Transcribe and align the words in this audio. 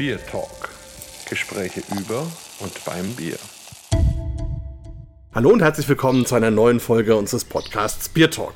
Beer 0.00 0.18
Talk. 0.24 0.70
Gespräche 1.28 1.82
über 1.94 2.26
und 2.60 2.84
beim 2.86 3.12
Bier. 3.16 3.36
Hallo 5.34 5.50
und 5.50 5.60
herzlich 5.60 5.86
willkommen 5.90 6.24
zu 6.24 6.36
einer 6.36 6.50
neuen 6.50 6.80
Folge 6.80 7.14
unseres 7.14 7.44
Podcasts 7.44 8.08
Beer 8.08 8.30
Talk. 8.30 8.54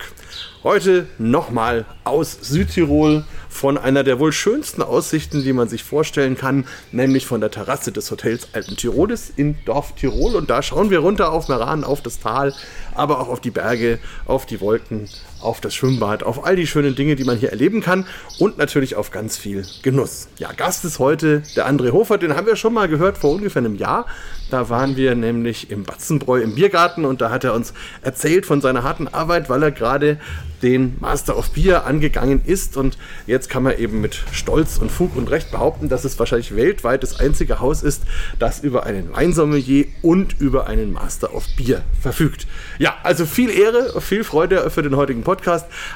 Heute 0.63 1.07
nochmal 1.19 1.85
aus 2.05 2.33
Südtirol 2.41 3.27
von 3.51 3.77
einer 3.77 4.05
der 4.05 4.19
wohl 4.19 4.33
schönsten 4.33 4.81
Aussichten, 4.81 5.45
die 5.45 5.53
man 5.53 5.69
sich 5.69 5.85
vorstellen 5.85 6.39
kann, 6.39 6.67
nämlich 6.93 7.27
von 7.27 7.43
der 7.43 7.51
Terrasse 7.51 7.93
des 7.93 8.11
Hotels 8.11 8.49
Alten 8.55 8.79
Tirolis 8.79 9.31
in 9.37 9.63
Dorf 9.67 9.95
Tirol. 9.97 10.37
Und 10.37 10.49
da 10.49 10.63
schauen 10.63 10.89
wir 10.89 11.01
runter 11.01 11.31
auf 11.31 11.49
Meran, 11.49 11.85
auf 11.85 12.01
das 12.01 12.21
Tal, 12.21 12.55
aber 12.95 13.21
auch 13.21 13.29
auf 13.29 13.41
die 13.41 13.51
Berge, 13.51 13.99
auf 14.25 14.47
die 14.47 14.63
Wolken, 14.63 15.11
auf 15.45 15.61
das 15.61 15.75
Schwimmbad, 15.75 16.23
auf 16.23 16.45
all 16.45 16.57
die 16.57 16.67
schönen 16.67 16.95
Dinge, 16.95 17.17
die 17.17 17.25
man 17.25 17.37
hier 17.37 17.51
erleben 17.51 17.81
kann 17.81 18.07
und 18.39 18.59
natürlich 18.59 18.97
auf 18.97 19.11
ganz 19.11 19.37
viel 19.37 19.65
Genuss. 19.83 20.29
Ja, 20.39 20.53
Gast 20.53 20.85
ist 20.85 20.99
heute 20.99 21.43
der 21.57 21.69
André 21.69 21.93
Hofer, 21.93 22.19
den 22.19 22.35
haben 22.35 22.47
wir 22.47 22.57
schon 22.57 22.75
mal 22.75 22.89
gehört 22.89 23.19
vor 23.19 23.33
ungefähr 23.33 23.61
einem 23.61 23.77
Jahr. 23.77 24.07
Da 24.51 24.69
waren 24.69 24.97
wir 24.97 25.15
nämlich 25.15 25.71
im 25.71 25.85
Batzenbräu 25.85 26.41
im 26.41 26.55
Biergarten 26.55 27.05
und 27.05 27.21
da 27.21 27.31
hat 27.31 27.45
er 27.45 27.55
uns 27.55 27.75
erzählt 28.03 28.47
von 28.47 28.61
seiner 28.61 28.83
harten 28.83 29.09
Arbeit, 29.09 29.49
weil 29.49 29.63
er 29.63 29.71
gerade 29.71 30.19
den 30.63 30.97
Master 31.01 31.37
of 31.37 31.51
Beer 31.51 31.87
angegangen 31.87 32.41
ist 32.45 32.77
und 32.77 32.97
jetzt 33.27 33.51
kann 33.51 33.63
man 33.63 33.77
eben 33.77 34.01
mit 34.01 34.23
Stolz 34.33 34.79
und 34.79 34.91
Fug 34.91 35.15
und 35.15 35.31
Recht 35.31 35.51
behaupten, 35.51 35.91
dass 35.91 36.05
es 36.05 36.19
wahrscheinlich 36.19 36.57
weltweit 36.57 37.03
das 37.03 37.21
einzige 37.21 37.61
Haus 37.61 37.83
ist, 37.83 38.03
das 38.39 38.61
über 38.61 38.85
einen 38.85 39.13
Weinsommelier 39.13 39.87
und 40.01 40.41
über 40.41 40.67
einen 40.67 40.93
Master 40.93 41.35
of 41.35 41.45
Beer 41.59 41.83
verfügt. 42.01 42.47
Ja, 42.79 42.95
also 43.03 43.27
viel 43.27 43.51
Ehre, 43.51 44.01
viel 44.01 44.25
Freude 44.25 44.71
für 44.71 44.83
den 44.83 44.97
heutigen 44.97 45.23
Podcast. 45.23 45.34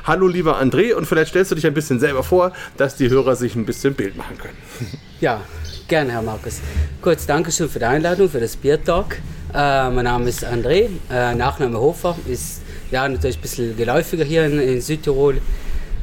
Hallo 0.04 0.26
lieber 0.26 0.60
André 0.60 0.94
und 0.94 1.06
vielleicht 1.06 1.30
stellst 1.30 1.50
du 1.50 1.54
dich 1.54 1.66
ein 1.66 1.74
bisschen 1.74 2.00
selber 2.00 2.22
vor, 2.22 2.52
dass 2.76 2.96
die 2.96 3.08
Hörer 3.08 3.36
sich 3.36 3.54
ein 3.54 3.64
bisschen 3.64 3.94
Bild 3.94 4.16
machen 4.16 4.38
können. 4.38 4.56
Ja, 5.20 5.40
gerne, 5.88 6.12
Herr 6.12 6.22
Markus. 6.22 6.60
Kurz 7.02 7.26
Dankeschön 7.26 7.68
für 7.68 7.80
die 7.80 7.84
Einladung, 7.86 8.28
für 8.30 8.38
das 8.38 8.54
Bier 8.54 8.82
Talk. 8.82 9.16
Äh, 9.52 9.90
mein 9.90 10.04
Name 10.04 10.28
ist 10.28 10.46
André, 10.46 10.90
äh, 11.10 11.34
Nachname 11.34 11.76
Hofer, 11.76 12.16
ist 12.28 12.60
ja 12.92 13.08
natürlich 13.08 13.38
ein 13.38 13.42
bisschen 13.42 13.76
geläufiger 13.76 14.24
hier 14.24 14.46
in, 14.46 14.60
in 14.60 14.80
Südtirol. 14.80 15.40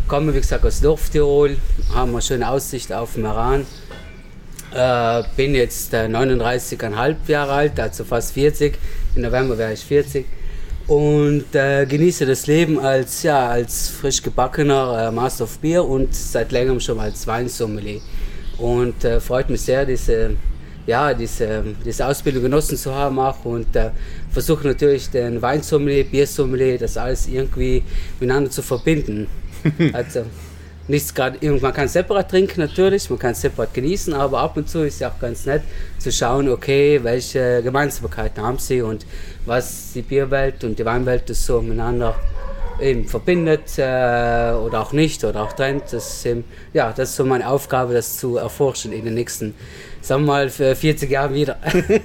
Komme, 0.10 0.34
wie 0.34 0.40
gesagt, 0.42 0.66
aus 0.66 0.82
Dorftirol, 0.82 1.56
haben 1.94 2.12
eine 2.12 2.22
schöne 2.22 2.50
Aussicht 2.50 2.92
auf 2.92 3.16
Meran. 3.16 3.66
Äh, 4.74 5.24
bin 5.38 5.56
jetzt 5.56 5.94
äh, 5.94 6.08
39,5 6.08 7.16
Jahre 7.28 7.54
alt, 7.54 7.80
also 7.80 8.04
fast 8.04 8.34
40. 8.34 8.78
Im 9.16 9.22
November 9.22 9.58
wäre 9.58 9.72
ich 9.72 9.86
40 9.86 10.26
und 10.88 11.56
äh, 11.56 11.86
genieße 11.86 12.26
das 12.26 12.46
Leben 12.46 12.80
als, 12.80 13.24
ja, 13.24 13.50
als 13.50 13.90
frisch 13.90 14.22
gebackener 14.22 15.08
äh, 15.08 15.12
Master 15.12 15.46
of 15.46 15.58
Beer 15.60 15.84
und 15.84 16.14
seit 16.14 16.52
längerem 16.52 16.80
schon 16.80 17.00
als 17.00 17.26
Weinsommelier. 17.26 18.02
Und 18.58 19.04
äh, 19.04 19.20
freut 19.20 19.50
mich 19.50 19.62
sehr, 19.62 19.86
diese, 19.86 20.36
ja, 20.86 21.14
diese, 21.14 21.64
diese 21.84 22.06
Ausbildung 22.06 22.44
genossen 22.44 22.78
zu 22.78 22.94
haben 22.94 23.18
auch 23.20 23.44
und 23.46 23.76
äh, 23.76 23.90
versuche 24.32 24.68
natürlich 24.68 25.10
den 25.10 25.42
Weinsommelier, 25.42 26.04
Biersommelier, 26.04 26.78
das 26.78 26.98
alles 26.98 27.28
irgendwie 27.28 27.84
miteinander 28.20 28.52
zu 28.52 28.62
verbinden. 28.62 29.28
also 29.94 30.24
nichts 30.88 31.14
gerade, 31.14 31.38
man 31.60 31.74
kann 31.74 31.88
separat 31.88 32.30
trinken 32.30 32.62
natürlich, 32.62 33.10
man 33.10 33.20
kann 33.20 33.34
separat 33.34 33.74
genießen, 33.74 34.14
aber 34.14 34.40
ab 34.40 34.58
und 34.58 34.70
zu 34.70 34.84
ist 34.84 34.96
es 34.96 35.04
auch 35.04 35.20
ganz 35.20 35.46
nett 35.46 35.64
zu 35.98 36.12
schauen, 36.12 36.50
okay, 36.50 37.00
welche 37.02 37.62
Gemeinsamkeiten 37.64 38.44
haben 38.44 38.60
sie 38.60 38.82
und 38.82 39.06
was 39.46 39.94
die 39.94 40.02
Bierwelt 40.02 40.64
und 40.64 40.78
die 40.78 40.86
Weinwelt 40.86 41.28
so 41.36 41.62
miteinander 41.62 42.16
eben 42.80 43.06
verbindet 43.06 43.78
äh, 43.78 44.52
oder 44.54 44.82
auch 44.82 44.92
nicht 44.92 45.24
oder 45.24 45.44
auch 45.44 45.54
trennt. 45.54 45.84
Das 45.92 46.18
ist, 46.18 46.26
eben, 46.26 46.44
ja, 46.74 46.94
das 46.96 47.10
ist 47.10 47.16
so 47.16 47.26
meine 47.26 47.48
Aufgabe, 47.48 47.94
das 47.94 48.18
zu 48.18 48.38
erforschen 48.38 48.92
in 48.92 49.06
den 49.06 49.14
nächsten, 49.14 49.56
sagen 50.08 50.26
wir 50.26 50.34
mal, 50.34 50.50
40 50.50 51.10
Jahren 51.10 51.34
wieder. 51.34 51.58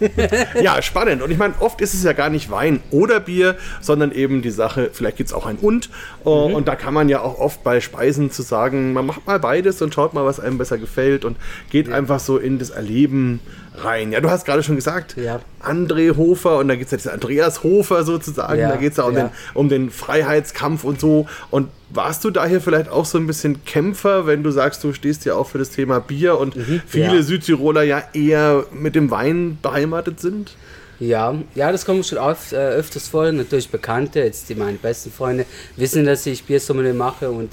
ja, 0.62 0.80
spannend. 0.82 1.22
Und 1.22 1.30
ich 1.30 1.38
meine, 1.38 1.54
oft 1.60 1.80
ist 1.80 1.94
es 1.94 2.02
ja 2.02 2.12
gar 2.12 2.30
nicht 2.30 2.50
Wein 2.50 2.80
oder 2.90 3.20
Bier, 3.20 3.56
sondern 3.80 4.12
eben 4.12 4.42
die 4.42 4.50
Sache, 4.50 4.90
vielleicht 4.92 5.16
gibt 5.16 5.28
es 5.28 5.34
auch 5.34 5.46
ein 5.46 5.56
Und. 5.56 5.90
Uh, 6.24 6.48
mhm. 6.48 6.54
Und 6.54 6.68
da 6.68 6.76
kann 6.76 6.94
man 6.94 7.08
ja 7.08 7.20
auch 7.20 7.38
oft 7.38 7.62
bei 7.62 7.80
Speisen 7.80 8.30
zu 8.30 8.42
sagen, 8.42 8.92
man 8.92 9.06
macht 9.06 9.26
mal 9.26 9.38
beides 9.38 9.82
und 9.82 9.94
schaut 9.94 10.14
mal, 10.14 10.24
was 10.24 10.40
einem 10.40 10.58
besser 10.58 10.78
gefällt 10.78 11.24
und 11.24 11.36
geht 11.70 11.88
ja. 11.88 11.94
einfach 11.94 12.20
so 12.20 12.38
in 12.38 12.58
das 12.58 12.70
Erleben 12.70 13.40
rein. 13.76 14.12
Ja, 14.12 14.20
du 14.20 14.30
hast 14.30 14.44
gerade 14.44 14.62
schon 14.62 14.76
gesagt, 14.76 15.16
ja. 15.16 15.40
André 15.62 16.16
Hofer 16.16 16.58
und 16.58 16.68
da 16.68 16.76
gibt 16.76 16.92
es 16.92 17.04
ja 17.04 17.12
Andreas 17.12 17.62
Hofer 17.62 18.04
sozusagen, 18.04 18.60
ja, 18.60 18.68
da 18.70 18.76
geht 18.76 18.92
es 18.92 18.96
ja 18.96 19.04
um, 19.04 19.14
ja. 19.14 19.24
Den, 19.24 19.30
um 19.54 19.68
den 19.68 19.90
Freiheitskampf 19.90 20.84
und 20.84 21.00
so. 21.00 21.26
Und 21.50 21.68
warst 21.92 22.24
du 22.24 22.30
daher 22.30 22.60
vielleicht 22.60 22.88
auch 22.88 23.04
so 23.04 23.18
ein 23.18 23.26
bisschen 23.26 23.64
Kämpfer, 23.64 24.26
wenn 24.26 24.42
du 24.42 24.50
sagst, 24.50 24.82
du 24.84 24.92
stehst 24.92 25.24
ja 25.24 25.34
auch 25.34 25.48
für 25.48 25.58
das 25.58 25.70
Thema 25.70 26.00
Bier 26.00 26.38
und 26.38 26.56
mhm, 26.56 26.82
viele 26.86 27.22
Südtiroler 27.22 27.82
ja 27.82 28.02
eher 28.12 28.64
mit 28.72 28.94
dem 28.94 29.10
Wein 29.10 29.58
beheimatet 29.60 30.20
sind? 30.20 30.56
Ja, 30.98 31.34
ja, 31.54 31.72
das 31.72 31.86
kommt 31.86 32.04
schon 32.06 32.18
oft, 32.18 32.52
äh, 32.52 32.56
öfters 32.56 33.08
vor. 33.08 33.32
Natürlich 33.32 33.70
Bekannte, 33.70 34.20
jetzt 34.20 34.48
die 34.50 34.54
meine 34.54 34.76
besten 34.76 35.10
Freunde, 35.10 35.46
wissen, 35.76 36.04
dass 36.04 36.26
ich 36.26 36.44
Biersommelier 36.44 36.92
mache 36.92 37.30
und 37.30 37.50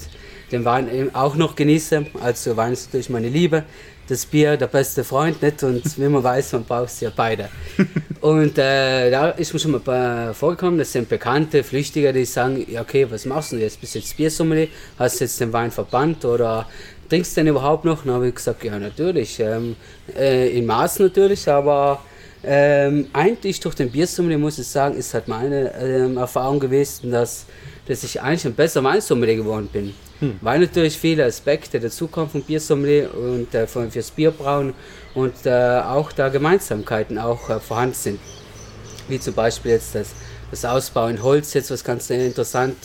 den 0.52 0.64
Wein 0.64 1.10
auch 1.14 1.34
noch 1.34 1.56
genieße. 1.56 2.06
Also 2.22 2.56
Wein 2.56 2.74
ist 2.74 2.86
natürlich 2.86 3.10
meine 3.10 3.28
Liebe 3.28 3.64
das 4.08 4.24
Bier 4.24 4.56
der 4.56 4.66
beste 4.66 5.04
Freund 5.04 5.42
nicht 5.42 5.62
und 5.62 5.98
wie 5.98 6.08
man 6.08 6.22
weiß, 6.22 6.52
man 6.52 6.64
braucht 6.64 6.90
sie 6.90 7.04
ja 7.04 7.12
beide. 7.14 7.48
und 8.20 8.56
äh, 8.58 9.10
da 9.10 9.30
ist 9.30 9.52
mir 9.52 9.60
schon 9.60 9.72
mal 9.72 10.32
vorgekommen, 10.34 10.78
das 10.78 10.92
sind 10.92 11.08
bekannte 11.08 11.62
Flüchtige, 11.62 12.12
die 12.12 12.24
sagen, 12.24 12.66
okay, 12.80 13.06
was 13.10 13.26
machst 13.26 13.52
du 13.52 13.56
jetzt? 13.56 13.80
Bist 13.80 13.94
du 13.94 13.98
jetzt 13.98 14.16
Biersommelier? 14.16 14.68
Hast 14.98 15.20
du 15.20 15.24
jetzt 15.24 15.38
den 15.40 15.52
Wein 15.52 15.70
verbannt 15.70 16.24
oder 16.24 16.66
trinkst 17.08 17.36
du 17.36 17.40
den 17.42 17.48
überhaupt 17.48 17.84
noch? 17.84 18.04
Dann 18.04 18.14
habe 18.14 18.28
ich 18.28 18.34
gesagt, 18.34 18.64
ja, 18.64 18.78
natürlich, 18.78 19.38
ähm, 19.40 19.76
äh, 20.16 20.56
in 20.56 20.64
Maß 20.64 21.00
natürlich, 21.00 21.46
aber 21.48 22.00
ähm, 22.42 23.08
eigentlich 23.12 23.60
durch 23.60 23.74
den 23.74 23.90
Biersommelier, 23.90 24.38
muss 24.38 24.58
ich 24.58 24.66
sagen, 24.66 24.96
ist 24.96 25.12
halt 25.12 25.28
meine 25.28 25.74
ähm, 25.74 26.16
Erfahrung 26.16 26.60
gewesen, 26.60 27.10
dass, 27.10 27.44
dass 27.86 28.04
ich 28.04 28.22
eigentlich 28.22 28.46
ein 28.46 28.54
besser 28.54 28.82
Weinsommelier 28.82 29.36
geworden 29.36 29.68
bin. 29.70 29.92
Hm. 30.20 30.38
Weil 30.40 30.60
natürlich 30.60 30.98
viele 30.98 31.24
Aspekte 31.24 31.78
dazukommen 31.78 32.28
vom 32.28 32.42
Biersommelier 32.42 33.14
und 33.14 33.54
äh, 33.54 33.66
fürs 33.66 34.10
Bierbrauen 34.10 34.74
und 35.14 35.34
äh, 35.44 35.80
auch 35.80 36.10
da 36.12 36.28
Gemeinsamkeiten 36.28 37.18
auch 37.18 37.48
äh, 37.50 37.60
vorhanden 37.60 37.94
sind. 37.94 38.20
Wie 39.08 39.20
zum 39.20 39.34
Beispiel 39.34 39.72
jetzt 39.72 39.94
das, 39.94 40.08
das 40.50 40.64
Ausbauen 40.64 41.16
in 41.16 41.22
Holz, 41.22 41.54
jetzt 41.54 41.70
was 41.70 41.84
ganz 41.84 42.10
interessant 42.10 42.76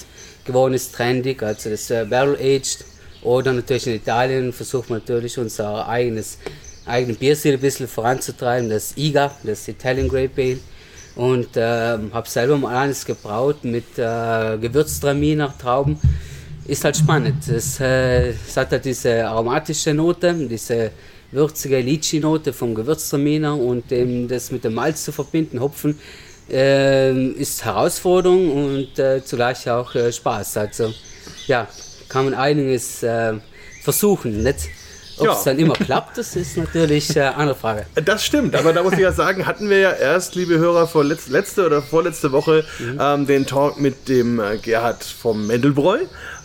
geworden 0.45 0.73
ist, 0.73 0.93
trendig, 0.93 1.41
also 1.41 1.69
das 1.69 1.89
äh, 1.89 2.05
Barrel 2.07 2.35
Aged. 2.35 2.85
Oder 3.23 3.53
natürlich 3.53 3.87
in 3.87 3.95
Italien 3.95 4.53
versuchen 4.53 4.89
wir 4.89 4.95
natürlich 4.95 5.37
unser 5.37 5.87
eigenes 5.87 6.37
eigenen 6.85 7.15
Bierstil 7.15 7.53
ein 7.53 7.59
bisschen 7.59 7.87
voranzutreiben, 7.87 8.69
das 8.69 8.97
IGA, 8.97 9.31
das 9.43 9.67
Italian 9.67 10.09
Grape 10.09 10.41
Ale. 10.41 10.59
Und 11.15 11.55
äh, 11.57 11.61
habe 12.11 12.27
selber 12.27 12.57
mal 12.57 12.75
eines 12.75 13.05
gebraut 13.05 13.63
mit 13.63 13.97
äh, 13.97 14.57
Gewürztraminer 14.57 15.55
Trauben 15.57 15.99
ist 16.65 16.83
halt 16.83 16.97
spannend. 16.97 17.47
Es, 17.47 17.79
äh, 17.79 18.29
es 18.29 18.55
hat 18.55 18.71
halt 18.71 18.85
diese 18.85 19.25
aromatische 19.27 19.93
Note, 19.93 20.33
diese 20.33 20.91
würzige 21.31 21.79
Litschi-Note 21.79 22.53
vom 22.53 22.75
Gewürztraminer 22.75 23.57
und 23.57 23.91
ähm, 23.91 24.27
das 24.27 24.51
mit 24.51 24.63
dem 24.63 24.75
Malz 24.75 25.03
zu 25.03 25.11
verbinden, 25.11 25.59
Hopfen, 25.59 25.99
äh, 26.49 27.11
ist 27.33 27.65
Herausforderung 27.65 28.51
und 28.51 28.99
äh, 28.99 29.23
zugleich 29.23 29.69
auch 29.69 29.93
äh, 29.95 30.11
Spaß. 30.11 30.57
Also 30.57 30.93
ja, 31.47 31.67
kann 32.07 32.25
man 32.25 32.33
einiges 32.33 33.03
äh, 33.03 33.33
versuchen. 33.81 34.43
Nicht? 34.43 34.69
Ob 35.17 35.25
ja. 35.25 35.33
es 35.33 35.43
dann 35.43 35.59
immer 35.59 35.73
klappt, 35.73 36.17
das 36.17 36.35
ist 36.35 36.57
natürlich 36.57 37.15
eine 37.17 37.35
andere 37.35 37.55
Frage. 37.55 37.85
Das 38.03 38.25
stimmt, 38.25 38.55
aber 38.55 38.73
da 38.73 38.83
muss 38.83 38.93
ich 38.93 38.99
ja 38.99 39.11
sagen, 39.11 39.45
hatten 39.45 39.69
wir 39.69 39.79
ja 39.79 39.91
erst, 39.91 40.35
liebe 40.35 40.57
Hörer, 40.57 40.87
vor 40.87 41.03
letzte 41.03 41.65
oder 41.65 41.81
vorletzte 41.81 42.31
Woche 42.31 42.63
mhm. 42.79 42.97
ähm, 42.99 43.27
den 43.27 43.45
Talk 43.45 43.79
mit 43.79 44.09
dem 44.09 44.39
äh, 44.39 44.57
Gerhard 44.57 45.03
vom 45.03 45.47
Mendelbräu 45.47 45.99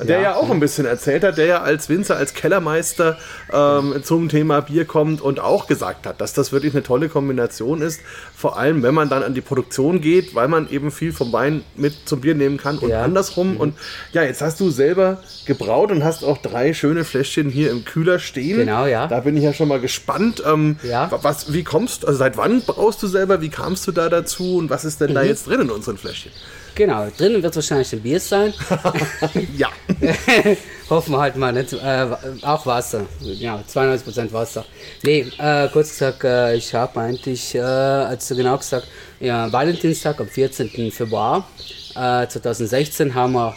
der 0.07 0.17
ja, 0.17 0.23
ja 0.23 0.35
auch 0.37 0.51
ein 0.51 0.61
bisschen 0.61 0.87
erzählt 0.87 1.25
hat, 1.25 1.39
der 1.39 1.47
ja 1.47 1.63
als 1.63 1.89
Winzer, 1.89 2.17
als 2.17 2.35
Kellermeister 2.35 3.19
ähm, 3.53 4.01
zum 4.03 4.29
Thema 4.29 4.61
Bier 4.61 4.85
kommt 4.85 5.21
und 5.21 5.41
auch 5.41 5.67
gesagt 5.67 6.07
hat, 6.07 6.21
dass 6.21 6.33
das 6.33 6.53
wirklich 6.53 6.75
eine 6.75 6.83
tolle 6.83 7.09
Kombination 7.09 7.83
ist. 7.83 8.01
Vor 8.35 8.59
allem, 8.59 8.83
wenn 8.83 8.95
man 8.95 9.09
dann 9.09 9.23
an 9.23 9.35
die 9.35 9.41
Produktion 9.41 10.01
geht, 10.01 10.35
weil 10.35 10.49
man 10.49 10.71
eben 10.71 10.91
viel 10.91 11.13
vom 11.13 11.33
Wein 11.33 11.63
mit 11.77 11.95
zum 12.05 12.21
Bier 12.21 12.35
nehmen 12.35 12.59
kann 12.59 12.79
und 12.79 12.91
ja. 12.91 13.03
andersrum. 13.03 13.55
Mhm. 13.55 13.61
Und 13.61 13.79
ja, 14.13 14.23
jetzt 14.23 14.41
hast 14.41 14.61
du 14.61 14.71
selber 14.71 15.23
gebraut 15.47 15.91
und 15.91 16.05
hast 16.05 16.25
auch 16.25 16.39
drei 16.39 16.75
schöne 16.75 17.05
Fläschchen 17.05 17.51
hier 17.51 17.71
im 17.71 17.85
Kühler 17.85 18.19
stehen. 18.19 18.58
Genau, 18.59 18.87
ja. 18.87 19.07
Da 19.07 19.21
bin 19.21 19.37
ich 19.37 19.45
ja 19.45 19.53
schon 19.53 19.69
mal 19.69 19.81
gespannt. 19.81 20.43
Ähm, 20.47 20.77
ja. 20.83 21.11
was, 21.23 21.53
wie 21.53 21.65
kommst 21.65 22.07
also 22.07 22.19
seit 22.19 22.37
wann 22.37 22.63
brauchst 22.63 23.03
du 23.03 23.07
selber? 23.07 23.41
Wie 23.41 23.49
kamst 23.49 23.87
du 23.87 23.93
da 23.93 24.09
dazu 24.09 24.57
und 24.57 24.71
was 24.71 24.85
ist 24.85 25.01
denn 25.01 25.11
mhm. 25.11 25.15
da 25.15 25.23
jetzt 25.23 25.47
drin 25.47 25.61
in 25.63 25.71
unseren 25.71 25.97
Fläschchen? 25.97 26.33
Genau, 26.75 27.09
drinnen 27.17 27.43
wird 27.43 27.57
wahrscheinlich 27.57 27.93
ein 27.93 28.01
Bier 28.01 28.21
sein. 28.21 28.55
ja. 29.57 29.69
Hoffen 30.91 31.13
wir 31.13 31.21
halt 31.21 31.37
mal 31.37 31.53
nicht. 31.53 31.73
Äh, 31.73 32.07
auch 32.43 32.65
Wasser. 32.67 33.07
Ja, 33.21 33.63
92% 33.69 34.33
Wasser. 34.33 34.65
Nee, 35.03 35.27
äh, 35.39 35.69
kurz 35.69 35.91
gesagt, 35.91 36.25
äh, 36.25 36.55
ich 36.55 36.73
habe 36.75 37.01
eigentlich, 37.01 37.55
äh, 37.55 37.61
also 37.61 38.37
genau 38.37 38.57
gesagt, 38.57 38.87
ja, 39.21 39.53
Valentinstag 39.53 40.21
am 40.21 40.29
14. 40.29 40.93
Februar 40.93 41.49
2016 41.95 43.09
äh, 43.09 43.13
haben 43.13 43.33
wir, 43.33 43.55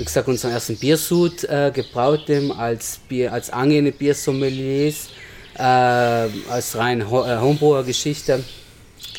wie 0.00 0.04
gesagt, 0.04 0.28
unseren 0.28 0.52
ersten 0.52 0.76
Biersud 0.76 1.44
äh, 1.44 1.70
gebraut 1.74 2.24
als, 2.56 2.98
Bier, 3.06 3.34
als 3.34 3.50
angehende 3.50 3.92
Biersommeliers 3.92 5.10
äh, 5.56 5.62
als 5.62 6.74
rein 6.74 7.10
Ho 7.10 7.22
äh, 7.26 7.36
Homebrewer-Geschichte. 7.36 8.42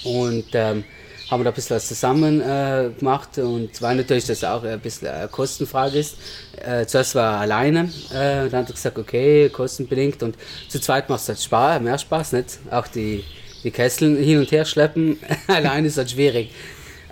Und 0.03 0.45
ähm, 0.53 0.83
haben 1.29 1.43
da 1.43 1.51
ein 1.51 1.53
bisschen 1.53 1.75
was 1.75 1.87
zusammen 1.87 2.41
äh, 2.41 2.89
gemacht 2.97 3.37
und 3.37 3.79
weil 3.79 3.95
natürlich 3.95 4.25
das 4.25 4.43
auch 4.43 4.63
ein 4.63 4.79
bisschen 4.79 5.07
eine 5.07 5.27
Kostenfrage 5.27 5.99
ist. 5.99 6.17
Äh, 6.57 6.87
zuerst 6.87 7.13
war 7.13 7.35
er 7.35 7.39
alleine, 7.41 7.91
äh, 8.11 8.49
dann 8.49 8.63
hat 8.63 8.69
er 8.69 8.73
gesagt, 8.73 8.97
okay, 8.97 9.49
kostenbedingt 9.49 10.23
und 10.23 10.35
zu 10.67 10.81
zweit 10.81 11.09
macht 11.09 11.21
es 11.21 11.27
halt 11.29 11.39
Spaß, 11.39 11.81
mehr 11.81 11.97
Spaß, 11.97 12.33
nicht? 12.33 12.59
Auch 12.71 12.87
die, 12.87 13.23
die 13.63 13.71
Kessel 13.71 14.17
hin 14.17 14.39
und 14.39 14.51
her 14.51 14.65
schleppen, 14.65 15.19
allein 15.47 15.85
ist 15.85 15.97
halt 15.97 16.09
schwierig. 16.09 16.49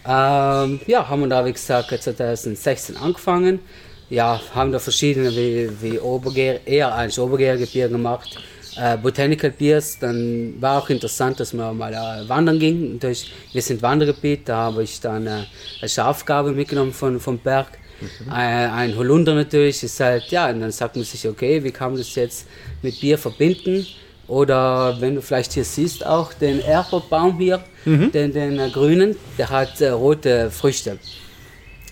Ähm, 0.08 0.80
ja, 0.88 1.08
haben 1.08 1.22
wir 1.22 1.28
da, 1.28 1.46
wie 1.46 1.54
gesagt, 1.54 1.90
2016 1.90 2.98
angefangen. 2.98 3.60
Ja, 4.10 4.42
haben 4.56 4.72
da 4.72 4.80
verschiedene, 4.80 5.32
wie, 5.32 5.70
wie 5.82 6.00
Obergär, 6.00 6.66
eher 6.66 6.94
eigentlich 6.96 7.20
Obergärige 7.20 7.68
Bier 7.68 7.90
gemacht 7.90 8.40
äh, 8.80 8.98
Botanical 8.98 9.52
Beers. 9.52 10.00
Dann 10.00 10.56
war 10.60 10.82
auch 10.82 10.90
interessant, 10.90 11.40
dass 11.40 11.54
man 11.54 11.78
mal 11.78 11.94
äh, 11.94 12.28
wandern 12.28 12.60
ging. 12.60 13.00
Durch, 13.00 13.32
wir 13.52 13.62
sind 13.62 13.82
Wandergebiet, 13.82 14.48
da 14.48 14.58
habe 14.58 14.84
ich 14.84 15.00
dann 15.00 15.28
äh, 15.28 15.44
eine 15.82 15.90
Schafgabe 15.90 16.52
mitgenommen 16.52 16.94
von, 16.94 17.20
vom 17.20 17.38
Berg. 17.38 17.68
Mhm. 18.02 18.32
Ein, 18.32 18.70
ein 18.72 18.98
Holunder 18.98 19.36
natürlich 19.36 19.84
ist 19.84 20.00
halt, 20.00 20.26
ja, 20.30 20.50
und 20.50 20.62
dann 20.62 20.72
sagt 20.72 20.96
man 20.96 21.06
sich, 21.06 21.28
okay, 21.28 21.64
wie 21.64 21.72
kann 21.72 21.92
man 21.92 22.00
das 22.00 22.16
jetzt 22.16 22.48
mit 22.82 23.00
Bier 23.00 23.18
verbinden? 23.18 23.86
Oder 24.30 24.96
wenn 25.02 25.16
du 25.16 25.22
vielleicht 25.22 25.54
hier 25.54 25.66
siehst, 25.66 26.06
auch 26.06 26.34
den 26.34 26.62
Erberbaum 26.62 27.40
hier, 27.40 27.62
mhm. 27.84 28.12
den, 28.12 28.32
den 28.32 28.60
äh, 28.60 28.70
grünen, 28.70 29.16
der 29.40 29.50
hat 29.50 29.82
äh, 29.82 29.90
rote 29.90 30.52
Früchte. 30.52 31.00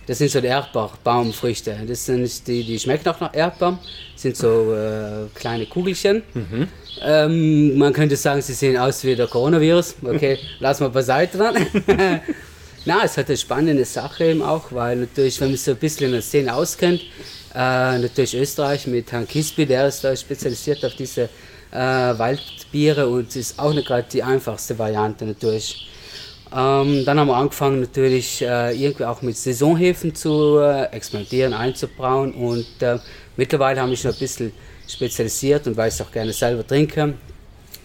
Das 0.06 0.20
sind 0.20 0.32
so 0.32 0.40
die 0.40 0.48
Erdbaumfrüchte. 0.48 1.76
Das 1.86 2.06
sind 2.06 2.48
die, 2.48 2.64
die 2.64 2.80
schmecken 2.80 3.10
auch 3.10 3.20
nach 3.20 3.34
Erdbaum. 3.34 3.80
Das 4.14 4.22
sind 4.22 4.38
so 4.38 4.74
äh, 4.74 5.28
kleine 5.34 5.66
Kugelchen. 5.66 6.22
Mhm. 6.34 6.68
Ähm, 7.02 7.78
man 7.78 7.92
könnte 7.92 8.16
sagen, 8.16 8.42
sie 8.42 8.54
sehen 8.54 8.78
aus 8.78 9.04
wie 9.04 9.16
der 9.16 9.28
Coronavirus. 9.28 9.96
Okay, 10.04 10.38
lassen 10.60 10.86
wir 10.86 10.90
beiseite 10.90 11.38
dran. 11.40 11.56
Na, 12.86 13.04
es 13.04 13.18
hat 13.18 13.28
eine 13.28 13.36
spannende 13.36 13.84
Sache 13.84 14.26
eben 14.26 14.42
auch, 14.44 14.72
weil 14.72 14.96
natürlich, 14.96 15.42
wenn 15.42 15.50
man 15.50 15.58
sich 15.58 15.66
so 15.66 15.72
ein 15.72 15.78
bisschen 15.78 16.06
in 16.06 16.12
der 16.14 16.22
Szene 16.22 16.54
auskennt, 16.54 17.02
äh, 17.54 17.98
natürlich 17.98 18.36
Österreich 18.36 18.88
mit 18.88 19.12
Herrn 19.12 19.28
Kisby, 19.28 19.66
der 19.66 19.88
ist 19.88 20.04
da 20.04 20.16
spezialisiert 20.16 20.86
auf 20.86 20.96
diese 20.96 21.28
äh, 21.78 22.18
Waldbiere 22.18 23.08
und 23.08 23.36
ist 23.36 23.60
auch 23.60 23.74
nicht 23.74 23.88
gerade 23.88 24.08
die 24.12 24.24
einfachste 24.24 24.80
Variante 24.80 25.26
natürlich. 25.26 25.88
Ähm, 26.56 27.04
dann 27.06 27.20
haben 27.20 27.28
wir 27.28 27.36
angefangen 27.36 27.82
natürlich 27.82 28.42
äh, 28.42 28.72
irgendwie 28.72 29.06
auch 29.06 29.22
mit 29.22 29.38
Saisonhefen 29.38 30.16
zu 30.16 30.58
äh, 30.60 30.86
experimentieren, 30.86 31.54
einzubrauen 31.54 32.34
und 32.34 32.66
äh, 32.82 32.98
mittlerweile 33.36 33.82
habe 33.82 33.94
ich 33.94 34.02
schon 34.02 34.12
ein 34.12 34.18
bisschen 34.18 34.52
spezialisiert 34.88 35.68
und 35.68 35.78
weil 35.78 35.90
ich 35.90 36.02
auch 36.02 36.12
gerne 36.12 36.32
selber 36.32 36.66
trinke, 36.66 37.14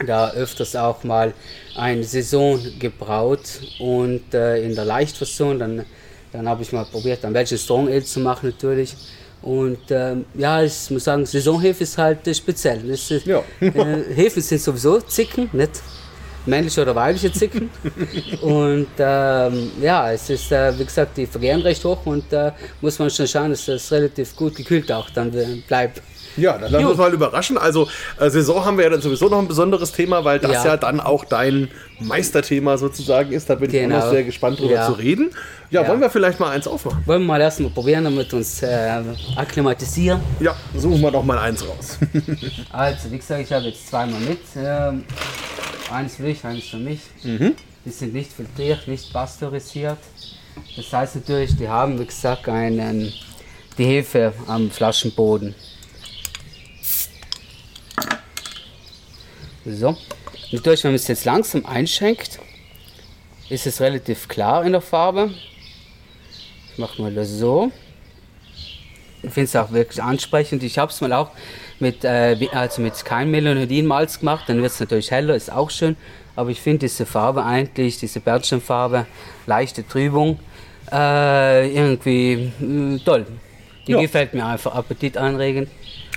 da 0.06 0.30
öfters 0.30 0.76
auch 0.76 1.02
mal 1.04 1.34
eine 1.76 2.04
Saison 2.04 2.60
gebraut 2.78 3.60
und 3.78 4.32
äh, 4.32 4.64
in 4.64 4.74
der 4.74 4.84
Leichtversion, 4.84 5.58
dann, 5.58 5.84
dann 6.32 6.48
habe 6.48 6.62
ich 6.62 6.72
mal 6.72 6.84
probiert, 6.84 7.24
ein 7.24 7.32
Belgian 7.32 7.58
Strong 7.58 7.88
Ale 7.88 8.04
zu 8.04 8.20
machen 8.20 8.50
natürlich. 8.50 8.94
Und 9.42 9.90
ähm, 9.90 10.24
ja, 10.34 10.62
ich 10.62 10.90
muss 10.90 11.04
sagen, 11.04 11.26
Saisonhefe 11.26 11.82
ist 11.82 11.98
halt 11.98 12.26
äh, 12.26 12.34
speziell. 12.34 12.80
Ja. 13.24 13.42
Äh, 13.60 14.14
Hefen 14.14 14.42
sind 14.42 14.60
sowieso 14.60 15.00
Zicken, 15.00 15.48
nicht? 15.52 15.82
männliche 16.46 16.82
oder 16.82 16.94
weibliche 16.94 17.32
Zicken. 17.32 17.70
und 18.42 18.88
ähm, 18.98 19.70
ja, 19.80 20.12
es 20.12 20.30
ist, 20.30 20.52
äh, 20.52 20.78
wie 20.78 20.84
gesagt, 20.84 21.16
die 21.16 21.26
vergären 21.26 21.60
recht 21.62 21.84
hoch 21.84 22.04
und 22.06 22.24
da 22.30 22.48
äh, 22.48 22.52
muss 22.80 22.98
man 22.98 23.10
schon 23.10 23.26
schauen, 23.26 23.50
dass 23.50 23.66
das 23.66 23.90
relativ 23.90 24.34
gut 24.36 24.54
gekühlt 24.54 24.90
auch 24.92 25.10
dann 25.10 25.30
bleibt. 25.66 26.02
Ja, 26.36 26.52
dann 26.58 26.72
lassen 26.72 26.84
wir 26.84 26.90
uns 26.90 26.98
mal 26.98 27.12
überraschen. 27.12 27.58
Also 27.58 27.88
äh, 28.18 28.30
Saison 28.30 28.64
haben 28.64 28.76
wir 28.76 28.84
ja 28.84 28.90
dann 28.90 29.00
sowieso 29.00 29.28
noch 29.28 29.38
ein 29.38 29.48
besonderes 29.48 29.92
Thema, 29.92 30.24
weil 30.24 30.38
das 30.38 30.52
ja, 30.52 30.64
ja 30.64 30.76
dann 30.76 31.00
auch 31.00 31.24
dein 31.24 31.68
Meisterthema 32.00 32.78
sozusagen 32.78 33.32
ist. 33.32 33.50
Da 33.50 33.54
bin 33.54 33.70
genau. 33.70 33.78
ich 33.78 33.84
auch 33.84 33.88
noch 33.88 34.00
genau. 34.00 34.12
sehr 34.12 34.24
gespannt 34.24 34.60
drüber 34.60 34.74
ja. 34.74 34.86
zu 34.86 34.92
reden. 34.92 35.30
Ja, 35.70 35.82
ja, 35.82 35.88
wollen 35.88 36.00
wir 36.00 36.10
vielleicht 36.10 36.38
mal 36.38 36.50
eins 36.50 36.66
aufmachen? 36.66 37.02
Wollen 37.06 37.22
wir 37.22 37.26
mal 37.28 37.40
erstmal 37.40 37.70
probieren, 37.70 38.04
damit 38.04 38.32
uns 38.34 38.62
äh, 38.62 39.02
akklimatisieren? 39.36 40.20
Ja, 40.40 40.54
suchen 40.76 41.00
wir 41.00 41.10
doch 41.10 41.24
mal 41.24 41.38
eins 41.38 41.66
raus. 41.66 41.98
also, 42.72 43.10
wie 43.10 43.18
gesagt, 43.18 43.42
ich 43.42 43.52
habe 43.52 43.64
jetzt 43.66 43.88
zweimal 43.88 44.20
mit. 44.20 44.40
Ähm, 44.56 45.04
eins 45.90 46.16
für 46.16 46.24
dich, 46.24 46.44
eins 46.44 46.64
für 46.64 46.78
mich. 46.78 47.00
Mhm. 47.22 47.54
Die 47.84 47.90
sind 47.90 48.14
nicht 48.14 48.32
filtriert, 48.32 48.86
nicht 48.86 49.12
pasteurisiert. 49.12 49.98
Das 50.76 50.92
heißt 50.92 51.16
natürlich, 51.16 51.56
die 51.56 51.68
haben, 51.68 51.98
wie 51.98 52.06
gesagt, 52.06 52.48
einen, 52.48 53.12
die 53.78 53.84
Hefe 53.84 54.32
am 54.46 54.70
Flaschenboden. 54.70 55.54
So. 59.64 59.96
Natürlich, 60.50 60.84
wenn 60.84 60.92
man 60.92 60.96
es 60.96 61.08
jetzt 61.08 61.24
langsam 61.24 61.64
einschenkt, 61.66 62.38
ist 63.48 63.66
es 63.66 63.80
relativ 63.80 64.28
klar 64.28 64.64
in 64.64 64.72
der 64.72 64.80
Farbe. 64.80 65.30
Ich 66.72 66.78
mache 66.78 67.00
mal 67.00 67.14
das 67.14 67.28
so. 67.28 67.70
Ich 69.22 69.30
finde 69.30 69.44
es 69.44 69.56
auch 69.56 69.70
wirklich 69.70 70.02
ansprechend. 70.02 70.62
Ich 70.62 70.78
habe 70.78 70.90
es 70.90 71.00
mal 71.00 71.12
auch 71.12 71.30
mit, 71.78 72.04
äh, 72.04 72.36
also 72.52 72.80
mit 72.80 73.04
kein 73.04 73.30
Melonidin-Malz 73.30 74.20
gemacht, 74.20 74.44
dann 74.48 74.62
wird 74.62 74.72
es 74.72 74.80
natürlich 74.80 75.10
heller, 75.10 75.34
ist 75.34 75.52
auch 75.52 75.70
schön. 75.70 75.96
Aber 76.34 76.50
ich 76.50 76.60
finde 76.60 76.80
diese 76.80 77.04
Farbe 77.04 77.44
eigentlich, 77.44 77.98
diese 77.98 78.20
Bernsteinfarbe, 78.20 79.06
leichte 79.46 79.86
Trübung, 79.86 80.38
äh, 80.90 81.68
irgendwie 81.68 82.52
äh, 82.60 82.98
toll. 83.04 83.26
Die 83.86 83.92
ja. 83.92 84.00
gefällt 84.00 84.32
mir 84.32 84.46
einfach, 84.46 84.74
appetitanregend. 84.74 85.68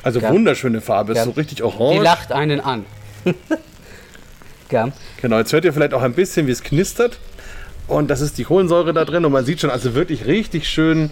Also 0.03 0.19
ja. 0.19 0.31
wunderschöne 0.31 0.81
Farbe, 0.81 1.13
ist 1.13 1.17
ja. 1.17 1.25
so 1.25 1.31
richtig 1.31 1.63
orange. 1.63 1.97
Die 1.97 2.03
lacht 2.03 2.31
einen 2.31 2.61
an. 2.61 2.85
genau, 5.21 5.37
jetzt 5.37 5.53
hört 5.53 5.65
ihr 5.65 5.73
vielleicht 5.73 5.93
auch 5.93 6.01
ein 6.01 6.13
bisschen, 6.13 6.47
wie 6.47 6.51
es 6.51 6.63
knistert. 6.63 7.19
Und 7.87 8.09
das 8.09 8.21
ist 8.21 8.37
die 8.37 8.45
Kohlensäure 8.45 8.93
da 8.93 9.05
drin 9.05 9.25
und 9.25 9.31
man 9.31 9.45
sieht 9.45 9.61
schon, 9.61 9.69
also 9.69 9.93
wirklich 9.93 10.25
richtig 10.25 10.67
schön 10.67 11.11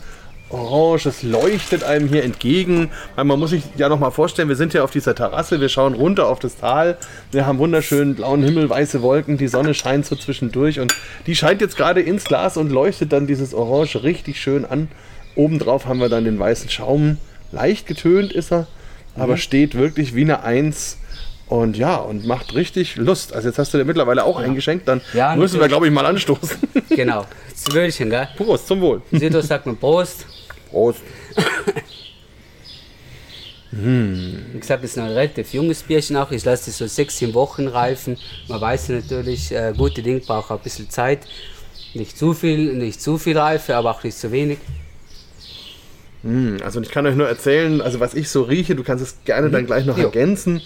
orange, 0.49 1.07
es 1.07 1.23
leuchtet 1.23 1.83
einem 1.83 2.07
hier 2.07 2.23
entgegen. 2.23 2.89
Weil 3.15 3.25
man 3.25 3.39
muss 3.39 3.51
sich 3.51 3.63
ja 3.75 3.89
noch 3.89 3.99
mal 3.99 4.11
vorstellen, 4.11 4.49
wir 4.49 4.55
sind 4.55 4.71
hier 4.71 4.83
auf 4.83 4.91
dieser 4.91 5.15
Terrasse, 5.15 5.59
wir 5.61 5.69
schauen 5.69 5.93
runter 5.93 6.27
auf 6.27 6.39
das 6.39 6.57
Tal, 6.57 6.97
wir 7.31 7.45
haben 7.45 7.57
wunderschönen 7.57 8.15
blauen 8.15 8.43
Himmel, 8.43 8.69
weiße 8.69 9.01
Wolken, 9.01 9.37
die 9.37 9.47
Sonne 9.47 9.73
scheint 9.73 10.05
so 10.05 10.15
zwischendurch 10.15 10.79
und 10.79 10.95
die 11.27 11.35
scheint 11.35 11.61
jetzt 11.61 11.77
gerade 11.77 12.01
ins 12.01 12.23
Glas 12.25 12.57
und 12.57 12.71
leuchtet 12.71 13.11
dann 13.13 13.27
dieses 13.27 13.53
Orange 13.53 14.03
richtig 14.03 14.41
schön 14.41 14.65
an. 14.65 14.89
Obendrauf 15.35 15.85
haben 15.87 15.99
wir 15.99 16.09
dann 16.09 16.25
den 16.25 16.39
weißen 16.39 16.69
Schaum, 16.69 17.17
leicht 17.51 17.87
getönt 17.87 18.31
ist 18.31 18.51
er, 18.51 18.67
aber 19.15 19.33
mhm. 19.33 19.37
steht 19.37 19.75
wirklich 19.75 20.15
wie 20.15 20.21
eine 20.21 20.43
Eins 20.43 20.97
und 21.53 21.77
ja, 21.77 21.97
und 21.97 22.25
macht 22.25 22.55
richtig 22.55 22.95
Lust. 22.95 23.31
Also 23.31 23.47
jetzt 23.47 23.59
hast 23.59 23.71
du 23.75 23.77
dir 23.77 23.85
mittlerweile 23.85 24.23
auch 24.23 24.39
ja. 24.39 24.45
eingeschenkt, 24.47 24.87
dann 24.87 25.01
ja, 25.13 25.35
müssen 25.35 25.59
wir, 25.59 25.67
glaube 25.67 25.85
ich, 25.85 25.93
mal 25.93 26.05
anstoßen. 26.05 26.57
Genau. 26.89 27.25
Zwölchen, 27.53 28.09
gell? 28.09 28.27
Prost, 28.35 28.67
zum 28.67 28.81
Wohl. 28.81 29.03
Sido 29.11 29.39
sagt 29.39 29.67
man 29.67 29.77
Prost. 29.77 30.25
Prost. 30.71 31.01
hm. 33.69 34.45
Wie 34.51 34.59
gesagt, 34.59 34.83
es 34.83 34.91
ist 34.91 34.97
ein 34.97 35.09
relativ 35.09 35.53
junges 35.53 35.83
Bierchen 35.83 36.17
auch. 36.17 36.31
Ich 36.31 36.43
lasse 36.43 36.71
es 36.71 36.77
so 36.79 36.87
sechs, 36.87 37.19
sieben 37.19 37.35
Wochen 37.35 37.67
reifen. 37.67 38.17
Man 38.47 38.59
weiß 38.59 38.89
natürlich, 38.89 39.51
äh, 39.51 39.73
gute 39.77 40.01
Dinge 40.01 40.21
brauchen 40.21 40.57
ein 40.57 40.63
bisschen 40.63 40.89
Zeit. 40.89 41.19
Nicht 41.93 42.17
zu 42.17 42.33
viel, 42.33 42.73
nicht 42.73 42.99
zu 42.99 43.19
viel 43.19 43.37
Reife, 43.37 43.75
aber 43.75 43.91
auch 43.91 44.03
nicht 44.03 44.17
zu 44.17 44.31
wenig. 44.31 44.57
Hm, 46.23 46.57
also 46.63 46.81
ich 46.81 46.89
kann 46.89 47.05
euch 47.05 47.15
nur 47.15 47.27
erzählen, 47.27 47.79
also 47.79 47.99
was 47.99 48.15
ich 48.15 48.29
so 48.29 48.41
rieche, 48.41 48.75
du 48.75 48.83
kannst 48.83 49.03
es 49.03 49.17
gerne 49.23 49.51
dann 49.51 49.63
mhm. 49.63 49.67
gleich 49.67 49.85
noch 49.85 49.99
jo. 49.99 50.05
ergänzen. 50.05 50.59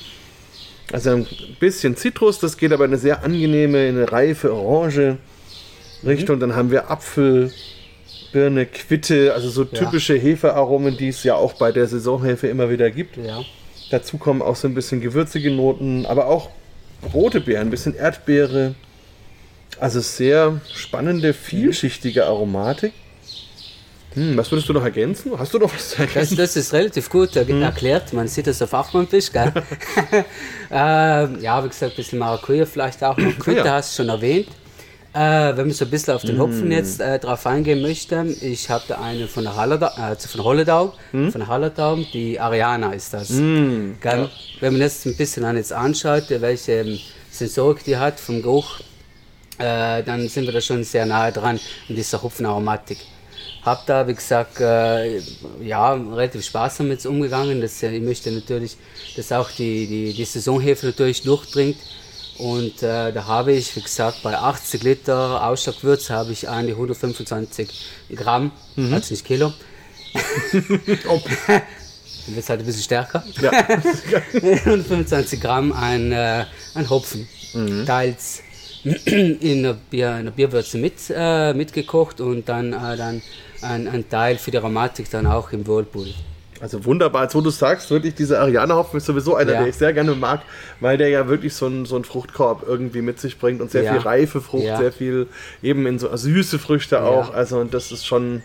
Also 0.92 1.12
ein 1.12 1.28
bisschen 1.60 1.98
Zitrus, 1.98 2.40
das 2.40 2.58
geht 2.58 2.72
aber 2.72 2.86
in 2.86 2.92
eine 2.92 3.00
sehr 3.00 3.24
angenehme, 3.24 3.88
in 3.88 3.98
eine 3.98 4.12
reife 4.12 4.54
Orange 4.54 5.18
Richtung. 6.06 6.38
Mhm. 6.38 6.40
Dann 6.42 6.56
haben 6.56 6.72
wir 6.72 6.90
Apfel, 6.90 7.52
Birne, 8.32 8.66
Quitte, 8.66 9.34
also 9.34 9.50
so 9.50 9.66
typische 9.66 10.16
ja. 10.16 10.22
Hefearomen, 10.22 10.98
die 10.98 11.10
es 11.10 11.24
ja 11.24 11.36
auch 11.36 11.54
bei 11.54 11.72
der 11.72 11.88
Saisonhefe 11.88 12.48
immer 12.48 12.70
wieder 12.70 12.90
gibt. 12.90 13.18
Ja. 13.18 13.44
Dazu 13.90 14.18
kommen 14.18 14.42
auch 14.42 14.56
so 14.56 14.68
ein 14.68 14.74
bisschen 14.74 15.02
gewürzige 15.02 15.52
Noten, 15.52 16.06
aber 16.06 16.28
auch 16.28 16.50
rote 17.14 17.42
Beeren, 17.42 17.68
ein 17.68 17.72
bisschen 17.72 17.96
Erdbeere. 17.96 18.76
Also 19.80 20.00
sehr 20.00 20.60
spannende, 20.74 21.34
vielschichtige 21.34 22.26
Aromatik. 22.26 22.94
Hm, 24.18 24.36
was 24.36 24.52
würdest 24.52 24.68
du 24.68 24.74
noch 24.74 24.84
ergänzen? 24.84 25.32
Hast 25.38 25.54
du 25.54 25.60
noch 25.60 25.72
was 25.72 25.90
zu 25.90 26.00
ergänzen? 26.00 26.36
Das, 26.38 26.54
das 26.54 26.66
ist 26.66 26.74
relativ 26.74 27.08
gut 27.08 27.36
hm. 27.36 27.62
erklärt. 27.62 28.14
Man 28.14 28.28
sieht 28.28 28.48
das 28.48 28.60
auf 28.64 28.72
Fachmannfisch, 28.72 29.32
gell? 29.32 29.54
ähm, 30.72 31.38
ja, 31.40 31.64
wie 31.64 31.68
gesagt, 31.68 31.92
ein 31.92 31.96
bisschen 31.96 32.18
Maracuja 32.18 32.66
vielleicht 32.66 33.04
auch 33.04 33.16
noch. 33.16 33.38
Quitte 33.38 33.60
ja. 33.60 33.74
hast 33.74 33.94
du 33.94 34.04
schon 34.04 34.10
erwähnt. 34.10 34.48
Äh, 35.14 35.56
wenn 35.56 35.68
man 35.68 35.72
so 35.72 35.86
ein 35.86 35.92
bisschen 35.92 36.16
auf 36.16 36.24
den 36.24 36.40
Hopfen 36.40 36.68
mm. 36.68 36.72
jetzt 36.72 37.00
äh, 37.00 37.20
drauf 37.20 37.46
eingehen 37.46 37.82
möchte, 37.82 38.24
ich 38.42 38.70
habe 38.70 38.84
da 38.88 39.02
eine 39.02 39.28
von 39.28 39.44
der 39.44 39.56
Hallerda, 39.56 40.12
äh, 40.12 40.16
von 40.16 40.44
Holledau, 40.44 40.94
mm. 41.12 41.30
von 41.30 41.48
Hallertau, 41.48 41.98
die 42.12 42.40
Ariana 42.40 42.94
ist 42.94 43.14
das. 43.14 43.30
Mm. 43.30 43.94
Ja. 44.04 44.30
Wenn 44.60 44.74
man 44.74 44.82
jetzt 44.82 45.06
ein 45.06 45.16
bisschen 45.16 45.46
an 45.46 45.58
jetzt 45.58 45.74
anschaut, 45.74 46.26
welche 46.30 46.72
ähm, 46.72 47.00
Sensorik 47.32 47.84
die 47.84 47.98
hat 47.98 48.20
vom 48.20 48.42
Geruch, 48.42 48.80
äh, 49.60 50.04
dann 50.04 50.28
sind 50.28 50.46
wir 50.46 50.54
da 50.54 50.62
schon 50.62 50.84
sehr 50.84 51.06
nahe 51.06 51.32
dran 51.32 51.60
an 51.90 51.96
dieser 51.96 52.22
Hopfenaromatik. 52.22 52.98
Hab 53.64 53.86
da, 53.86 54.08
wie 54.08 54.14
gesagt, 54.14 54.60
äh, 54.62 55.20
ja, 55.62 55.94
relativ 55.94 56.46
Spaß 56.46 56.78
damit 56.78 57.06
umgegangen. 57.06 57.60
Das, 57.62 57.84
äh, 57.84 57.92
ich 57.92 58.02
möchte 58.02 58.32
natürlich, 58.32 58.78
dass 59.16 59.32
auch 59.32 59.52
die, 59.52 59.88
die, 59.88 60.14
die 60.14 60.26
Saisonhefe 60.26 60.86
natürlich 60.86 61.24
durchdringt. 61.24 61.78
Und 62.38 62.84
äh, 62.84 63.12
da 63.12 63.26
habe 63.26 63.52
ich, 63.54 63.76
wie 63.76 63.82
gesagt, 63.82 64.22
bei 64.24 64.38
80 64.38 64.84
Liter 64.84 65.44
Ausschlaggewürz 65.46 66.10
habe 66.12 66.32
ich 66.32 66.42
die 66.42 66.48
125 66.48 67.68
Gramm, 68.16 68.52
Mhm. 68.76 68.94
also 68.94 69.14
nicht 69.14 69.26
Kilo. 69.26 69.52
Oh, 71.10 71.20
Und 72.28 72.36
jetzt 72.36 72.50
halt 72.50 72.60
ein 72.60 72.66
bisschen 72.66 72.84
stärker. 72.84 73.24
ja. 73.42 73.52
125 74.34 75.42
Gramm 75.42 75.72
an, 75.74 76.12
äh, 76.12 76.46
an 76.76 76.90
Hopfen. 76.90 77.28
Mhm. 77.54 77.86
Teils 77.86 78.44
in 79.06 79.64
der, 79.64 79.74
Bier, 79.74 80.18
in 80.18 80.26
der 80.26 80.32
Bierwürze 80.32 80.78
mit, 80.78 80.94
äh, 81.10 81.54
mitgekocht 81.54 82.22
und 82.22 82.48
dann, 82.48 82.72
äh, 82.74 82.96
dann 82.98 83.22
ein, 83.62 83.88
ein 83.88 84.08
Teil 84.10 84.38
für 84.38 84.52
die 84.52 84.58
Aromatik 84.58 85.10
dann 85.10 85.26
auch 85.28 85.52
im 85.52 85.66
Whirlpool. 85.68 86.08
Also 86.60 86.84
wunderbar, 86.86 87.22
als 87.22 87.36
wo 87.36 87.42
du 87.42 87.52
sagst, 87.52 87.92
wirklich 87.92 88.16
dieser 88.16 88.40
Ariane-Hopfen 88.42 88.98
ist 88.98 89.06
sowieso 89.06 89.36
einer, 89.36 89.54
Ja. 89.54 89.60
der 89.60 89.68
ich 89.68 89.76
sehr 89.76 89.94
gerne 89.94 90.16
mag, 90.16 90.42
weil 90.80 90.98
der 90.98 91.10
ja 91.10 91.28
wirklich 91.28 91.54
so 91.54 91.68
einen 91.68 91.86
so 91.86 91.94
einen 91.96 92.04
Fruchtkorb 92.04 92.64
irgendwie 92.68 93.02
mit 93.04 93.20
sich 93.20 93.38
bringt 93.38 93.62
und 93.62 93.70
sehr 93.70 93.84
Ja. 93.84 93.92
viel 93.94 94.02
reife 94.02 94.42
Frucht, 94.42 94.64
Ja. 94.64 94.78
sehr 94.78 94.92
viel 94.92 95.28
eben 95.62 95.86
in 95.86 96.00
so 96.00 96.16
süße 96.16 96.58
Früchte 96.58 97.04
auch. 97.04 97.32
Also 97.34 97.60
und 97.60 97.74
das 97.76 97.92
ist 97.92 98.06
schon 98.08 98.42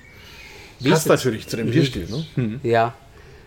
passt 0.87 1.07
natürlich 1.09 1.49
zu 1.49 1.57
dem 1.57 1.71
Bierstil. 1.71 2.07
Ne? 2.11 2.25
Hm. 2.35 2.61
Ja. 2.63 2.95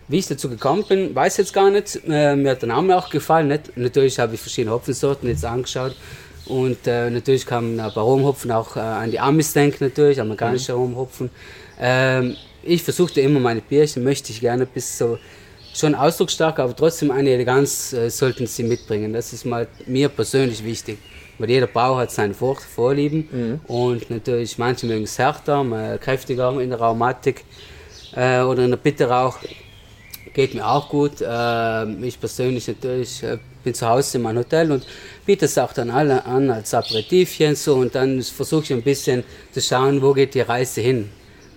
Wie 0.08 0.18
ich 0.18 0.26
dazu 0.26 0.48
gekommen 0.48 0.84
bin, 0.88 1.14
weiß 1.14 1.34
ich 1.34 1.38
jetzt 1.38 1.52
gar 1.52 1.70
nicht. 1.70 2.00
Äh, 2.08 2.34
mir 2.36 2.52
hat 2.52 2.62
der 2.62 2.68
Name 2.68 2.96
auch 2.96 3.10
gefallen. 3.10 3.48
Nicht? 3.48 3.76
Natürlich 3.76 4.18
habe 4.18 4.34
ich 4.34 4.40
verschiedene 4.40 4.72
Hopfensorten 4.74 5.28
jetzt 5.28 5.44
angeschaut. 5.44 5.96
Und 6.46 6.86
äh, 6.86 7.10
natürlich 7.10 7.44
kam 7.44 7.76
ein 7.76 7.80
Aromhopfen 7.80 8.52
auch 8.52 8.76
äh, 8.76 8.80
an 8.80 9.10
die 9.10 9.18
Amis 9.18 9.52
denken 9.52 9.84
natürlich, 9.84 10.20
amerikanische 10.20 10.72
Aromhopfen. 10.72 11.30
Ähm, 11.80 12.36
ich 12.62 12.82
versuchte 12.82 13.20
immer 13.20 13.40
meine 13.40 13.60
Bierchen, 13.60 14.04
möchte 14.04 14.32
ich 14.32 14.40
gerne 14.40 14.66
bis 14.66 14.98
so 14.98 15.18
schon 15.74 15.94
ausdrucksstark, 15.94 16.58
aber 16.58 16.74
trotzdem 16.74 17.10
eine 17.10 17.30
Eleganz 17.30 17.92
äh, 17.92 18.08
sollten 18.10 18.46
sie 18.46 18.62
mitbringen. 18.62 19.12
Das 19.12 19.32
ist 19.32 19.44
mal 19.44 19.66
mir 19.86 20.08
persönlich 20.08 20.64
wichtig. 20.64 20.98
Weil 21.38 21.50
jeder 21.50 21.66
Brauer 21.66 21.98
hat 21.98 22.10
seine 22.10 22.32
Vor 22.32 22.56
Vorlieben 22.56 23.60
und 23.66 24.08
natürlich 24.08 24.56
manche 24.56 24.86
mögen 24.86 25.04
es 25.04 25.18
härter, 25.18 25.62
mal 25.64 25.98
kräftiger 25.98 26.58
in 26.58 26.70
der 26.70 26.80
Aromatik 26.80 27.44
äh, 28.14 28.40
oder 28.40 28.64
in 28.64 28.70
der 28.70 28.78
Bitterrauch. 28.78 29.38
Geht 30.32 30.54
mir 30.54 30.66
auch 30.66 30.88
gut. 30.88 31.22
Ähm, 31.22 32.02
ich 32.02 32.18
persönlich 32.18 32.66
natürlich 32.68 33.22
äh, 33.22 33.36
bin 33.66 33.74
zu 33.74 33.86
Hause 33.88 34.18
in 34.18 34.22
meinem 34.22 34.38
Hotel 34.38 34.70
und 34.70 34.86
biete 35.26 35.44
es 35.46 35.58
auch 35.58 35.72
dann 35.72 35.90
alle 35.90 36.24
an 36.24 36.50
als 36.50 36.72
Aperitivchen 36.72 37.56
so 37.56 37.74
und 37.74 37.94
dann 37.96 38.22
versuche 38.22 38.62
ich 38.62 38.72
ein 38.72 38.82
bisschen 38.82 39.24
zu 39.52 39.60
schauen, 39.60 40.00
wo 40.00 40.12
geht 40.12 40.34
die 40.34 40.40
Reise 40.40 40.80
hin. 40.80 41.10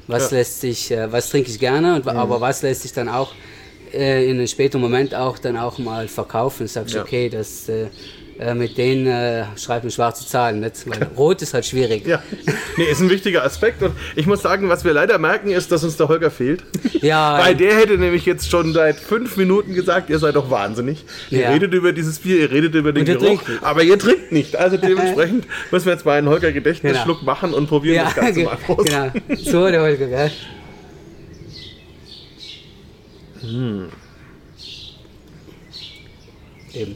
Was 0.08 0.32
Ja. 0.32 0.38
lässt 0.38 0.60
sich, 0.62 0.89
äh, 0.89 1.12
was 1.12 1.30
trinke 1.30 1.51
ich 1.51 1.60
gerne, 1.60 1.96
und, 1.96 2.08
aber 2.08 2.42
was 2.42 2.63
lässt 2.63 2.82
sich 2.82 2.94
dann 2.94 3.10
auch 3.10 3.32
äh, 3.94 4.25
in 4.28 4.38
einem 4.38 4.48
späteren 4.48 4.82
Moment 4.82 5.13
auch 5.13 5.38
dann 5.38 5.56
auch 5.56 5.78
mal 5.78 6.08
verkaufen. 6.08 6.68
Sagst 6.68 6.96
Ja. 6.96 7.04
okay, 7.04 7.30
das 7.30 7.70
äh, 8.39 8.53
mit 8.53 8.77
denen 8.77 9.05
äh, 9.08 9.43
schreibt 9.58 9.84
man 9.84 9.91
schwarze 9.91 10.25
Zahlen, 10.25 10.62
nicht? 10.62 10.89
weil 10.89 11.03
rot 11.17 11.41
ist 11.41 11.53
halt 11.53 11.65
schwierig. 11.65 12.08
Ja, 12.08 12.24
nee, 12.77 12.86
ist 12.86 13.01
ein 13.01 13.10
wichtiger 13.10 13.43
Aspekt 13.43 13.84
und 13.84 13.91
ich 14.15 14.25
muss 14.27 14.41
sagen, 14.41 14.69
was 14.69 14.86
wir 14.86 14.93
leider 14.93 15.17
merken, 15.17 15.50
ist, 15.50 15.72
dass 15.72 15.84
uns 15.84 15.98
der 15.98 16.08
Holger 16.08 16.31
fehlt. 16.31 16.63
Ja, 17.01 17.38
Weil 17.38 17.55
der 17.55 17.75
hätte 17.75 17.98
nämlich 17.98 18.25
jetzt 18.25 18.50
schon 18.50 18.72
seit 18.74 18.98
fünf 18.98 19.36
Minuten 19.38 19.74
gesagt, 19.74 20.10
ihr 20.10 20.19
seid 20.19 20.36
doch 20.36 20.50
wahnsinnig. 20.50 21.03
Ihr 21.29 21.41
Ja. 21.41 21.50
redet 21.51 21.74
über 21.74 21.91
dieses 21.91 22.19
Bier, 22.19 22.38
ihr 22.39 22.51
redet 22.51 22.75
über 22.75 22.93
den 22.93 23.05
Geruch, 23.05 23.43
trinkt 23.43 23.63
aber 23.63 23.84
ihr 23.84 24.00
trinkt 24.00 24.31
nicht. 24.31 24.55
Also 24.55 24.77
dementsprechend 24.81 25.46
müssen 25.72 25.86
wir 25.88 25.93
jetzt 25.93 26.05
mal 26.05 26.17
einen 26.17 26.29
Holger 26.29 26.51
Gedächtnisschluck 26.51 27.24
machen 27.24 27.53
und 27.53 27.67
probieren 27.67 27.96
ja 27.98 28.03
das 28.05 28.15
Ganze 28.15 28.39
mal 28.41 28.58
aus. 28.67 28.86
genau. 28.86 29.12
So, 29.38 29.67
der 29.69 29.81
Holger, 29.81 30.08
gell? 30.08 30.31
Eben. 36.74 36.96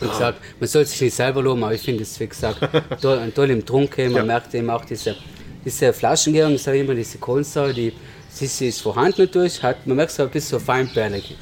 Wie 0.00 0.08
gesagt, 0.08 0.40
man 0.60 0.68
soll 0.68 0.84
sich 0.86 1.00
nicht 1.00 1.14
selber 1.14 1.42
loben, 1.42 1.64
aber 1.64 1.74
ich 1.74 1.82
finde 1.82 2.02
es, 2.02 2.18
wie 2.20 2.26
gesagt, 2.28 2.60
toll, 3.02 3.32
toll 3.34 3.50
im 3.50 3.64
Trunke. 3.64 4.04
Man 4.04 4.16
Ja. 4.16 4.24
merkt 4.24 4.54
eben 4.54 4.70
auch 4.70 4.84
diese, 4.84 5.16
diese 5.64 5.92
Flaschengärung, 5.92 6.54
ich 6.54 6.62
sage 6.62 6.78
immer, 6.80 6.94
diese 6.94 7.18
Kohlensäure, 7.18 7.74
die 7.74 7.92
sie, 8.30 8.46
sie 8.46 8.68
ist 8.68 8.80
vorhanden 8.80 9.22
natürlich, 9.22 9.62
hat, 9.62 9.86
man 9.86 9.96
merkt 9.96 10.12
es 10.12 10.20
aber 10.20 10.30
bis 10.30 10.48
so 10.48 10.58
feinperlig. 10.58 11.36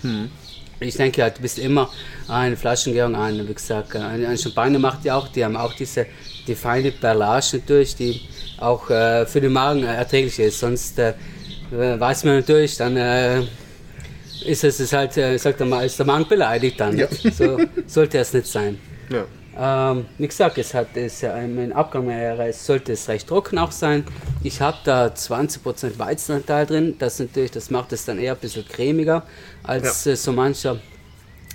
Ich 0.80 0.94
denke 0.96 1.22
halt, 1.22 1.38
du 1.38 1.42
bist 1.42 1.58
immer 1.58 1.90
eine 2.28 2.56
Flaschengärung 2.56 3.14
an, 3.14 3.46
wie 3.48 3.54
gesagt, 3.54 3.96
ein, 3.96 4.24
ein 4.26 4.36
Champagner 4.38 4.78
macht 4.78 5.04
ja 5.04 5.16
auch, 5.16 5.28
die 5.28 5.44
haben 5.44 5.56
auch 5.56 5.72
diese 5.74 6.06
die 6.46 6.54
feine 6.54 6.92
Perlage 6.92 7.46
natürlich, 7.56 7.96
die 7.96 8.20
auch 8.58 8.88
äh, 8.88 9.26
für 9.26 9.40
den 9.40 9.52
Magen 9.52 9.82
äh, 9.82 9.96
erträglich 9.96 10.38
ist. 10.38 10.60
Sonst 10.60 10.98
äh, 10.98 11.14
weiß 11.70 12.24
man 12.24 12.36
natürlich, 12.36 12.76
dann 12.76 12.96
äh, 12.96 13.42
ist 14.46 14.64
es 14.64 14.80
ist 14.80 14.92
halt, 14.92 15.16
äh, 15.16 15.36
sagt 15.38 15.60
er 15.60 15.66
mal, 15.66 15.84
ist 15.84 15.98
der 15.98 16.06
Magen 16.06 16.28
beleidigt 16.28 16.80
dann. 16.80 16.96
Ja. 16.96 17.08
So 17.32 17.58
sollte 17.86 18.18
es 18.18 18.32
nicht 18.32 18.46
sein. 18.46 18.78
Ja. 19.10 19.24
Ähm, 19.58 20.04
wie 20.18 20.26
gesagt, 20.28 20.58
es 20.58 20.74
hat 20.74 20.88
es 20.96 21.22
ja 21.22 21.34
im 21.38 21.72
Abgang 21.72 22.10
es 22.10 22.66
sollte 22.66 22.92
es 22.92 23.08
recht 23.08 23.26
trocken 23.26 23.58
auch 23.58 23.72
sein. 23.72 24.04
Ich 24.42 24.60
habe 24.60 24.76
da 24.84 25.06
20% 25.06 25.98
Weizenanteil 25.98 26.66
drin. 26.66 26.96
Das 26.98 27.18
natürlich, 27.18 27.52
das 27.52 27.70
macht 27.70 27.92
es 27.92 28.04
dann 28.04 28.18
eher 28.18 28.32
ein 28.34 28.38
bisschen 28.38 28.66
cremiger 28.68 29.22
als 29.62 30.04
Ja. 30.04 30.12
äh, 30.12 30.16
so 30.16 30.32
mancher 30.32 30.78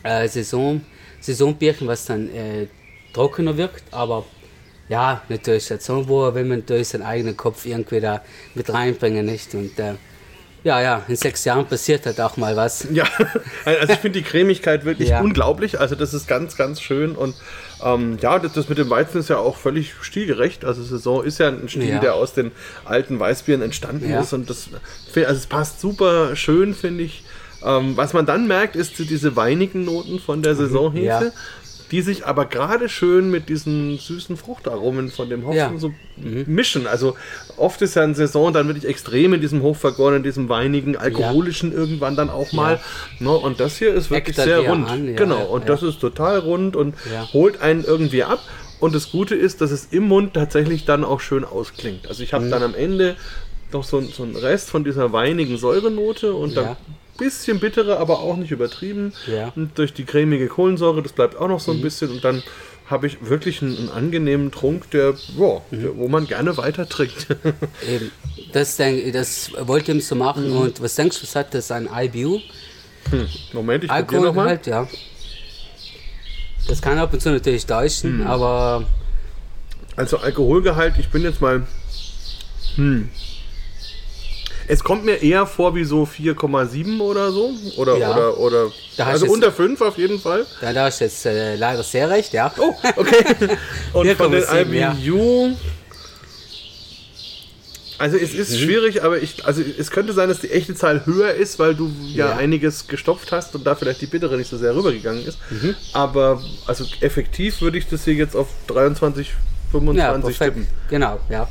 äh, 0.03 0.27
Saison, 0.27 0.81
Saisonbierchen, 1.19 1.87
was 1.87 2.05
dann 2.05 2.27
äh, 2.33 2.67
trockener 3.13 3.55
wirkt. 3.55 3.83
Aber 3.91 4.25
ja, 4.89 5.21
natürlich, 5.29 5.71
als 5.71 5.85
Sonnenbohr 5.85 6.33
will 6.33 6.45
man 6.45 6.59
natürlich 6.59 6.87
seinen 6.89 7.03
eigenen 7.03 7.37
Kopf 7.37 7.65
irgendwie 7.67 7.99
da 7.99 8.21
mit 8.55 8.73
reinbringen, 8.73 9.25
nicht? 9.27 9.53
Und 9.53 9.77
äh, 9.77 9.93
ja, 10.63 10.79
ja, 10.81 11.03
in 11.07 11.15
sechs 11.15 11.43
Jahren 11.45 11.65
passiert 11.65 12.05
halt 12.05 12.21
auch 12.21 12.37
mal 12.37 12.55
was. 12.55 12.87
Ja, 12.91 13.05
also 13.65 13.93
ich 13.93 13.99
finde 13.99 14.19
die 14.19 14.25
Cremigkeit 14.25 14.85
wirklich 14.85 15.09
Ja. 15.09 15.21
unglaublich. 15.21 15.79
Also 15.79 15.95
das 15.95 16.13
ist 16.13 16.27
ganz, 16.27 16.55
ganz 16.55 16.81
schön. 16.81 17.15
Und 17.15 17.35
ähm, 17.83 18.17
ja, 18.21 18.37
das, 18.37 18.53
das 18.53 18.69
mit 18.69 18.77
dem 18.77 18.89
Weizen 18.89 19.19
ist 19.19 19.29
ja 19.29 19.37
auch 19.37 19.57
völlig 19.57 19.93
stilgerecht. 20.01 20.63
Also 20.65 20.83
Saison 20.83 21.23
ist 21.23 21.39
ja 21.39 21.47
ein 21.47 21.67
Stil, 21.67 21.89
Ja. 21.89 21.99
der 21.99 22.13
aus 22.15 22.33
den 22.33 22.51
alten 22.85 23.19
Weißbieren 23.19 23.61
entstanden 23.61 24.09
Ja. 24.09 24.21
ist. 24.21 24.33
Und 24.33 24.49
das, 24.49 24.69
also 25.15 25.31
es 25.33 25.47
passt 25.47 25.81
super 25.81 26.35
schön, 26.35 26.73
finde 26.75 27.03
ich. 27.05 27.23
Ähm, 27.63 27.95
was 27.97 28.13
man 28.13 28.25
dann 28.25 28.47
merkt, 28.47 28.75
ist 28.75 28.97
diese 28.99 29.35
weinigen 29.35 29.85
Noten 29.85 30.19
von 30.19 30.41
der 30.43 30.55
Saisonhefe. 30.55 31.31
Mhm. 31.91 31.97
Ja. 31.97 32.01
Die 32.01 32.01
sich 32.01 32.25
aber 32.25 32.45
gerade 32.45 32.87
schön 32.89 33.29
mit 33.29 33.49
diesen 33.49 33.97
süßen 33.97 34.37
Fruchtaromen 34.37 35.09
von 35.11 35.29
dem 35.29 35.43
Hopfen 35.45 35.55
Ja. 35.57 35.71
so 35.77 35.91
mischen. 36.17 36.87
Also 36.87 37.15
oft 37.57 37.81
ist 37.81 37.95
ja 37.95 38.03
eine 38.03 38.15
Saison 38.15 38.53
dann 38.53 38.67
wirklich 38.67 38.85
extrem 38.85 39.33
in 39.33 39.41
diesem 39.41 39.61
hochvergorenen, 39.61 40.23
diesem 40.23 40.47
weinigen, 40.49 40.95
alkoholischen 40.95 41.73
irgendwann 41.73 42.15
dann 42.15 42.29
auch 42.29 42.51
mal. 42.53 42.79
Ne? 43.19 43.31
Und 43.31 43.59
das 43.59 43.77
hier 43.77 43.93
ist 43.93 44.09
wirklich 44.09 44.37
Eckt 44.37 44.39
dann 44.39 44.45
sehr 44.61 44.69
rund. 44.69 44.89
an, 44.89 45.07
ja, 45.07 45.15
genau. 45.15 45.37
ja, 45.37 45.43
und 45.45 45.61
ja. 45.61 45.67
das 45.67 45.83
ist 45.83 45.99
total 45.99 46.39
rund 46.39 46.75
und 46.75 46.95
Ja. 47.11 47.27
holt 47.33 47.61
einen 47.61 47.83
irgendwie 47.83 48.23
ab. 48.23 48.39
Und 48.79 48.95
das 48.95 49.11
Gute 49.11 49.35
ist, 49.35 49.61
dass 49.61 49.69
es 49.71 49.89
im 49.91 50.07
Mund 50.07 50.33
tatsächlich 50.33 50.85
dann 50.85 51.03
auch 51.03 51.19
schön 51.19 51.43
ausklingt. 51.45 52.07
Also 52.07 52.23
ich 52.23 52.33
habe 52.33 52.45
Mhm. 52.45 52.51
dann 52.51 52.63
am 52.63 52.73
Ende 52.75 53.15
noch 53.73 53.83
so, 53.83 54.01
so 54.01 54.23
einen 54.23 54.35
Rest 54.35 54.69
von 54.69 54.83
dieser 54.83 55.13
weinigen 55.13 55.57
Säurenote 55.57 56.33
und 56.33 56.57
dann 56.57 56.65
Ja. 56.65 56.77
Bisschen 57.21 57.59
bittere, 57.59 57.97
aber 57.97 58.19
auch 58.19 58.35
nicht 58.35 58.51
übertrieben. 58.51 59.13
Ja. 59.31 59.53
Und 59.55 59.77
durch 59.77 59.93
die 59.93 60.03
cremige 60.05 60.47
Kohlensäure, 60.47 61.01
das 61.01 61.13
bleibt 61.13 61.35
auch 61.37 61.47
noch 61.47 61.59
so 61.59 61.71
ein 61.71 61.77
Mhm. 61.77 61.81
bisschen. 61.83 62.11
Und 62.11 62.23
dann 62.23 62.43
habe 62.89 63.07
ich 63.07 63.17
wirklich 63.29 63.61
einen, 63.61 63.77
einen 63.77 63.89
angenehmen 63.89 64.51
Trunk, 64.51 64.89
der, 64.91 65.13
ja, 65.37 65.61
Mhm. 65.71 65.81
der, 65.81 65.97
wo 65.97 66.07
man 66.07 66.27
gerne 66.27 66.57
weiter 66.57 66.89
trinkt. 66.89 67.27
Eben. 67.87 68.11
Das, 68.51 68.75
denk, 68.75 69.13
das 69.13 69.51
wollte 69.61 69.93
ich 69.93 70.05
so 70.05 70.15
machen. 70.15 70.49
Mhm. 70.49 70.57
Und 70.57 70.81
was 70.81 70.95
denkst 70.95 71.17
du, 71.19 71.23
was 71.23 71.35
hat 71.35 71.53
das 71.53 71.71
an 71.71 71.87
IBU? 71.93 72.39
Moment, 73.53 73.83
ich 73.85 73.91
Alkohol 73.91 74.25
nochmal. 74.27 74.47
halt, 74.49 74.67
ja. 74.67 74.87
Das 76.67 76.81
kann 76.81 76.97
ab 76.97 77.11
und 77.13 77.21
zu 77.21 77.31
natürlich 77.31 77.63
Mhm. 77.63 77.69
täuschen, 77.69 78.27
aber 78.27 78.85
Also 79.95 80.17
Alkoholgehalt, 80.17 80.95
ich 80.99 81.09
bin 81.09 81.21
jetzt 81.23 81.41
mal. 81.41 81.63
Hm. 82.75 83.09
Es 84.71 84.85
kommt 84.85 85.03
mir 85.03 85.21
eher 85.21 85.45
vor 85.47 85.75
wie 85.75 85.83
so 85.83 86.03
4,7 86.05 87.01
oder 87.01 87.29
so. 87.33 87.51
Oder, 87.75 87.97
Ja. 87.97 88.11
oder, 88.15 88.37
oder. 88.39 88.71
Also 88.99 89.25
jetzt- 89.25 89.33
unter 89.33 89.51
5 89.51 89.81
auf 89.81 89.97
jeden 89.97 90.17
Fall. 90.17 90.45
da, 90.61 90.71
da 90.71 90.87
ist 90.87 91.01
jetzt 91.01 91.25
äh, 91.25 91.57
leider 91.57 91.83
sehr 91.83 92.09
recht, 92.09 92.31
ja. 92.31 92.53
Oh, 92.57 92.73
okay. 92.95 93.25
Und 93.93 94.09
von 94.13 94.31
den 94.31 94.43
4,7, 94.43 94.71
ja. 94.73 94.93
IBU. 94.93 95.55
Also 97.97 98.15
es 98.15 98.31
Mhm. 98.33 98.39
ist 98.39 98.59
schwierig, 98.59 99.03
aber 99.03 99.21
ich, 99.21 99.45
also 99.45 99.61
es 99.77 99.91
könnte 99.91 100.13
sein, 100.13 100.29
dass 100.29 100.39
die 100.39 100.49
echte 100.51 100.73
Zahl 100.73 101.05
höher 101.05 101.33
ist, 101.33 101.59
weil 101.59 101.75
du 101.75 101.91
ja, 102.13 102.29
Ja. 102.29 102.37
einiges 102.37 102.87
gestopft 102.87 103.33
hast 103.33 103.53
und 103.55 103.67
da 103.67 103.75
vielleicht 103.75 103.99
die 103.99 104.07
bittere 104.07 104.37
nicht 104.37 104.49
so 104.49 104.57
sehr 104.57 104.73
rübergegangen 104.73 105.25
ist. 105.25 105.37
Mhm. 105.49 105.75
Aber 105.91 106.41
also 106.65 106.85
effektiv 107.01 107.59
würde 107.61 107.77
ich 107.77 107.87
das 107.89 108.05
hier 108.05 108.13
jetzt 108.13 108.37
auf 108.37 108.47
23, 108.67 109.33
25 109.71 110.39
Ja, 110.39 110.45
tippen. 110.47 110.65
Genau, 110.89 111.19
ja. 111.29 111.47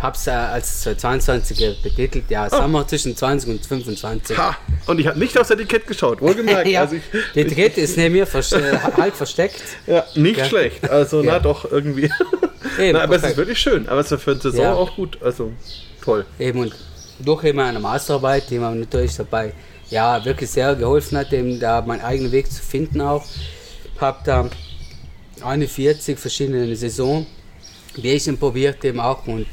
Hab's 0.00 0.26
äh, 0.28 0.30
als 0.30 0.86
22er 0.86 1.82
betitelt, 1.82 2.30
ja, 2.30 2.48
sagen 2.48 2.70
wir 2.70 2.86
zwischen 2.86 3.16
20 3.16 3.50
und 3.50 3.66
25. 3.66 4.38
Oh. 4.38 4.40
Ha! 4.40 4.56
Und 4.86 5.00
ich 5.00 5.06
habe 5.08 5.18
nicht 5.18 5.36
aufs 5.36 5.50
Etikett 5.50 5.86
geschaut, 5.88 6.20
wohlgemerkt. 6.20 6.68
ja, 6.68 6.82
also 6.82 6.94
ich, 6.96 7.02
die 7.34 7.40
Etikette 7.40 7.80
ist 7.80 7.96
neben 7.96 8.14
mir 8.14 8.26
vers 8.26 8.52
äh, 8.52 8.78
halb 8.96 9.14
versteckt. 9.16 9.60
ja, 9.88 10.04
nicht 10.14 10.38
Ja. 10.38 10.44
schlecht. 10.44 10.88
Also 10.88 11.22
na 11.22 11.32
Ja. 11.32 11.38
doch, 11.40 11.70
irgendwie. 11.70 12.10
Eben, 12.78 12.92
na, 12.92 13.02
aber 13.02 13.16
es 13.16 13.16
ist 13.16 13.20
perfekt. 13.22 13.36
wirklich 13.38 13.58
schön. 13.58 13.88
Aber 13.88 14.00
es 14.00 14.12
ist 14.12 14.22
für 14.22 14.30
eine 14.32 14.40
Saison 14.40 14.62
Ja. 14.64 14.74
auch 14.74 14.94
gut. 14.94 15.18
Also 15.20 15.52
toll. 16.04 16.24
Eben 16.38 16.60
und 16.60 16.74
durch 17.18 17.42
eben 17.42 17.58
eine 17.58 17.80
Masterarbeit, 17.80 18.48
die 18.50 18.58
mir 18.60 18.70
natürlich 18.70 19.16
dabei 19.16 19.52
ja, 19.90 20.24
wirklich 20.24 20.50
sehr 20.50 20.76
geholfen 20.76 21.18
hat, 21.18 21.32
eben 21.32 21.58
da 21.58 21.80
meinen 21.82 22.02
eigenen 22.02 22.30
Weg 22.30 22.52
zu 22.52 22.62
finden 22.62 23.00
auch. 23.00 23.24
Habe 24.00 24.18
da 24.24 24.48
41 25.42 26.16
verschiedene 26.18 26.76
Saison 26.76 27.26
Bierchen 27.96 28.38
probiert 28.38 28.84
eben 28.84 29.00
auch 29.00 29.26
und 29.26 29.46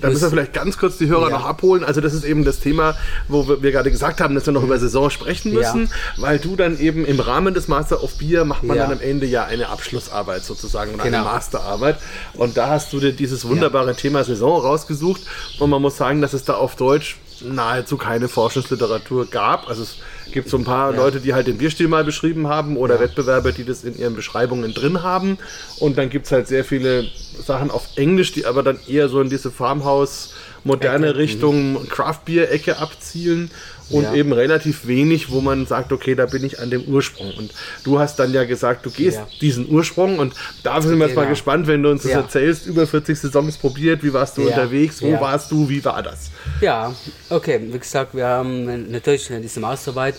da 0.00 0.08
müssen 0.08 0.22
wir 0.22 0.30
vielleicht 0.30 0.52
ganz 0.52 0.78
kurz 0.78 0.98
die 0.98 1.08
Hörer 1.08 1.30
ja. 1.30 1.38
noch 1.38 1.46
abholen. 1.46 1.84
Also 1.84 2.00
das 2.00 2.14
ist 2.14 2.24
eben 2.24 2.44
das 2.44 2.60
Thema, 2.60 2.96
wo 3.28 3.48
wir, 3.48 3.62
wir, 3.62 3.72
gerade 3.72 3.90
gesagt 3.90 4.20
haben, 4.20 4.34
dass 4.34 4.46
wir 4.46 4.52
noch 4.52 4.62
über 4.62 4.78
Saison 4.78 5.10
sprechen 5.10 5.52
müssen, 5.52 5.90
ja. 6.16 6.22
weil 6.22 6.38
du 6.38 6.56
dann 6.56 6.78
eben 6.78 7.04
im 7.04 7.20
Rahmen 7.20 7.54
des 7.54 7.68
Master 7.68 8.02
of 8.02 8.16
Beer 8.18 8.44
macht 8.44 8.62
man 8.62 8.76
ja. 8.76 8.84
dann 8.84 8.92
am 8.98 9.00
Ende 9.00 9.26
ja 9.26 9.44
eine 9.44 9.68
Abschlussarbeit 9.68 10.44
sozusagen 10.44 10.92
und 10.92 11.02
genau. 11.02 11.18
eine 11.18 11.26
Masterarbeit. 11.26 11.96
Und 12.34 12.56
da 12.56 12.68
hast 12.68 12.92
du 12.92 13.00
dir 13.00 13.12
dieses 13.12 13.46
wunderbare 13.46 13.94
Thema 13.94 14.24
Saison 14.24 14.60
rausgesucht 14.60 15.22
und 15.58 15.70
man 15.70 15.82
muss 15.82 15.96
sagen, 15.96 16.22
dass 16.22 16.32
es 16.32 16.44
da 16.44 16.54
auf 16.54 16.76
Deutsch 16.76 17.16
nahezu 17.42 17.96
keine 17.96 18.28
Forschungsliteratur 18.28 19.26
gab. 19.26 19.68
Also 19.68 19.82
es 19.82 19.98
gibt 20.32 20.48
so 20.48 20.56
ein 20.56 20.64
paar 20.64 20.92
ja. 20.92 20.96
Leute, 20.96 21.20
die 21.20 21.34
halt 21.34 21.46
den 21.46 21.58
Bierstil 21.58 21.88
mal 21.88 22.04
beschrieben 22.04 22.48
haben 22.48 22.76
oder 22.76 22.96
ja. 22.96 23.00
Wettbewerber, 23.00 23.52
die 23.52 23.64
das 23.64 23.84
in 23.84 23.96
ihren 23.96 24.14
Beschreibungen 24.14 24.74
drin 24.74 25.02
haben. 25.02 25.38
Und 25.78 25.98
dann 25.98 26.10
gibt 26.10 26.26
es 26.26 26.32
halt 26.32 26.48
sehr 26.48 26.64
viele 26.64 27.06
Sachen 27.44 27.70
auf 27.70 27.88
Englisch, 27.96 28.32
die 28.32 28.46
aber 28.46 28.62
dann 28.62 28.78
eher 28.86 29.08
so 29.08 29.20
in 29.20 29.30
diese 29.30 29.50
Farmhouse 29.50 30.34
moderne 30.64 31.08
Ecke. 31.08 31.18
Richtung 31.18 31.72
mhm. 31.72 31.88
Craft 31.88 32.20
Beer 32.24 32.52
Ecke 32.52 32.78
abzielen 32.78 33.50
und 33.90 34.04
ja. 34.04 34.14
eben 34.14 34.32
relativ 34.32 34.86
wenig, 34.86 35.30
wo 35.30 35.40
man 35.40 35.66
sagt, 35.66 35.92
okay, 35.92 36.14
da 36.14 36.26
bin 36.26 36.44
ich 36.44 36.60
an 36.60 36.70
dem 36.70 36.84
Ursprung. 36.84 37.32
Und 37.36 37.52
du 37.84 37.98
hast 37.98 38.18
dann 38.18 38.32
ja 38.32 38.44
gesagt, 38.44 38.84
du 38.86 38.90
gehst 38.90 39.18
ja. 39.18 39.28
diesen 39.40 39.68
Ursprung 39.68 40.18
und 40.18 40.34
da 40.62 40.80
sind 40.80 40.98
wir 40.98 41.06
jetzt 41.06 41.14
genau. 41.14 41.22
mal 41.22 41.30
gespannt, 41.30 41.66
wenn 41.66 41.82
du 41.82 41.90
uns 41.90 42.02
das 42.02 42.12
erzählst, 42.12 42.66
über 42.66 42.86
40 42.86 43.18
Saisons 43.18 43.56
probiert, 43.56 44.02
wie 44.02 44.12
warst 44.12 44.36
du 44.36 44.46
unterwegs, 44.46 45.02
wo 45.02 45.12
warst 45.20 45.50
du, 45.50 45.68
wie 45.68 45.84
war 45.84 46.02
das? 46.02 46.30
Ja, 46.60 46.94
okay, 47.30 47.60
wie 47.62 47.78
gesagt, 47.78 48.14
wir 48.14 48.26
haben 48.26 48.90
natürlich 48.90 49.30
diese 49.42 49.60
Masterarbeit, 49.60 50.16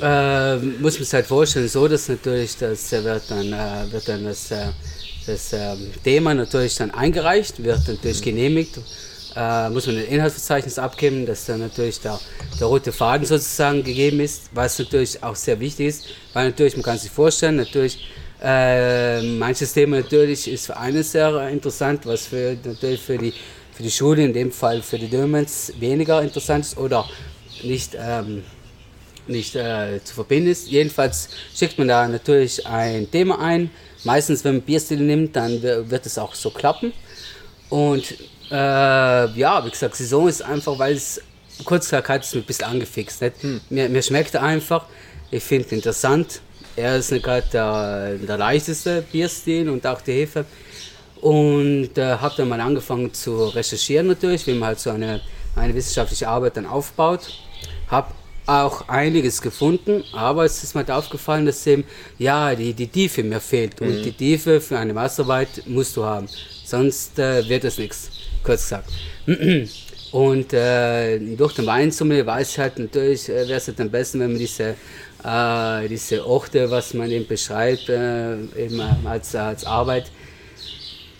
äh, 0.00 0.56
muss 0.56 0.94
man 0.94 1.04
sich 1.04 1.12
halt 1.12 1.26
vorstellen, 1.26 1.68
so 1.68 1.88
dass 1.88 2.08
natürlich, 2.08 2.56
das 2.56 2.92
wird 2.92 3.22
dann, 3.28 3.52
äh, 3.52 3.90
wird 3.92 4.08
dann 4.08 4.24
das, 4.24 4.50
äh, 4.50 4.66
das 5.26 5.52
ähm, 5.52 5.90
Thema 6.04 6.34
natürlich 6.34 6.76
dann 6.76 6.90
eingereicht, 6.90 7.62
wird 7.62 7.86
natürlich 7.86 8.22
genehmigt 8.22 8.78
äh, 9.36 9.70
muss 9.70 9.86
man 9.86 9.96
ein 9.96 10.04
Inhaltsverzeichnis 10.04 10.78
abgeben, 10.78 11.26
dass 11.26 11.46
dann 11.46 11.60
natürlich 11.60 12.00
der, 12.00 12.18
der 12.58 12.66
rote 12.66 12.92
Faden 12.92 13.26
sozusagen 13.26 13.82
gegeben 13.82 14.20
ist, 14.20 14.50
was 14.52 14.78
natürlich 14.78 15.22
auch 15.22 15.36
sehr 15.36 15.60
wichtig 15.60 15.86
ist, 15.88 16.04
weil 16.32 16.48
natürlich, 16.48 16.76
man 16.76 16.82
kann 16.82 16.98
sich 16.98 17.10
vorstellen, 17.10 17.56
natürlich 17.56 18.06
äh, 18.42 19.20
manches 19.22 19.72
Thema 19.72 19.96
natürlich 19.96 20.48
ist 20.48 20.66
für 20.66 20.76
einen 20.76 21.02
sehr 21.02 21.48
interessant, 21.48 22.06
was 22.06 22.26
für, 22.26 22.56
natürlich 22.64 23.00
für 23.00 23.18
die, 23.18 23.32
für 23.72 23.82
die 23.82 23.90
Schule, 23.90 24.24
in 24.24 24.32
dem 24.32 24.52
Fall 24.52 24.80
für 24.82 24.98
die 24.98 25.08
Dömens, 25.08 25.72
weniger 25.78 26.22
interessant 26.22 26.64
ist 26.64 26.78
oder 26.78 27.08
nicht, 27.64 27.96
ähm, 28.00 28.44
nicht 29.26 29.56
äh, 29.56 30.02
zu 30.04 30.14
verbinden 30.14 30.50
ist. 30.50 30.68
Jedenfalls 30.68 31.28
schickt 31.54 31.78
man 31.78 31.88
da 31.88 32.06
natürlich 32.06 32.64
ein 32.66 33.10
Thema 33.10 33.40
ein. 33.40 33.70
Meistens, 34.04 34.44
wenn 34.44 34.54
man 34.54 34.62
Bierstil 34.62 35.00
nimmt, 35.00 35.34
dann 35.34 35.60
wird 35.60 36.06
es 36.06 36.16
auch 36.18 36.34
so 36.34 36.50
klappen. 36.50 36.92
Und 37.68 38.14
äh, 38.50 38.54
ja, 38.54 39.64
wie 39.64 39.70
gesagt, 39.70 39.96
Saison 39.96 40.28
ist 40.28 40.42
einfach, 40.42 40.78
weil 40.78 40.94
es 40.94 41.20
kurz 41.64 41.86
gesagt 41.86 42.08
hat 42.08 42.22
es 42.22 42.34
mich 42.34 42.44
ein 42.44 42.46
bisschen 42.46 42.66
angefixt. 42.66 43.22
Nicht? 43.22 43.42
Hm. 43.42 43.60
Mir, 43.70 43.88
mir 43.88 44.02
schmeckt 44.02 44.34
er 44.34 44.42
einfach. 44.42 44.86
Ich 45.30 45.42
finde 45.42 45.66
es 45.66 45.72
interessant. 45.72 46.40
Er 46.76 46.96
ist 46.96 47.10
nicht 47.10 47.24
gerade 47.24 47.46
der, 47.52 48.14
der 48.14 48.38
leichteste 48.38 49.02
Bierstil 49.10 49.68
und 49.68 49.86
auch 49.86 50.00
die 50.00 50.12
Hefe. 50.12 50.44
Und 51.20 51.98
äh, 51.98 52.16
habe 52.16 52.34
dann 52.36 52.48
mal 52.48 52.60
angefangen 52.60 53.12
zu 53.12 53.48
recherchieren 53.48 54.06
natürlich, 54.06 54.46
wie 54.46 54.52
man 54.52 54.68
halt 54.68 54.78
so 54.78 54.90
eine, 54.90 55.20
eine 55.56 55.74
wissenschaftliche 55.74 56.28
Arbeit 56.28 56.56
dann 56.56 56.66
aufbaut. 56.66 57.32
Habe 57.88 58.12
auch 58.46 58.88
einiges 58.88 59.42
gefunden, 59.42 60.04
aber 60.12 60.44
es 60.44 60.62
ist 60.62 60.74
mir 60.74 60.80
halt 60.80 60.90
aufgefallen, 60.90 61.44
dass 61.44 61.66
eben, 61.66 61.84
ja, 62.18 62.54
die, 62.54 62.72
die 62.72 62.86
Tiefe 62.86 63.22
mir 63.22 63.40
fehlt. 63.40 63.80
Und 63.80 63.98
mhm. 63.98 64.02
die 64.04 64.12
Tiefe 64.12 64.60
für 64.60 64.78
eine 64.78 64.94
Masterarbeit 64.94 65.64
musst 65.66 65.96
du 65.96 66.04
haben, 66.04 66.28
sonst 66.64 67.18
äh, 67.18 67.46
wird 67.46 67.64
es 67.64 67.76
nichts 67.76 68.10
kurz 68.48 68.62
gesagt. 68.62 68.90
Und 70.10 70.54
äh, 70.54 71.18
durch 71.36 71.52
den 71.52 71.66
Weinsommelier 71.66 72.24
weiß 72.24 72.52
ich 72.52 72.58
halt 72.58 72.78
natürlich, 72.78 73.28
äh, 73.28 73.46
wäre 73.46 73.58
es 73.58 73.66
halt 73.66 73.78
am 73.78 73.90
besten, 73.90 74.20
wenn 74.20 74.30
man 74.30 74.38
diese, 74.38 74.74
äh, 75.22 75.88
diese 75.88 76.26
Orte, 76.26 76.70
was 76.70 76.94
man 76.94 77.10
eben 77.10 77.26
beschreibt, 77.26 77.90
äh, 77.90 78.36
eben 78.56 78.80
als, 79.04 79.34
als 79.34 79.66
Arbeit, 79.66 80.10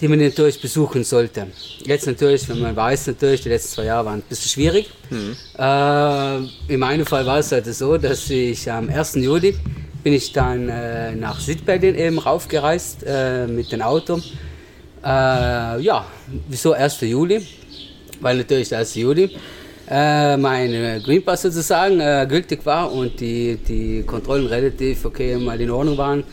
die 0.00 0.08
man 0.08 0.18
natürlich 0.18 0.58
besuchen 0.62 1.04
sollte. 1.04 1.48
Jetzt 1.84 2.06
natürlich, 2.06 2.48
wenn 2.48 2.60
man 2.60 2.74
weiß, 2.74 3.08
natürlich, 3.08 3.42
die 3.42 3.50
letzten 3.50 3.74
zwei 3.74 3.84
Jahre 3.84 4.06
waren 4.06 4.20
ein 4.20 4.22
bisschen 4.26 4.48
schwierig. 4.48 4.88
Mhm. 5.10 5.36
Äh, 5.58 6.72
in 6.72 6.80
meinem 6.80 7.04
Fall 7.04 7.26
war 7.26 7.40
es 7.40 7.52
halt 7.52 7.66
so, 7.66 7.98
dass 7.98 8.30
ich 8.30 8.70
am 8.70 8.88
1. 8.88 9.16
Juli 9.16 9.54
bin 10.02 10.14
ich 10.14 10.32
dann 10.32 10.70
äh, 10.70 11.14
nach 11.14 11.40
Südberlin 11.40 11.94
eben 11.94 12.18
raufgereist 12.18 13.04
äh, 13.06 13.46
mit 13.46 13.70
dem 13.70 13.82
Auto 13.82 14.22
äh, 15.08 15.80
ja, 15.80 16.04
wieso 16.48 16.72
1. 16.72 17.00
Juli? 17.00 17.46
Weil 18.20 18.36
natürlich 18.36 18.68
der 18.68 18.78
1. 18.78 18.94
Juli 18.96 19.30
äh, 19.90 20.36
mein 20.36 21.02
Green 21.02 21.24
Pass 21.24 21.42
sozusagen 21.42 22.00
äh, 22.00 22.26
gültig 22.28 22.64
war 22.66 22.92
und 22.92 23.18
die, 23.20 23.56
die 23.56 24.02
Kontrollen 24.02 24.46
relativ 24.46 25.04
okay 25.04 25.36
mal 25.36 25.60
in 25.60 25.70
Ordnung 25.70 25.96
waren. 25.96 26.24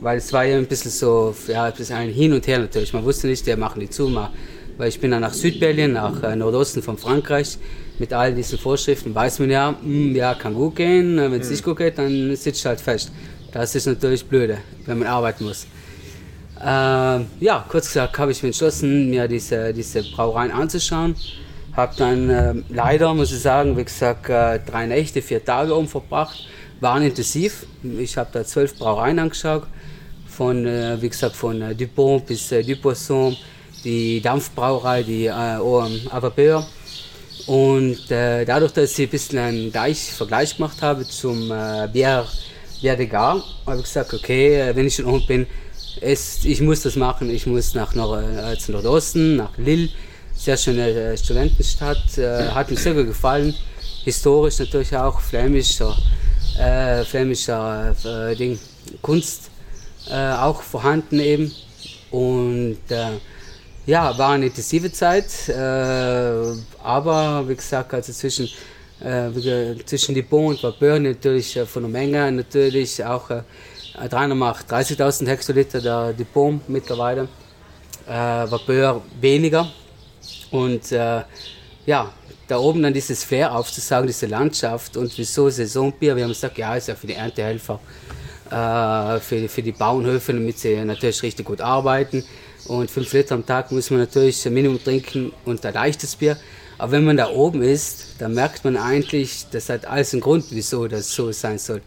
Weil 0.00 0.18
es 0.18 0.32
war 0.32 0.44
ja 0.44 0.56
ein 0.56 0.66
bisschen 0.66 0.90
so, 0.90 1.34
ja, 1.46 1.64
ein 1.64 1.72
bisschen 1.72 1.96
ein 1.96 2.10
Hin 2.10 2.32
und 2.32 2.46
Her 2.46 2.58
natürlich. 2.58 2.92
Man 2.92 3.04
wusste 3.04 3.28
nicht, 3.28 3.46
der 3.46 3.56
machen 3.56 3.80
die 3.80 3.88
zu. 3.88 4.08
Mal, 4.08 4.30
weil 4.76 4.88
ich 4.88 5.00
bin 5.00 5.12
dann 5.12 5.20
nach 5.20 5.32
Südberlin, 5.32 5.92
nach 5.92 6.22
äh, 6.22 6.34
Nordosten 6.34 6.82
von 6.82 6.98
Frankreich. 6.98 7.58
Mit 7.98 8.12
all 8.12 8.34
diesen 8.34 8.58
Vorschriften 8.58 9.14
weiß 9.14 9.38
man 9.38 9.50
ja, 9.50 9.70
mh, 9.70 9.78
hm, 9.80 10.16
ja, 10.16 10.34
kann 10.34 10.54
gut 10.54 10.76
gehen. 10.76 11.16
Wenn 11.16 11.40
es 11.40 11.46
mhm. 11.46 11.52
nicht 11.52 11.64
gut 11.64 11.76
geht, 11.76 11.98
dann 11.98 12.34
sitzt 12.34 12.64
halt 12.64 12.80
fest. 12.80 13.12
Das 13.52 13.74
ist 13.76 13.86
natürlich 13.86 14.24
blöde, 14.24 14.58
wenn 14.86 14.98
man 14.98 15.06
arbeiten 15.06 15.44
muss. 15.44 15.68
Äh, 16.64 16.66
ja, 17.44 17.62
kurz 17.68 17.88
gesagt 17.88 18.18
habe 18.18 18.32
ich 18.32 18.42
mich 18.42 18.50
entschlossen, 18.50 19.10
mir 19.10 19.28
diese, 19.28 19.74
diese 19.74 20.02
Brauereien 20.02 20.50
anzuschauen. 20.50 21.14
Habe 21.76 21.94
dann 21.98 22.30
äh, 22.30 22.54
leider, 22.70 23.12
muss 23.12 23.32
ich 23.32 23.40
sagen, 23.40 23.76
wie 23.76 23.84
gesagt, 23.84 24.30
äh, 24.30 24.60
drei 24.60 24.86
Nächte, 24.86 25.20
vier 25.20 25.44
Tage 25.44 25.74
umverbracht. 25.74 26.48
Waren 26.80 27.02
intensiv. 27.02 27.66
Ich 27.98 28.16
habe 28.16 28.30
da 28.32 28.44
zwölf 28.44 28.78
Brauereien 28.78 29.18
angeschaut. 29.18 29.64
Von, 30.26 30.66
äh, 30.66 30.96
wie 31.02 31.10
gesagt, 31.10 31.36
von 31.36 31.60
äh, 31.60 31.74
Dupont 31.74 32.26
bis 32.26 32.50
äh, 32.50 32.62
Dupoisson, 32.62 33.36
die 33.84 34.22
Dampfbrauerei, 34.22 35.02
die 35.02 35.26
äh, 35.26 35.30
Avabeur. 35.30 36.66
Und 37.46 38.10
äh, 38.10 38.46
dadurch, 38.46 38.72
dass 38.72 38.98
ich 38.98 39.06
ein 39.06 39.10
bisschen 39.10 39.38
einen 39.38 39.70
Vergleich 39.70 40.56
gemacht 40.56 40.80
habe 40.80 41.06
zum 41.06 41.50
äh, 41.50 41.88
Bière, 41.92 42.24
Bière 42.80 42.96
de 42.96 43.06
Gare, 43.06 43.42
habe 43.66 43.78
ich 43.78 43.84
gesagt, 43.84 44.14
okay, 44.14 44.70
wenn 44.74 44.86
ich 44.86 44.94
schon 44.94 45.06
oben 45.06 45.26
bin, 45.26 45.46
es, 46.00 46.44
ich 46.44 46.60
muss 46.60 46.82
das 46.82 46.96
machen, 46.96 47.30
ich 47.30 47.46
muss 47.46 47.74
nach 47.74 47.94
Nord 47.94 48.24
äh, 48.24 48.72
Nordosten, 48.72 49.36
nach 49.36 49.56
Lille. 49.58 49.88
Sehr 50.36 50.56
schöne 50.56 50.88
äh, 50.88 51.16
Studentenstadt, 51.16 52.18
äh, 52.18 52.48
hat 52.48 52.70
mir 52.70 52.76
sehr 52.76 52.94
gut 52.94 53.06
gefallen. 53.06 53.54
Historisch 54.04 54.58
natürlich 54.58 54.94
auch, 54.96 55.20
flämischer, 55.20 55.96
äh, 56.58 57.04
flämischer 57.04 57.94
äh, 58.04 58.34
Ding, 58.34 58.58
Kunst 59.00 59.50
äh, 60.10 60.32
auch 60.32 60.60
vorhanden 60.60 61.20
eben. 61.20 61.52
Und 62.10 62.78
ja, 63.86 64.16
war 64.16 64.30
eine 64.30 64.46
intensive 64.46 64.92
Zeit, 64.92 65.50
aber 65.50 67.44
wie 67.48 67.56
gesagt, 67.56 67.92
also 67.92 68.12
zwischen, 68.12 68.48
zwischen 69.84 70.14
Dupont 70.14 70.54
und 70.54 70.62
Vapeur 70.62 71.00
natürlich 71.00 71.58
von 71.66 71.82
der 71.82 71.90
Menge 71.90 72.30
natürlich 72.30 73.04
auch 73.04 73.30
300 73.94 74.36
macht 74.36 74.72
30.000 74.72 75.26
Hektoliter 75.28 75.80
der 75.80 76.12
Depot 76.12 76.60
mittlerweile. 76.68 77.28
Äh, 78.06 78.10
Vapeur 78.10 79.02
weniger. 79.20 79.68
Und 80.50 80.90
äh, 80.92 81.22
ja, 81.86 82.12
da 82.48 82.58
oben 82.58 82.82
dann 82.82 82.92
dieses 82.92 83.24
Flair 83.24 83.54
aufzusagen, 83.54 84.06
diese 84.06 84.26
Landschaft 84.26 84.96
und 84.96 85.16
wieso 85.16 85.48
Saisonbier. 85.48 86.16
Wir 86.16 86.24
haben 86.24 86.30
gesagt, 86.30 86.58
ja, 86.58 86.74
ist 86.76 86.88
ja 86.88 86.94
für 86.94 87.06
die 87.06 87.14
Erntehelfer, 87.14 87.80
äh, 88.50 89.20
für, 89.20 89.48
für 89.48 89.62
die 89.62 89.72
Bauernhöfe, 89.72 90.32
damit 90.32 90.58
sie 90.58 90.76
natürlich 90.84 91.22
richtig 91.22 91.46
gut 91.46 91.60
arbeiten. 91.60 92.24
Und 92.66 92.90
5 92.90 93.12
Liter 93.12 93.34
am 93.34 93.46
Tag 93.46 93.70
muss 93.72 93.90
man 93.90 94.00
natürlich 94.00 94.44
Minimum 94.46 94.82
trinken 94.82 95.32
und 95.44 95.64
ein 95.64 95.74
leichtes 95.74 96.16
Bier. 96.16 96.36
Aber 96.78 96.92
wenn 96.92 97.04
man 97.04 97.16
da 97.16 97.30
oben 97.30 97.62
ist, 97.62 98.16
dann 98.18 98.34
merkt 98.34 98.64
man 98.64 98.76
eigentlich, 98.76 99.46
das 99.50 99.68
hat 99.68 99.86
alles 99.86 100.12
einen 100.12 100.22
Grund, 100.22 100.46
wieso 100.50 100.88
das 100.88 101.14
so 101.14 101.30
sein 101.30 101.58
soll. 101.58 101.82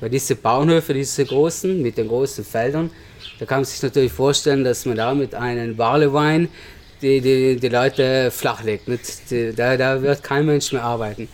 Weil 0.00 0.10
diese 0.10 0.34
Bauernhöfe, 0.34 0.94
diese 0.94 1.24
großen, 1.24 1.80
mit 1.80 1.98
den 1.98 2.08
großen 2.08 2.44
Feldern, 2.44 2.90
da 3.38 3.46
kann 3.46 3.58
man 3.58 3.64
sich 3.64 3.82
natürlich 3.82 4.12
vorstellen, 4.12 4.64
dass 4.64 4.86
man 4.86 4.96
da 4.96 5.14
mit 5.14 5.34
einem 5.34 5.76
Barleywein 5.76 6.48
die, 7.02 7.20
die, 7.20 7.56
die 7.56 7.68
Leute 7.68 8.30
flachlegt. 8.30 8.88
Die, 9.30 9.54
da, 9.54 9.76
da 9.76 10.00
wird 10.02 10.22
kein 10.22 10.46
Mensch 10.46 10.72
mehr 10.72 10.84
arbeiten. 10.84 11.28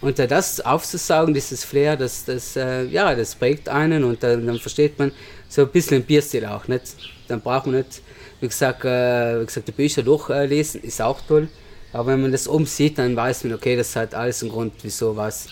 Und 0.00 0.18
das 0.18 0.60
aufzusaugen, 0.60 1.32
dieses 1.32 1.64
Flair, 1.64 1.96
das, 1.96 2.24
das, 2.24 2.56
äh, 2.56 2.84
ja, 2.84 3.14
das 3.14 3.34
prägt 3.34 3.68
einen 3.68 4.04
und 4.04 4.22
dann, 4.22 4.46
dann, 4.46 4.58
versteht 4.58 4.98
man 4.98 5.12
so 5.48 5.62
ein 5.62 5.68
bisschen 5.68 6.00
den 6.00 6.06
Bierstil 6.06 6.44
auch. 6.44 6.68
Nicht? 6.68 6.96
Dann 7.28 7.40
braucht 7.40 7.66
man 7.66 7.76
nicht, 7.76 8.02
wie 8.40 8.48
gesagt, 8.48 8.84
äh, 8.84 9.40
wie 9.40 9.46
gesagt 9.46 9.68
die 9.68 9.72
Bücher 9.72 10.02
durchlesen, 10.02 10.82
ist 10.82 11.00
auch 11.00 11.20
toll. 11.26 11.48
Aber 11.92 12.08
wenn 12.08 12.20
man 12.20 12.32
das 12.32 12.46
umsieht, 12.46 12.98
dann 12.98 13.16
weiß 13.16 13.44
man, 13.44 13.54
okay, 13.54 13.74
das 13.74 13.96
hat 13.96 14.14
alles 14.14 14.42
einen 14.42 14.52
Grund, 14.52 14.74
wieso 14.82 15.16
was 15.16 15.48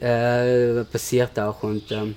äh, 0.00 0.84
passiert 0.84 1.38
auch. 1.38 1.62
Und 1.62 1.90
ähm, 1.90 2.14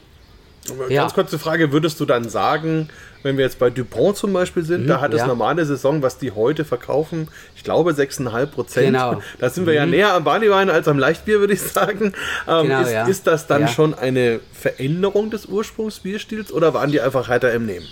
Ganz 0.78 0.92
Ja. 0.92 1.08
kurze 1.10 1.40
Frage, 1.40 1.72
würdest 1.72 2.00
du 2.00 2.06
dann 2.06 2.30
sagen, 2.30 2.90
wenn 3.24 3.36
wir 3.36 3.46
jetzt 3.46 3.58
bei 3.58 3.72
Dupont 3.72 4.16
zum 4.16 4.32
Beispiel 4.32 4.64
sind, 4.64 4.86
da 4.88 5.02
hat 5.02 5.10
es 5.12 5.16
Mhm, 5.16 5.20
ja. 5.22 5.28
normale 5.28 5.66
Saison, 5.66 6.04
was 6.04 6.20
die 6.20 6.32
heute 6.32 6.66
verkaufen, 6.66 7.30
ich 7.56 7.64
glaube 7.64 7.94
6,5 7.94 8.46
Prozent. 8.46 8.86
Genau. 8.88 9.22
Da 9.40 9.50
sind 9.50 9.66
wir 9.66 9.74
ja 9.74 9.88
näher 9.88 10.14
am 10.14 10.24
Barleywein 10.24 10.70
als 10.70 10.88
am 10.88 11.00
Leichtbier, 11.00 11.40
würde 11.40 11.54
ich 11.54 11.62
sagen. 11.64 12.14
Ähm, 12.48 12.68
Genau, 12.68 12.82
ist, 12.82 12.92
ja. 12.92 13.08
ist 13.08 13.26
das 13.26 13.48
dann 13.48 13.62
Ja. 13.64 13.68
schon 13.70 13.96
eine 13.96 14.40
Veränderung 14.54 15.32
des 15.32 15.48
Ursprungsbierstils 15.48 16.52
oder 16.54 16.76
waren 16.76 16.92
die 16.92 17.02
einfach 17.02 17.28
heiter 17.28 17.52
im 17.54 17.66
Nehmen? 17.66 17.88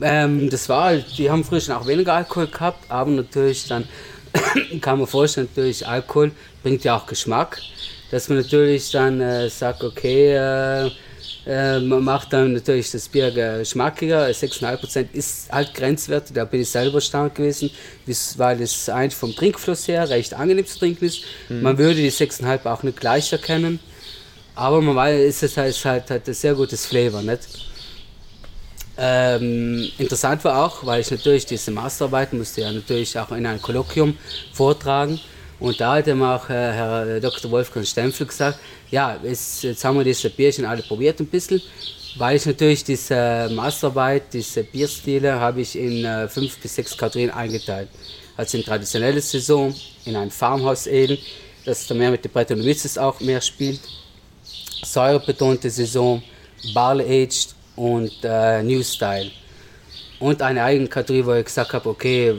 Ähm, 0.00 0.48
das 0.50 0.68
war, 0.70 0.94
die 0.96 1.30
haben 1.30 1.44
früher 1.44 1.60
schon 1.60 1.74
auch 1.74 1.86
weniger 1.86 2.14
Alkohol 2.14 2.46
gehabt, 2.46 2.90
aber 2.90 3.10
natürlich 3.10 3.68
dann 3.68 3.84
kann 4.80 4.98
man 4.98 5.06
vorstellen, 5.06 5.48
natürlich 5.54 5.86
Alkohol 5.86 6.30
bringt 6.62 6.82
ja 6.84 6.96
auch 6.96 7.06
Geschmack, 7.06 7.58
dass 8.10 8.28
man 8.28 8.38
natürlich 8.38 8.90
dann 8.90 9.20
äh, 9.20 9.48
sagt, 9.48 9.82
okay, 9.84 10.34
äh, 10.34 10.90
äh, 11.46 11.80
man 11.80 12.04
macht 12.04 12.32
dann 12.32 12.52
natürlich 12.52 12.90
das 12.90 13.08
Bier 13.08 13.30
geschmackiger, 13.30 14.26
6,5% 14.26 15.06
ist 15.12 15.50
halt 15.50 15.72
Grenzwert, 15.74 16.24
da 16.34 16.44
bin 16.44 16.60
ich 16.60 16.68
selber 16.68 16.96
erstaunt 16.96 17.34
gewesen, 17.34 17.70
weil 18.36 18.60
es 18.60 18.88
eigentlich 18.88 19.14
vom 19.14 19.34
Trinkfluss 19.34 19.88
her 19.88 20.08
recht 20.10 20.34
angenehm 20.34 20.66
zu 20.66 20.78
trinken 20.78 21.06
ist. 21.06 21.22
Man 21.48 21.78
würde 21.78 21.94
die 21.96 22.12
6,5 22.12 22.66
auch 22.66 22.82
nicht 22.82 23.00
gleich 23.00 23.32
erkennen, 23.32 23.80
aber 24.54 24.82
man 24.82 24.94
weiß, 24.94 25.20
es 25.20 25.42
ist 25.42 25.56
halt, 25.56 25.70
es 25.70 25.84
halt, 25.84 26.10
hat 26.10 26.28
ein 26.28 26.34
sehr 26.34 26.54
gutes 26.54 26.84
Flavor, 26.84 27.22
nicht? 27.22 27.48
Ähm, 29.00 29.88
interessant 29.96 30.44
war 30.44 30.66
auch, 30.66 30.84
weil 30.84 31.00
ich 31.00 31.10
natürlich 31.10 31.46
diese 31.46 31.70
Masterarbeit 31.70 32.32
musste 32.32 32.62
ja 32.62 32.72
natürlich 32.72 33.16
auch 33.16 33.30
in 33.30 33.46
einem 33.46 33.62
Kolloquium 33.62 34.18
vortragen. 34.52 35.20
Und 35.60 35.80
da 35.80 35.94
hat 35.94 36.06
ihm 36.06 36.22
auch 36.22 36.48
äh, 36.48 36.52
Herr 36.52 37.20
Dr. 37.20 37.50
Wolfgang 37.50 37.86
Stempfel 37.86 38.26
gesagt, 38.26 38.58
ja, 38.90 39.18
es, 39.24 39.62
jetzt 39.62 39.84
haben 39.84 39.98
wir 39.98 40.04
diese 40.04 40.30
Bierchen 40.30 40.64
alle 40.64 40.82
probiert 40.82 41.18
ein 41.20 41.26
bisschen, 41.26 41.60
weil 42.16 42.36
ich 42.36 42.46
natürlich 42.46 42.84
diese 42.84 43.50
Masterarbeit, 43.52 44.32
diese 44.32 44.62
Bierstile 44.62 45.38
habe 45.40 45.60
ich 45.60 45.76
in 45.76 46.04
äh, 46.04 46.28
fünf 46.28 46.58
bis 46.58 46.76
sechs 46.76 46.96
Kategorien 46.96 47.30
eingeteilt. 47.30 47.88
Also 48.36 48.56
in 48.56 48.64
traditionelle 48.64 49.20
Saison, 49.20 49.74
in 50.04 50.14
ein 50.14 50.30
Farmhouse 50.30 50.86
Ale, 50.86 51.18
das 51.64 51.86
da 51.86 51.94
mehr 51.94 52.12
mit 52.12 52.24
den 52.24 52.30
Brettanomyces 52.30 52.96
auch 52.96 53.18
mehr 53.20 53.40
spielt, 53.40 53.80
säurebetonte 54.84 55.68
Saison, 55.70 56.22
Barley 56.72 57.24
Aged 57.24 57.54
und 57.74 58.12
äh, 58.22 58.62
New 58.62 58.82
Style. 58.82 59.30
Und 60.20 60.40
eine 60.40 60.62
eigene 60.62 60.88
Kategorie, 60.88 61.26
wo 61.26 61.34
ich 61.34 61.44
gesagt 61.44 61.72
habe, 61.72 61.88
okay, 61.88 62.34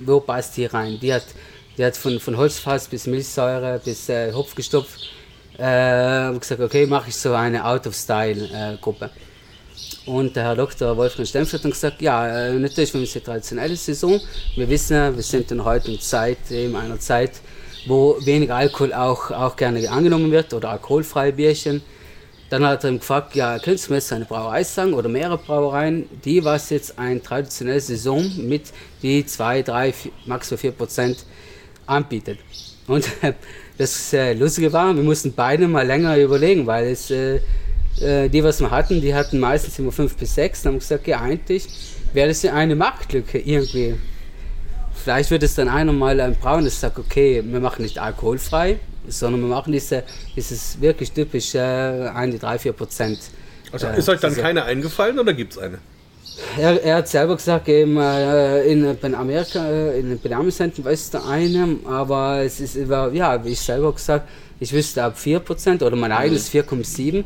wo 0.00 0.20
passt 0.20 0.56
die 0.56 0.66
rein? 0.66 0.98
Die 1.00 1.12
hat, 1.12 1.24
die 1.78 1.84
hat 1.84 1.96
von, 1.96 2.18
von 2.18 2.36
Holzfass 2.36 2.88
bis 2.88 3.06
Milchsäure 3.06 3.80
bis 3.82 4.08
äh, 4.08 4.32
Hopfgestopf. 4.32 4.88
Äh, 5.56 5.62
hab 5.62 6.34
ich 6.34 6.40
gesagt, 6.40 6.60
okay, 6.60 6.86
mache 6.86 7.08
ich 7.08 7.16
so 7.16 7.32
eine 7.32 7.64
Out-of-Style-Gruppe. 7.64 9.10
Und 10.06 10.34
der 10.34 10.44
Herr 10.44 10.56
Dr. 10.56 10.96
Wolfgang 10.96 11.28
Stempf 11.28 11.52
hat 11.52 11.62
gesagt, 11.62 12.02
ja, 12.02 12.48
äh, 12.48 12.52
natürlich, 12.54 12.92
wir 12.94 13.00
haben 13.00 13.08
die 13.12 13.20
traditionelle 13.20 13.76
Saison. 13.76 14.20
Wir 14.56 14.68
wissen 14.68 15.14
wir 15.14 15.22
sind 15.22 15.52
in 15.52 15.64
heutigen 15.64 16.00
Zeit, 16.00 16.50
in 16.50 16.74
einer 16.74 16.98
Zeit, 16.98 17.32
wo 17.86 18.16
wenig 18.24 18.52
Alkohol 18.52 18.92
auch, 18.92 19.30
auch 19.30 19.54
gerne 19.54 19.88
angenommen 19.88 20.32
wird 20.32 20.52
oder 20.54 20.70
alkoholfreie 20.70 21.32
Bierchen. 21.32 21.82
Dann 22.50 22.64
hat 22.64 22.82
er 22.82 22.90
ihm 22.90 22.98
gefragt, 22.98 23.36
ja, 23.36 23.58
könntest 23.58 23.86
du 23.86 23.92
mir 23.92 23.98
jetzt 23.98 24.12
eine 24.12 24.24
Brauerei 24.24 24.64
sagen 24.64 24.94
oder 24.94 25.08
mehrere 25.08 25.38
Brauereien, 25.38 26.08
die 26.24 26.42
was 26.42 26.70
jetzt 26.70 26.98
eine 26.98 27.22
traditionelle 27.22 27.80
Saison 27.80 28.24
mit 28.38 28.72
die 29.02 29.24
2, 29.24 29.62
3, 29.62 29.94
maximal 30.24 30.58
4 30.58 30.72
Prozent 30.72 31.26
anbietet. 31.88 32.38
Und 32.86 33.08
das 33.78 34.12
äh, 34.12 34.32
Lustige 34.34 34.72
war, 34.72 34.94
wir 34.94 35.02
mussten 35.02 35.32
beide 35.32 35.68
mal 35.68 35.86
länger 35.86 36.16
überlegen, 36.16 36.66
weil 36.66 36.86
es, 36.88 37.10
äh, 37.10 37.40
äh, 38.00 38.28
die, 38.28 38.42
was 38.44 38.60
wir 38.60 38.70
hatten, 38.70 39.00
die 39.00 39.14
hatten 39.14 39.38
meistens 39.38 39.78
immer 39.78 39.92
5 39.92 40.16
bis 40.16 40.34
6. 40.34 40.62
Dann 40.62 40.70
haben 40.70 40.74
wir 40.76 40.80
gesagt, 40.80 41.06
ja, 41.06 41.20
eigentlich 41.20 41.66
wäre 42.12 42.28
das 42.28 42.42
ja 42.42 42.54
eine 42.54 42.74
Marktlücke 42.76 43.38
irgendwie. 43.38 43.94
Vielleicht 44.94 45.30
wird 45.30 45.42
es 45.42 45.54
dann 45.54 45.68
einer 45.68 45.92
mal 45.92 46.20
ein 46.20 46.34
Brauen, 46.34 46.64
das 46.64 46.80
sagt, 46.80 46.98
okay, 46.98 47.42
wir 47.46 47.60
machen 47.60 47.82
nicht 47.82 47.98
alkoholfrei, 47.98 48.78
sondern 49.06 49.40
wir 49.42 49.48
machen 49.48 49.72
diese, 49.72 50.02
dieses 50.34 50.80
wirklich 50.80 51.12
typisch 51.12 51.54
äh, 51.54 51.58
ein, 51.60 52.30
die 52.30 52.38
3, 52.38 52.58
4 52.58 52.72
Prozent. 52.72 53.18
Also 53.70 53.86
äh, 53.86 53.98
ist 53.98 54.08
euch 54.08 54.20
dann 54.20 54.30
diese- 54.30 54.42
keine 54.42 54.64
eingefallen 54.64 55.18
oder 55.18 55.32
gibt 55.32 55.52
es 55.52 55.58
eine? 55.58 55.78
Er, 56.56 56.82
er 56.82 56.96
hat 56.96 57.08
selber 57.08 57.36
gesagt, 57.36 57.68
eben, 57.68 57.96
äh, 57.96 58.64
in 58.64 58.96
bei 59.00 59.14
Amerika, 59.14 59.66
äh, 59.66 59.98
in 59.98 60.10
den 60.10 60.20
Benamenscenten 60.20 60.84
weiß 60.84 61.10
der 61.10 61.26
eine, 61.26 61.76
aber 61.84 62.42
es 62.42 62.60
ist, 62.60 62.88
war, 62.88 63.12
ja, 63.12 63.44
wie 63.44 63.50
ich 63.50 63.60
selber 63.60 63.92
gesagt, 63.92 64.28
ich 64.60 64.72
wüsste 64.72 65.04
ab 65.04 65.16
4% 65.16 65.82
oder 65.82 65.96
mein 65.96 66.12
eigenes 66.12 66.50
4,7%. 66.50 67.24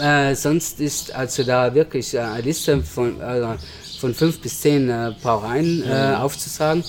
Äh, 0.00 0.34
sonst 0.34 0.80
ist 0.80 1.14
also 1.14 1.42
da 1.42 1.74
wirklich 1.74 2.14
äh, 2.14 2.20
eine 2.20 2.42
Liste 2.42 2.80
von, 2.82 3.20
äh, 3.20 3.56
von 3.98 4.14
5 4.14 4.40
bis 4.40 4.60
10 4.60 4.88
äh, 4.88 5.14
Brauereien 5.20 5.82
äh, 5.86 6.14
aufzusagen, 6.16 6.84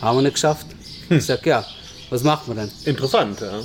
haben 0.00 0.18
wir 0.18 0.22
nicht 0.22 0.34
geschafft. 0.34 0.66
Ich 1.08 1.26
sag, 1.26 1.44
ja, 1.46 1.64
was 2.10 2.22
machen 2.22 2.48
wir 2.48 2.54
dann? 2.54 2.72
Interessant, 2.84 3.40
ja. 3.40 3.60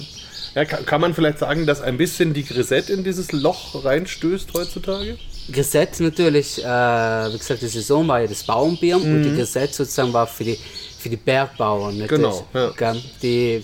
ja 0.55 0.65
kann, 0.65 0.85
kann 0.85 1.01
man 1.01 1.13
vielleicht 1.13 1.39
sagen, 1.39 1.65
dass 1.65 1.81
ein 1.81 1.97
bisschen 1.97 2.33
die 2.33 2.43
Grisette 2.43 2.91
in 2.93 3.03
dieses 3.03 3.31
Loch 3.31 3.83
reinstößt 3.83 4.53
heutzutage? 4.53 5.17
Grisette 5.51 6.03
natürlich, 6.03 6.63
äh, 6.63 7.33
wie 7.33 7.37
gesagt, 7.37 7.61
die 7.61 7.67
Saison 7.67 8.07
war 8.07 8.21
ja 8.21 8.27
das 8.27 8.43
Bauernbier 8.43 8.97
und 8.97 9.23
die 9.23 9.35
Grisette 9.35 9.73
sozusagen 9.73 10.13
war 10.13 10.27
für 10.27 10.43
die, 10.43 10.57
für 10.99 11.09
die 11.09 11.17
Bergbauern. 11.17 11.97
Natürlich. 11.97 12.43
Genau, 12.53 12.73
ja. 12.79 12.95
Die, 13.21 13.63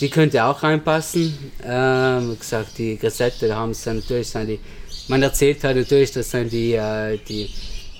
die 0.00 0.08
könnte 0.08 0.44
auch 0.44 0.62
reinpassen. 0.62 1.52
Ähm, 1.64 2.32
wie 2.32 2.36
gesagt, 2.36 2.78
die 2.78 2.98
Grisette, 2.98 3.48
da 3.48 3.56
haben 3.56 3.74
sie 3.74 3.84
dann 3.84 3.96
natürlich 3.96 4.32
dann 4.32 4.46
die, 4.46 4.58
man 5.08 5.22
erzählt 5.22 5.62
halt 5.64 5.76
natürlich, 5.76 6.12
dass 6.12 6.30
dann 6.30 6.48
die, 6.48 6.74
äh, 6.74 7.18
die, 7.28 7.50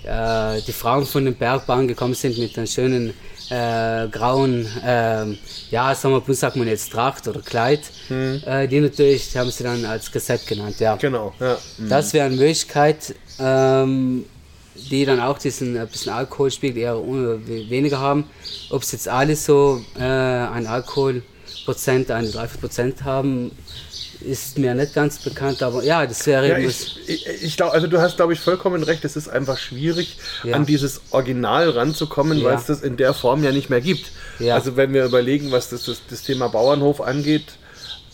äh, 0.04 0.60
die 0.66 0.72
Frauen 0.72 1.06
von 1.06 1.24
den 1.24 1.34
Bergbauern 1.34 1.88
gekommen 1.88 2.14
sind 2.14 2.38
mit 2.38 2.56
einem 2.56 2.66
schönen 2.66 3.14
äh, 3.50 4.08
grauen, 4.08 4.66
ähm, 4.84 5.38
ja, 5.70 5.94
sagen 5.94 6.22
wir, 6.26 6.34
sagt 6.34 6.56
man 6.56 6.66
jetzt 6.68 6.92
Tracht 6.92 7.28
oder 7.28 7.40
Kleid. 7.40 7.80
Äh, 8.10 8.68
die 8.68 8.80
natürlich, 8.80 9.30
die 9.30 9.38
haben 9.38 9.50
sie 9.50 9.64
dann 9.64 9.84
als 9.84 10.10
Grisette 10.10 10.44
genannt, 10.46 10.80
ja. 10.80 10.96
Genau, 10.96 11.34
ja. 11.40 11.58
Das 11.88 12.12
wäre 12.12 12.26
eine 12.26 12.36
Möglichkeit, 12.36 13.14
ähm, 13.38 14.24
die 14.74 15.04
dann 15.04 15.20
auch 15.20 15.38
diesen 15.38 15.76
ein 15.76 15.88
bisschen 15.88 16.12
Alkoholspiegel 16.12 16.82
eher 16.82 16.96
weniger 16.96 17.98
haben. 18.00 18.24
Ob 18.70 18.82
es 18.82 18.92
jetzt 18.92 19.08
alle 19.08 19.36
so 19.36 19.84
äh, 19.98 20.02
ein 20.02 20.66
Alkoholprozent, 20.66 22.10
ein 22.10 22.30
30 22.30 22.60
Prozent 22.60 23.04
haben, 23.04 23.50
ist 24.22 24.58
mir 24.58 24.74
nicht 24.74 24.94
ganz 24.94 25.18
bekannt, 25.18 25.62
aber 25.62 25.82
ja, 25.84 26.06
das 26.06 26.26
wäre 26.26 26.48
Ja, 26.48 26.58
ich, 26.58 26.96
ich, 27.08 27.26
ich 27.42 27.56
glaube, 27.56 27.72
also 27.72 27.86
du 27.86 28.00
hast, 28.00 28.16
glaube 28.16 28.32
ich, 28.32 28.40
vollkommen 28.40 28.82
recht. 28.82 29.04
Es 29.04 29.16
ist 29.16 29.28
einfach 29.28 29.58
schwierig, 29.58 30.16
Ja. 30.42 30.56
an 30.56 30.66
dieses 30.66 31.00
Original 31.10 31.70
ranzukommen, 31.70 32.38
Ja. 32.38 32.44
weil 32.46 32.56
es 32.56 32.66
das 32.66 32.82
in 32.82 32.96
der 32.96 33.14
Form 33.14 33.42
ja 33.44 33.52
nicht 33.52 33.70
mehr 33.70 33.80
gibt. 33.80 34.10
Also 34.50 34.76
wenn 34.76 34.92
wir 34.92 35.04
überlegen, 35.04 35.52
was 35.52 35.68
das, 35.68 35.84
das, 35.84 36.00
das 36.10 36.22
Thema 36.22 36.48
Bauernhof 36.48 37.00
angeht, 37.00 37.44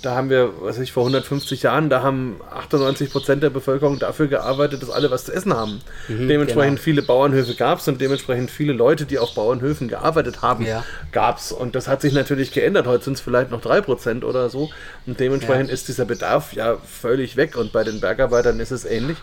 da 0.02 0.14
haben 0.14 0.30
wir, 0.30 0.52
was 0.60 0.76
weiß 0.76 0.82
ich, 0.84 0.92
vor 0.92 1.02
150 1.04 1.62
Jahren, 1.62 1.90
da 1.90 2.02
haben 2.02 2.40
98 2.50 3.10
Prozent 3.10 3.42
der 3.42 3.50
Bevölkerung 3.50 3.98
dafür 3.98 4.28
gearbeitet, 4.28 4.82
dass 4.82 4.90
alle 4.90 5.10
was 5.10 5.24
zu 5.26 5.32
essen 5.32 5.52
haben. 5.54 5.80
dementsprechend 6.08 6.76
genau. 6.76 6.82
viele 6.82 7.02
Bauernhöfe 7.02 7.54
gab 7.54 7.80
es 7.80 7.88
und 7.88 8.00
dementsprechend 8.00 8.50
viele 8.50 8.72
Leute, 8.72 9.04
die 9.04 9.18
auf 9.18 9.34
Bauernhöfen 9.34 9.88
gearbeitet 9.88 10.42
haben, 10.42 10.64
Ja. 10.64 10.84
gab 11.12 11.38
es. 11.38 11.52
Und 11.52 11.74
das 11.74 11.86
hat 11.88 12.00
sich 12.00 12.12
natürlich 12.12 12.52
geändert. 12.52 12.86
Heute 12.86 13.04
sind 13.04 13.14
es 13.14 13.20
vielleicht 13.20 13.50
noch 13.50 13.60
3 13.60 13.80
Prozent 13.82 14.24
oder 14.24 14.48
so. 14.48 14.70
Und 15.06 15.20
dementsprechend 15.20 15.68
Ja. 15.68 15.74
ist 15.74 15.88
dieser 15.88 16.04
Bedarf 16.06 16.52
ja 16.54 16.76
völlig 16.78 17.36
weg. 17.36 17.56
Und 17.56 17.72
bei 17.72 17.84
den 17.84 18.00
Bergarbeitern 18.00 18.58
ist 18.60 18.70
es 18.70 18.84
ähnlich. 18.84 19.18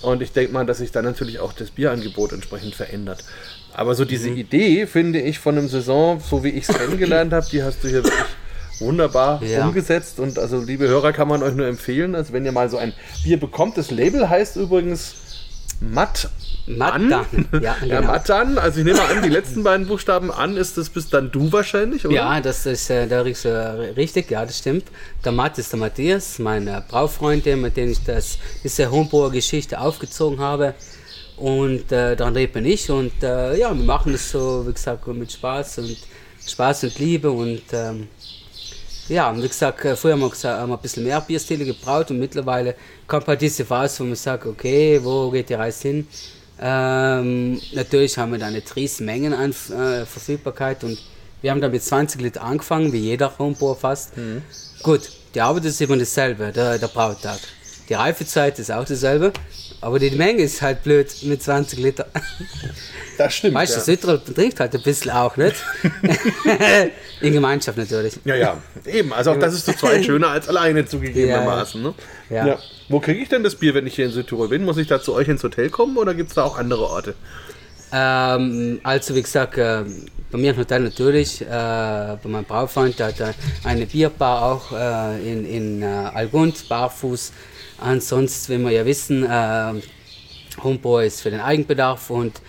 Und 0.00 0.22
ich 0.22 0.32
denke 0.32 0.52
mal, 0.52 0.66
dass 0.66 0.78
sich 0.78 0.90
dann 0.92 1.04
natürlich 1.04 1.38
auch 1.40 1.52
das 1.52 1.70
Bierangebot 1.70 2.32
entsprechend 2.32 2.74
verändert. 2.74 3.22
Aber 3.74 3.94
so 3.94 4.04
Mhm. 4.04 4.08
diese 4.08 4.28
Idee, 4.30 4.86
finde 4.86 5.20
ich, 5.20 5.38
von 5.38 5.56
einem 5.56 5.68
Saison, 5.68 6.20
so 6.20 6.42
wie 6.42 6.48
ich 6.50 6.68
es 6.68 6.76
kennengelernt 6.78 7.32
habe, 7.32 7.46
die 7.52 7.62
hast 7.62 7.84
du 7.84 7.88
hier 7.88 8.02
wirklich 8.04 8.18
wunderbar 8.82 9.42
Ja. 9.42 9.66
umgesetzt. 9.66 10.20
Und 10.20 10.38
also, 10.38 10.60
liebe 10.60 10.86
Hörer, 10.88 11.12
kann 11.12 11.28
man 11.28 11.42
euch 11.42 11.54
nur 11.54 11.66
empfehlen, 11.66 12.14
also 12.14 12.32
wenn 12.32 12.44
ihr 12.44 12.52
mal 12.52 12.68
so 12.68 12.76
ein 12.76 12.92
Bier 13.24 13.38
bekommt, 13.40 13.78
das 13.78 13.90
Label 13.90 14.28
heißt 14.28 14.56
übrigens 14.56 15.14
Matt 15.80 16.28
Mattan. 16.66 17.12
an. 17.12 17.26
Ja, 17.52 17.60
ja, 17.60 17.98
genau. 17.98 18.12
Mattan. 18.12 18.58
Also 18.58 18.78
ich 18.80 18.84
nehme 18.84 18.98
mal 18.98 19.16
an, 19.16 19.22
die 19.22 19.28
letzten 19.28 19.62
beiden 19.64 19.86
Buchstaben 19.88 20.30
an 20.30 20.56
ist 20.56 20.78
das 20.78 20.90
bist 20.90 21.12
dann 21.12 21.32
du 21.32 21.50
wahrscheinlich, 21.50 22.06
oder? 22.06 22.14
Ja, 22.14 22.40
das 22.40 22.66
ist 22.66 22.88
äh, 22.90 23.06
ist, 23.28 23.44
äh, 23.44 23.50
richtig, 23.50 24.30
ja, 24.30 24.44
das 24.46 24.58
stimmt. 24.58 24.84
Der 25.24 25.32
Matt 25.32 25.58
ist 25.58 25.72
der 25.72 25.80
Matthias, 25.80 26.38
mein 26.38 26.68
äh, 26.68 26.80
Braufreund, 26.88 27.46
mit 27.46 27.76
dem 27.76 27.90
ich 27.90 28.02
das, 28.04 28.38
diese 28.62 28.90
Homburger 28.90 29.32
Geschichte 29.34 29.80
aufgezogen 29.80 30.38
habe. 30.38 30.74
Und 31.36 31.90
äh, 31.90 32.14
dann 32.14 32.34
bin 32.34 32.64
ich 32.64 32.88
und 32.90 33.22
äh, 33.22 33.58
ja, 33.58 33.76
wir 33.76 33.84
machen 33.84 34.12
das 34.12 34.30
so, 34.30 34.64
wie 34.66 34.72
gesagt, 34.72 35.04
mit 35.08 35.32
Spaß 35.32 35.78
und 35.78 35.96
Spaß 36.46 36.84
und 36.84 36.98
Liebe 36.98 37.30
und 37.30 37.62
ähm, 37.72 38.06
ja, 39.08 39.36
wie 39.36 39.48
gesagt, 39.48 39.84
äh, 39.84 39.96
früher 39.96 40.12
haben 40.12 40.20
wir, 40.20 40.30
gesagt, 40.30 40.60
haben 40.60 40.70
wir 40.70 40.76
ein 40.76 40.82
bisschen 40.82 41.04
mehr 41.04 41.20
Bierstile 41.20 41.64
gebraut 41.64 42.10
und 42.10 42.18
mittlerweile 42.18 42.74
kommt 43.06 43.26
halt 43.26 43.40
diese 43.40 43.64
Phase, 43.64 44.00
wo 44.00 44.04
man 44.04 44.16
sagt, 44.16 44.46
okay, 44.46 45.00
wo 45.02 45.30
geht 45.30 45.48
die 45.48 45.54
Reise 45.54 45.88
hin? 45.88 46.06
Ähm, 46.60 47.60
natürlich 47.72 48.16
haben 48.16 48.32
wir 48.32 48.38
da 48.38 48.46
eine 48.46 48.62
riesen 48.76 49.06
Mengen 49.06 49.34
an 49.34 49.50
äh, 49.50 50.06
Verfügbarkeit 50.06 50.84
und 50.84 50.98
Wir 51.42 51.50
haben 51.50 51.60
da 51.60 51.68
mit 51.68 51.82
20 51.82 52.20
Liter 52.20 52.42
angefangen, 52.44 52.92
wie 52.92 52.98
jeder 52.98 53.36
Homebauer 53.36 53.76
fast. 53.76 54.12
Gut, 54.84 55.10
die 55.34 55.40
Arbeit 55.40 55.64
ist 55.64 55.80
immer 55.80 55.96
dasselbe, 55.96 56.52
der, 56.52 56.78
der 56.78 56.86
Brautag. 56.86 57.40
Die 57.88 57.94
Reifezeit 57.94 58.60
ist 58.60 58.70
auch 58.70 58.84
dasselbe, 58.84 59.32
aber 59.82 59.98
die 59.98 60.10
Menge 60.12 60.42
ist 60.42 60.62
halt 60.62 60.82
blöd 60.84 61.08
mit 61.22 61.42
20 61.42 61.78
Liter. 61.80 62.06
Das 63.18 63.34
stimmt. 63.34 63.54
Weißt 63.54 63.74
du, 63.74 63.78
ja. 63.78 63.84
Südtirol 63.84 64.20
trinkt 64.20 64.58
halt 64.58 64.74
ein 64.74 64.82
bisschen 64.82 65.10
auch, 65.10 65.36
nicht? 65.36 65.56
In 67.20 67.32
Gemeinschaft 67.32 67.76
natürlich. 67.76 68.18
Ja, 68.24 68.34
ja, 68.34 68.62
eben. 68.86 69.12
Also 69.12 69.32
auch 69.32 69.38
das 69.38 69.54
ist 69.54 69.66
zu 69.66 69.76
zweit 69.76 70.04
schöner 70.04 70.28
als 70.28 70.48
alleine 70.48 70.86
zugegebenermaßen. 70.86 71.82
Ne? 71.82 71.94
Ja. 72.30 72.46
Ja. 72.46 72.58
Wo 72.88 73.00
kriege 73.00 73.20
ich 73.20 73.28
denn 73.28 73.42
das 73.42 73.56
Bier, 73.56 73.74
wenn 73.74 73.86
ich 73.86 73.94
hier 73.94 74.06
in 74.06 74.12
Südtirol 74.12 74.48
bin? 74.48 74.64
Muss 74.64 74.76
ich 74.78 74.86
da 74.86 75.00
zu 75.00 75.14
euch 75.14 75.28
ins 75.28 75.42
Hotel 75.42 75.68
kommen 75.68 75.96
oder 75.96 76.14
gibt 76.14 76.30
es 76.30 76.34
da 76.36 76.44
auch 76.44 76.58
andere 76.58 76.84
Orte? 76.84 77.14
Ähm, 77.92 78.80
also 78.82 79.14
wie 79.14 79.22
gesagt, 79.22 79.58
äh, 79.58 79.84
bei 80.30 80.38
mir 80.38 80.52
im 80.52 80.56
Hotel 80.56 80.80
natürlich, 80.80 81.42
äh, 81.42 81.46
bei 81.46 82.18
meinem 82.24 82.44
Braufreund, 82.44 82.98
der 82.98 83.08
hat 83.08 83.34
eine 83.64 83.86
Bierbar 83.86 84.42
auch 84.42 84.72
äh, 84.72 85.30
in, 85.30 85.44
in 85.44 85.82
äh, 85.82 85.86
Algund, 85.86 86.68
barfuß. 86.68 87.32
Ansonsten, 87.82 88.52
wenn 88.52 88.62
wir 88.62 88.70
ja 88.70 88.84
wissen, 88.86 89.24
äh, 89.24 89.72
Homebräu 90.62 91.04
ist 91.04 91.20
für 91.22 91.30
den 91.30 91.40
Eigenbedarf 91.40 92.10
und 92.10 92.40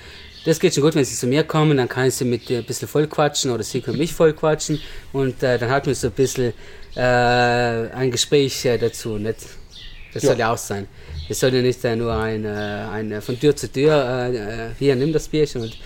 das 0.45 0.59
geht 0.59 0.73
schon 0.73 0.83
gut, 0.83 0.93
wenn 0.95 1.05
sie 1.05 1.15
zu 1.15 1.25
mir 1.25 1.43
kommen, 1.45 1.77
dann 1.77 1.87
kann 1.87 2.07
ich 2.07 2.15
sie 2.15 2.25
mit 2.25 2.49
ein 2.51 2.65
bisschen 2.65 2.87
voll 2.87 3.07
quatschen 3.07 3.49
oder 3.51 3.63
sie 3.63 3.79
können 3.81 3.97
mich 3.97 4.13
voll 4.13 4.33
quatschen 4.33 4.79
und 5.13 5.41
äh, 5.41 5.57
dann 5.57 5.69
hat 5.69 5.85
man 5.85 5.95
so 5.95 6.07
ein 6.07 6.13
bisschen 6.13 6.53
äh, 6.95 7.01
ein 7.01 8.11
Gespräch 8.11 8.65
äh, 8.65 8.77
dazu. 8.77 9.17
Nicht? 9.17 9.39
Das 10.13 10.23
Ja. 10.23 10.29
soll 10.29 10.39
ja 10.39 10.53
auch 10.53 10.57
sein. 10.57 10.87
Es 11.29 11.39
soll 11.39 11.53
ja 11.55 11.61
nicht 11.61 11.83
äh, 11.85 11.95
nur 11.95 12.13
ein, 12.13 12.43
äh, 12.43 12.49
ein 12.49 13.11
äh, 13.13 13.21
von 13.21 13.39
Tür 13.39 13.55
zu 13.55 13.71
Tür, 13.71 14.71
hier, 14.77 14.95
nimm 14.97 15.13
das 15.13 15.29
Bierchen 15.29 15.61
und 15.61 15.77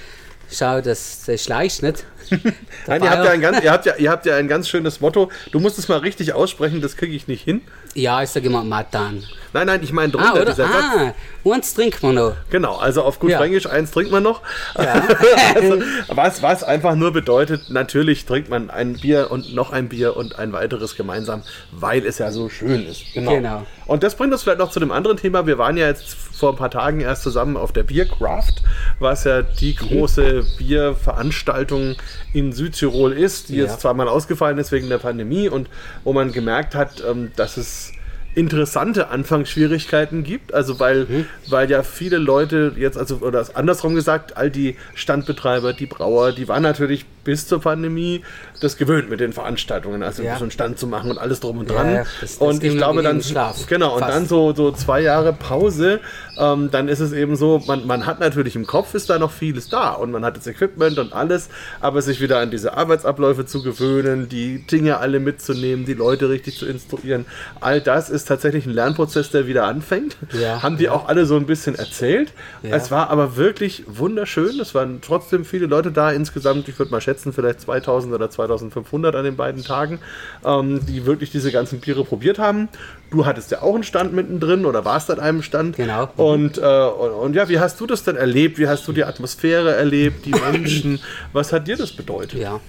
schau, 0.52 0.82
dass 0.82 1.24
du 1.26 1.38
schleichst, 1.38 1.84
nicht? 1.84 2.04
Nein, 2.88 3.04
ihr 3.04 3.10
habt, 3.10 3.26
ja 3.26 3.32
ein 3.32 3.42
ganz, 3.42 3.64
ihr, 3.64 3.72
habt 3.72 3.86
ja, 3.86 3.96
ihr 3.96 4.12
habt 4.12 4.26
ja 4.26 4.36
ein 4.36 4.48
ganz 4.48 4.70
schönes 4.70 5.02
Motto. 5.02 5.32
Du 5.52 5.60
musst 5.60 5.78
es 5.78 5.88
mal 5.88 6.00
richtig 6.00 6.34
aussprechen, 6.34 6.82
das 6.82 6.98
kriege 6.98 7.16
ich 7.16 7.28
nicht 7.28 7.44
hin. 7.44 7.62
Ja, 7.94 8.22
ich 8.22 8.30
sage 8.30 8.48
immer 8.48 8.64
Matan. 8.64 9.24
Nein, 9.54 9.68
nein, 9.68 9.80
ich 9.82 9.92
meine 9.92 10.14
Ah, 10.14 10.18
drunter 10.18 10.34
oder? 10.34 10.46
dieser 10.46 10.68
Satz. 10.68 10.84
Ah, 10.96 11.14
uns 11.44 11.74
trinkt 11.74 12.04
man 12.04 12.16
noch. 12.16 12.34
Genau, 12.50 12.76
also 12.78 13.02
auf 13.02 13.20
gut 13.20 13.32
Ja. 13.32 13.40
Fränkisch, 13.40 13.66
eins 13.66 13.92
trinkt 13.92 14.12
man 14.12 14.22
noch. 14.22 14.42
also, 14.76 15.82
was, 16.10 16.44
was 16.44 16.64
einfach 16.64 16.96
nur 16.96 17.12
bedeutet, 17.12 17.70
natürlich 17.70 18.26
trinkt 18.26 18.50
man 18.50 18.70
ein 18.70 18.94
Bier 19.00 19.32
und 19.32 19.56
noch 19.56 19.72
ein 19.72 19.90
Bier 19.90 20.16
und 20.16 20.38
ein 20.38 20.54
weiteres 20.54 20.96
gemeinsam, 20.96 21.42
weil 21.72 22.06
es 22.06 22.20
ja 22.20 22.32
so 22.32 22.50
schön 22.50 22.86
ist. 22.86 23.04
Genau. 23.14 23.66
Und 23.88 24.04
das 24.04 24.16
bringt 24.16 24.34
uns 24.34 24.44
vielleicht 24.44 24.60
noch 24.60 24.70
zu 24.70 24.80
dem 24.80 24.92
anderen 24.92 25.18
Thema. 25.18 25.48
Wir 25.48 25.58
waren 25.58 25.78
ja 25.78 25.88
jetzt 25.88 26.14
vor 26.14 26.52
ein 26.52 26.56
paar 26.58 26.70
Tagen 26.70 27.00
erst 27.02 27.24
zusammen 27.24 27.58
auf 27.58 27.72
der 27.72 27.84
Biercraft, 27.84 28.62
was 29.00 29.24
ja 29.24 29.42
die 29.42 29.76
große 29.76 30.46
Bierveranstaltung 30.58 31.96
in 32.34 32.54
Südtirol 32.54 33.14
ist, 33.14 33.50
die 33.50 33.58
Ja. 33.58 33.66
jetzt 33.66 33.82
zweimal 33.82 34.08
ausgefallen 34.08 34.58
ist 34.58 34.72
wegen 34.72 34.90
der 34.90 34.98
Pandemie 35.00 35.50
und 35.50 35.70
wo 36.04 36.14
man 36.14 36.32
gemerkt 36.32 36.76
hat, 36.76 37.04
ähm, 37.08 37.32
dass 37.36 37.58
es 37.58 37.92
interessante 38.36 39.10
Anfangsschwierigkeiten 39.10 40.24
gibt, 40.24 40.54
also 40.54 40.80
weil, 40.80 41.26
weil 41.50 41.72
ja 41.72 41.82
viele 41.82 42.18
Leute 42.20 42.74
jetzt, 42.78 42.96
also 42.96 43.16
oder 43.18 43.44
andersrum 43.56 43.96
gesagt, 43.96 44.38
all 44.38 44.52
die 44.52 44.76
Standbetreiber, 44.94 45.74
die 45.74 45.88
Brauer, 45.88 46.34
die 46.34 46.48
waren 46.48 46.62
natürlich 46.62 47.06
bis 47.28 47.46
zur 47.46 47.60
Pandemie 47.60 48.22
das 48.62 48.78
gewöhnt 48.78 49.10
mit 49.10 49.20
den 49.20 49.34
Veranstaltungen, 49.34 50.02
also 50.02 50.24
Ja. 50.24 50.38
so 50.38 50.44
einen 50.46 50.52
Stand 50.52 50.80
zu 50.80 50.88
machen 50.88 51.12
und 51.12 51.18
alles 51.18 51.42
drum 51.42 51.58
und 51.60 51.70
dran. 51.70 51.94
ja, 51.94 51.98
das- 52.00 52.20
das 52.22 52.38
und 52.38 52.64
ich 52.64 52.76
glaube 52.78 53.04
dann, 53.04 53.22
Schlaf. 53.22 53.68
genau, 53.68 53.96
und 53.96 54.00
Fast. 54.00 54.14
dann 54.16 54.26
so, 54.28 54.56
so 54.56 54.72
zwei 54.72 55.02
Jahre 55.02 55.34
Pause, 55.34 56.00
ähm, 56.40 56.72
dann 56.72 56.88
ist 56.88 57.02
es 57.02 57.12
eben 57.12 57.36
so, 57.36 57.62
man, 57.68 57.86
man 57.86 58.06
hat 58.06 58.22
natürlich 58.22 58.56
im 58.56 58.66
Kopf 58.66 58.94
ist 58.94 59.10
da 59.10 59.20
noch 59.20 59.32
vieles 59.32 59.68
da 59.68 59.92
und 59.92 60.12
man 60.12 60.24
hat 60.24 60.38
das 60.38 60.48
Equipment 60.48 60.98
und 61.00 61.12
alles, 61.12 61.50
aber 61.82 62.02
sich 62.02 62.22
wieder 62.22 62.40
an 62.40 62.50
diese 62.50 62.78
Arbeitsabläufe 62.78 63.46
zu 63.46 63.62
gewöhnen, 63.62 64.30
die 64.30 64.66
Dinge 64.66 64.98
alle 65.00 65.20
mitzunehmen, 65.20 65.84
die 65.86 65.94
Leute 65.94 66.30
richtig 66.30 66.58
zu 66.58 66.66
instruieren, 66.66 67.26
all 67.60 67.82
das 67.82 68.10
ist 68.10 68.26
tatsächlich 68.30 68.66
ein 68.66 68.74
Lernprozess, 68.74 69.32
der 69.32 69.48
wieder 69.48 69.66
anfängt. 69.66 70.16
Ja, 70.32 70.64
Haben 70.64 70.78
die 70.78 70.88
auch 70.88 71.10
alle 71.10 71.26
so 71.26 71.36
ein 71.36 71.46
bisschen 71.46 71.76
erzählt. 71.76 72.32
Es 72.64 72.90
war 72.92 73.10
aber 73.10 73.36
wirklich 73.36 73.84
wunderschön. 73.88 74.60
Es 74.60 74.74
waren 74.74 75.02
trotzdem 75.02 75.44
viele 75.44 75.66
Leute 75.66 75.92
da. 75.92 76.12
Insgesamt, 76.12 76.68
ich 76.70 76.78
würde 76.80 76.92
mal 76.92 77.02
schätzen, 77.02 77.17
vielleicht 77.34 77.62
2000 77.62 78.14
oder 78.14 78.30
2500 78.30 79.16
an 79.16 79.24
den 79.24 79.36
beiden 79.36 79.64
Tagen, 79.64 80.00
ähm, 80.46 80.86
die 80.86 81.06
wirklich 81.06 81.32
diese 81.32 81.52
ganzen 81.52 81.80
Biere 81.80 82.04
probiert 82.04 82.40
haben. 82.40 82.70
Du 83.12 83.26
hattest 83.26 83.52
ja 83.52 83.62
auch 83.62 83.74
einen 83.74 83.84
Stand 83.84 84.14
mittendrin 84.14 84.66
oder 84.66 84.86
warst 84.86 85.10
an 85.12 85.20
einem 85.20 85.42
Stand. 85.42 85.78
Genau. 85.78 86.10
Und, 86.18 86.58
äh, 86.58 86.62
und, 86.62 87.12
und 87.12 87.36
ja, 87.36 87.50
wie 87.50 87.60
hast 87.60 87.80
du 87.80 87.88
das 87.88 88.04
denn 88.04 88.16
erlebt? 88.16 88.58
Wie 88.58 88.68
hast 88.68 88.88
du 88.88 88.94
die 88.94 89.04
Atmosphäre 89.04 89.76
erlebt, 89.76 90.26
die 90.26 90.32
Menschen? 90.32 91.00
Was 91.34 91.54
hat 91.54 91.68
dir 91.68 91.78
das 91.78 91.92
bedeutet? 91.92 92.40
Ja. 92.40 92.60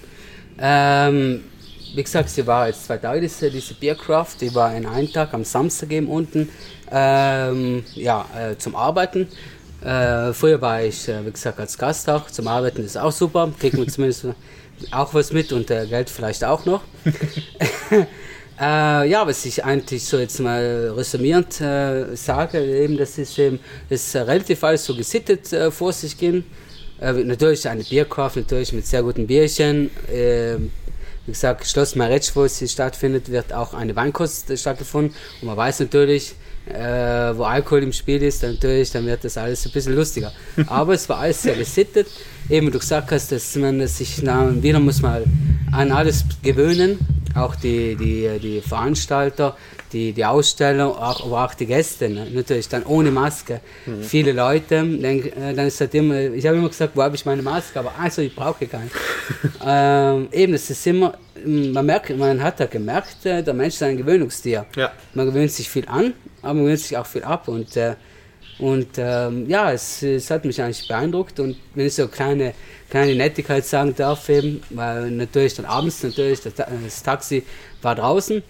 Ähm, 0.59 1.41
wie 1.95 2.03
gesagt, 2.03 2.29
sie 2.29 2.45
war 2.45 2.67
jetzt 2.67 2.85
zwei 2.85 2.97
Tage, 2.97 3.21
diese, 3.21 3.49
diese 3.49 3.73
Biercraft, 3.73 4.35
die 4.41 4.53
war 4.53 4.75
in 4.75 4.85
einem 4.85 5.11
Tag 5.11 5.33
am 5.33 5.43
Samstag 5.43 5.91
eben 5.91 6.07
unten 6.07 6.49
ähm, 6.91 7.83
ja, 7.95 8.25
äh, 8.37 8.57
zum 8.57 8.75
Arbeiten. 8.75 9.27
Äh, 9.83 10.33
früher 10.33 10.59
war 10.61 10.83
ich, 10.83 11.07
äh, 11.07 11.25
wie 11.25 11.31
gesagt, 11.31 11.59
als 11.59 11.77
Gast 11.77 12.09
auch. 12.09 12.29
Zum 12.29 12.47
Arbeiten 12.47 12.83
ist 12.83 12.97
auch 12.97 13.11
super, 13.11 13.51
kriegt 13.59 13.77
man 13.77 13.87
zumindest 13.89 14.27
auch 14.91 15.13
was 15.13 15.31
mit 15.33 15.51
und 15.51 15.69
äh, 15.71 15.85
Geld 15.87 16.09
vielleicht 16.09 16.43
auch 16.43 16.65
noch. 16.65 16.81
Äh, 18.59 19.09
ja, 19.09 19.25
was 19.25 19.45
ich 19.45 19.63
eigentlich 19.63 20.03
so 20.03 20.19
jetzt 20.19 20.41
mal 20.41 20.93
resümierend 20.93 21.61
äh, 21.61 22.13
sage, 22.17 22.59
eben, 22.59 22.97
das 22.97 23.17
ist 23.17 23.39
eben, 23.39 23.57
das 23.89 24.05
ist 24.05 24.15
relativ 24.17 24.61
alles 24.65 24.83
so 24.83 24.93
gesittet 24.93 25.53
äh, 25.53 25.71
vor 25.71 25.93
sich 25.93 26.17
gehen. 26.17 26.43
Natürlich 26.99 27.69
eine 27.69 27.85
Bierkauf, 27.85 28.35
natürlich 28.35 28.73
mit 28.73 28.85
sehr 28.85 29.01
guten 29.01 29.25
Bierchen. 29.25 29.89
Äh, 30.11 30.57
wie 31.25 31.31
gesagt, 31.31 31.65
Schloss 31.65 31.95
Maretsch, 31.95 32.35
wo 32.35 32.45
sie 32.47 32.67
stattfindet, 32.67 33.31
wird 33.31 33.53
auch 33.53 33.73
eine 33.73 33.95
Weinkost 33.95 34.51
stattgefunden. 34.59 35.15
Und 35.39 35.47
man 35.47 35.55
weiß 35.55 35.79
natürlich, 35.79 36.35
äh, 36.73 37.37
wo 37.37 37.43
Alkohol 37.43 37.83
im 37.83 37.93
Spiel 37.93 38.21
ist, 38.23 38.43
dann 38.43 38.53
natürlich, 38.53 38.91
dann 38.91 39.05
wird 39.05 39.23
das 39.23 39.37
alles 39.37 39.65
ein 39.65 39.71
bisschen 39.71 39.95
lustiger. 39.95 40.31
Aber 40.67 40.93
es 40.93 41.07
war 41.09 41.19
alles 41.19 41.41
sehr 41.41 41.55
gesittet. 41.55 42.07
Eben, 42.49 42.67
wie 42.67 42.71
du 42.71 42.79
gesagt 42.79 43.11
hast, 43.11 43.31
dass 43.31 43.55
man 43.55 43.85
sich 43.87 44.21
na, 44.23 44.51
wieder 44.61 44.79
muss 44.79 45.01
mal 45.01 45.23
an 45.71 45.91
alles 45.91 46.25
gewöhnen. 46.41 46.97
Auch 47.35 47.55
die, 47.55 47.95
die, 47.95 48.39
die 48.39 48.61
Veranstalter, 48.61 49.55
die, 49.93 50.13
die 50.13 50.25
Aussteller, 50.25 50.87
auch, 50.87 51.25
aber 51.25 51.45
auch 51.45 51.53
die 51.53 51.67
Gäste. 51.67 52.09
Ne? 52.09 52.27
Natürlich 52.31 52.67
dann 52.69 52.83
ohne 52.83 53.11
Maske. 53.11 53.61
Viele 54.01 54.31
Leute, 54.31 54.77
dann, 54.77 55.03
äh, 55.03 55.53
dann 55.53 55.67
ist 55.67 55.79
halt 55.79 55.93
immer, 55.93 56.19
ich 56.19 56.45
habe 56.47 56.57
immer 56.57 56.69
gesagt, 56.69 56.95
wo 56.95 57.03
habe 57.03 57.15
ich 57.15 57.25
meine 57.25 57.41
Maske? 57.41 57.79
Aber 57.79 57.93
also, 57.99 58.21
ich 58.21 58.35
brauche 58.35 58.65
keine. 58.65 58.89
ähm, 59.65 60.27
eben, 60.31 60.53
es 60.53 60.69
ist 60.69 60.85
immer, 60.87 61.13
man 61.45 61.85
merkt, 61.85 62.15
man 62.17 62.41
hat 62.41 62.59
da 62.59 62.65
gemerkt, 62.65 63.25
äh, 63.25 63.43
der 63.43 63.53
Mensch 63.53 63.75
ist 63.75 63.83
ein 63.83 63.97
Gewöhnungstier. 63.97 64.65
Ja. 64.75 64.91
Man 65.13 65.27
gewöhnt 65.27 65.51
sich 65.51 65.69
viel 65.69 65.87
an, 65.87 66.13
aber 66.41 66.53
man 66.53 66.63
gewöhnt 66.63 66.79
sich 66.79 66.97
auch 66.97 67.05
viel 67.05 67.23
ab. 67.23 67.47
Und, 67.47 67.75
äh, 67.77 67.95
und 68.59 68.89
ähm, 68.97 69.49
ja, 69.49 69.71
es, 69.71 70.03
es 70.03 70.29
hat 70.29 70.45
mich 70.45 70.61
eigentlich 70.61 70.87
beeindruckt. 70.87 71.39
Und 71.39 71.57
wenn 71.75 71.87
ich 71.87 71.95
so 71.95 72.07
kleine, 72.07 72.53
kleine 72.89 73.15
Nettigkeit 73.15 73.65
sagen 73.65 73.95
darf, 73.95 74.27
eben, 74.29 74.61
weil 74.69 75.11
natürlich 75.11 75.55
dann 75.55 75.65
abends 75.65 76.03
natürlich 76.03 76.41
das, 76.41 76.53
das 76.55 77.03
Taxi 77.03 77.43
war 77.81 77.95
draußen. 77.95 78.43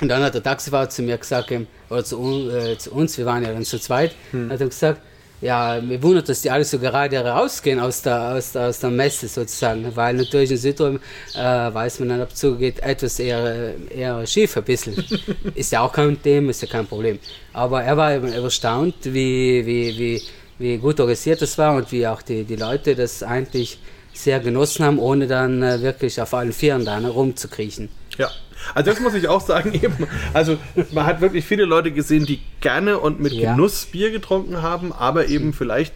Und 0.00 0.08
dann 0.08 0.22
hat 0.22 0.34
der 0.34 0.42
Taxifahrer 0.42 0.88
zu 0.88 1.02
mir 1.02 1.16
gesagt, 1.18 1.52
oder 1.88 2.04
zu, 2.04 2.50
äh, 2.50 2.76
zu 2.76 2.92
uns, 2.92 3.16
wir 3.18 3.26
waren 3.26 3.44
ja 3.44 3.52
dann 3.52 3.64
zu 3.64 3.78
zweit, 3.78 4.14
hat 4.50 4.60
er 4.60 4.66
gesagt, 4.66 5.00
ja, 5.42 5.80
mir 5.82 6.00
wundert, 6.02 6.28
dass 6.28 6.40
die 6.40 6.50
alle 6.50 6.64
so 6.64 6.78
gerade 6.78 7.18
rausgehen 7.18 7.80
aus 7.80 8.00
der, 8.00 8.34
aus 8.34 8.54
aus 8.54 8.78
der 8.78 8.90
Messe 8.90 9.26
sozusagen, 9.26 9.84
weil 9.96 10.14
natürlich 10.14 10.52
in 10.52 10.56
Südtirol 10.56 11.00
äh, 11.34 11.38
weiß 11.38 11.98
man 11.98 12.10
dann, 12.10 12.22
ob 12.22 12.34
zugeht, 12.34 12.78
etwas 12.78 13.18
eher, 13.18 13.74
eher 13.90 14.24
schief 14.24 14.56
ein 14.56 14.62
bisschen. 14.62 14.94
ist 15.54 15.72
ja 15.72 15.80
auch 15.80 15.92
kein 15.92 16.22
Thema, 16.22 16.50
ist 16.50 16.62
ja 16.62 16.68
kein 16.68 16.86
Problem. 16.86 17.18
Aber 17.52 17.82
er 17.82 17.96
war 17.96 18.14
eben 18.14 18.32
erstaunt, 18.32 18.94
wie, 19.02 19.66
wie, 19.66 19.98
wie, 19.98 20.22
wie 20.58 20.78
gut 20.78 21.00
organisiert 21.00 21.42
das 21.42 21.58
war 21.58 21.74
und 21.74 21.90
wie 21.90 22.06
auch 22.06 22.22
die, 22.22 22.44
die 22.44 22.56
Leute 22.56 22.94
das 22.94 23.24
eigentlich 23.24 23.78
sehr 24.12 24.38
genossen 24.38 24.84
haben, 24.84 25.00
ohne 25.00 25.26
dann 25.26 25.60
äh, 25.62 25.82
wirklich 25.82 26.20
auf 26.20 26.34
allen 26.34 26.52
Vieren 26.52 26.84
da 26.84 27.00
ne, 27.00 27.08
rumzukriechen. 27.08 27.88
Ja. 28.16 28.30
Also 28.74 28.90
das 28.90 29.00
muss 29.00 29.14
ich 29.14 29.28
auch 29.28 29.40
sagen, 29.40 29.72
eben. 29.82 30.06
Also 30.32 30.56
man 30.92 31.06
hat 31.06 31.20
wirklich 31.20 31.44
viele 31.44 31.64
Leute 31.64 31.90
gesehen, 31.92 32.26
die 32.26 32.40
gerne 32.60 32.98
und 32.98 33.20
mit 33.20 33.32
Ja. 33.32 33.52
Genuss 33.52 33.86
Bier 33.86 34.10
getrunken 34.10 34.62
haben, 34.62 34.92
aber 34.92 35.26
eben 35.28 35.52
vielleicht 35.52 35.92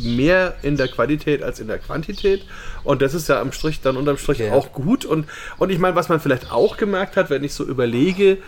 mehr 0.00 0.54
in 0.62 0.76
der 0.76 0.88
Qualität 0.88 1.42
als 1.42 1.60
in 1.60 1.68
der 1.68 1.78
Quantität. 1.78 2.44
Und 2.82 3.00
das 3.00 3.14
ist 3.14 3.28
ja 3.28 3.40
am 3.40 3.52
Strich 3.52 3.80
dann 3.80 3.96
unterm 3.96 4.18
Strich 4.18 4.40
Ja. 4.40 4.52
auch 4.52 4.72
gut. 4.72 5.04
Und, 5.04 5.26
und 5.58 5.70
ich 5.70 5.78
meine, 5.78 5.94
was 5.94 6.08
man 6.08 6.18
vielleicht 6.20 6.50
auch 6.50 6.76
gemerkt 6.76 7.16
hat, 7.16 7.30
wenn 7.30 7.44
ich 7.44 7.54
so 7.54 7.64
überlege, 7.64 8.38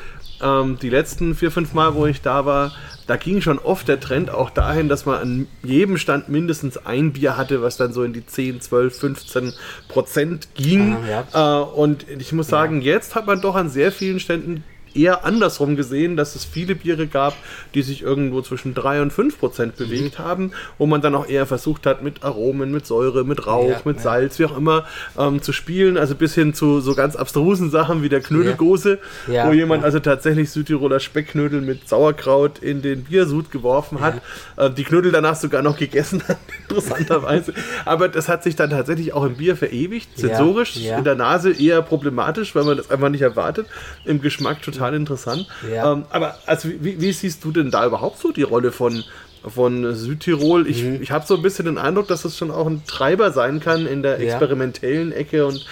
ähm, 0.42 0.78
die 0.80 0.90
letzten 0.90 1.34
vier, 1.34 1.50
fünf 1.50 1.72
Mal, 1.74 1.94
wo 1.94 2.06
ich 2.06 2.22
da 2.22 2.44
war, 2.46 2.72
da 3.06 3.16
ging 3.16 3.40
schon 3.40 3.58
oft 3.58 3.86
der 3.88 4.00
Trend 4.00 4.30
auch 4.30 4.50
dahin, 4.50 4.88
dass 4.88 5.06
man 5.06 5.20
an 5.20 5.48
jedem 5.62 5.96
Stand 5.96 6.28
mindestens 6.28 6.76
ein 6.86 7.12
Bier 7.12 7.36
hatte, 7.36 7.62
was 7.62 7.76
dann 7.76 7.92
so 7.92 8.02
in 8.02 8.12
die 8.12 8.26
10, 8.26 8.60
12, 8.60 8.98
15 8.98 9.52
Prozent 9.88 10.48
ging. 10.54 10.96
Ah, 11.32 11.60
Äh, 11.62 11.64
und 11.64 12.06
ich 12.08 12.32
muss 12.32 12.48
sagen, 12.48 12.80
jetzt 12.82 13.14
hat 13.14 13.26
man 13.26 13.40
doch 13.40 13.54
an 13.54 13.68
sehr 13.68 13.92
vielen 13.92 14.18
Ständen 14.20 14.64
eher 14.96 15.24
andersrum 15.24 15.76
gesehen, 15.76 16.16
dass 16.16 16.34
es 16.34 16.44
viele 16.44 16.74
Biere 16.74 17.06
gab, 17.06 17.34
die 17.74 17.82
sich 17.82 18.02
irgendwo 18.02 18.40
zwischen 18.42 18.74
3 18.74 19.02
und 19.02 19.12
5 19.12 19.38
Prozent 19.38 19.76
bewegt 19.76 20.18
haben, 20.18 20.52
wo 20.78 20.86
man 20.86 21.00
dann 21.00 21.14
auch 21.14 21.28
eher 21.28 21.46
versucht 21.46 21.86
hat, 21.86 22.02
mit 22.02 22.24
Aromen, 22.24 22.72
mit 22.72 22.86
Säure, 22.86 23.24
mit 23.24 23.46
Rauch, 23.46 23.68
Ja, 23.68 23.80
mit 23.84 23.96
ja. 23.96 24.02
Salz, 24.02 24.38
wie 24.38 24.46
auch 24.46 24.56
immer, 24.56 24.84
ähm, 25.18 25.42
zu 25.42 25.52
spielen. 25.52 25.96
Also 25.96 26.14
bis 26.14 26.34
hin 26.34 26.54
zu 26.54 26.80
so 26.80 26.94
ganz 26.94 27.16
abstrusen 27.16 27.70
Sachen 27.70 28.02
wie 28.02 28.08
der 28.08 28.20
Knödelgose, 28.20 28.98
Ja, 29.26 29.48
wo 29.48 29.52
jemand 29.52 29.84
also 29.84 30.00
tatsächlich 30.00 30.50
Südtiroler 30.50 31.00
Speckknödel 31.00 31.60
mit 31.60 31.88
Sauerkraut 31.88 32.58
in 32.58 32.82
den 32.82 33.04
Biersud 33.04 33.50
geworfen 33.50 34.00
hat. 34.00 34.20
Äh, 34.56 34.70
die 34.70 34.84
Knödel 34.84 35.12
danach 35.12 35.36
sogar 35.36 35.62
noch 35.62 35.76
gegessen 35.78 36.22
hat, 36.28 36.38
interessanterweise. 36.68 37.52
Aber 37.84 38.08
das 38.08 38.28
hat 38.28 38.42
sich 38.42 38.56
dann 38.56 38.70
tatsächlich 38.70 39.12
auch 39.12 39.24
im 39.24 39.36
Bier 39.36 39.56
verewigt. 39.56 40.08
Sensorisch 40.16 40.76
in 40.76 41.04
der 41.04 41.14
Nase 41.14 41.52
eher 41.52 41.82
problematisch, 41.82 42.54
weil 42.54 42.64
man 42.64 42.76
das 42.76 42.90
einfach 42.90 43.08
nicht 43.08 43.22
erwartet. 43.22 43.66
Im 44.04 44.20
Geschmack 44.20 44.62
total 44.62 44.85
interessant. 44.94 45.46
Ja. 45.72 45.92
Ähm, 45.92 46.04
aber 46.10 46.38
also 46.46 46.68
wie, 46.80 47.00
wie 47.00 47.12
siehst 47.12 47.44
du 47.44 47.50
denn 47.52 47.70
da 47.70 47.86
überhaupt 47.86 48.18
so 48.20 48.32
die 48.32 48.42
Rolle 48.42 48.72
von, 48.72 49.04
von 49.46 49.94
Südtirol? 49.94 50.66
Ich, 50.66 50.82
Mhm. 50.82 51.02
ich 51.02 51.10
habe 51.10 51.26
so 51.26 51.36
ein 51.36 51.42
bisschen 51.42 51.64
den 51.66 51.78
Eindruck, 51.78 52.08
dass 52.08 52.24
es 52.24 52.36
schon 52.36 52.50
auch 52.50 52.66
ein 52.66 52.82
Treiber 52.86 53.30
sein 53.32 53.60
kann 53.60 53.86
in 53.86 54.02
der 54.02 54.20
Ja. 54.22 54.30
experimentellen 54.32 55.12
Ecke 55.12 55.46
und 55.46 55.64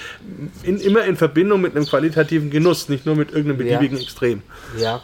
in, 0.63 0.79
immer 0.81 1.05
in 1.05 1.17
Verbindung 1.17 1.61
mit 1.61 1.77
einem 1.77 1.87
qualitativen 1.87 2.51
Genuss, 2.51 2.89
nicht 2.89 3.07
nur 3.07 3.17
mit 3.17 3.33
irgendeinem 3.33 3.67
Ja. 3.67 3.77
beliebigen 3.79 4.01
Extrem. 4.03 4.43
Ja. 4.79 5.03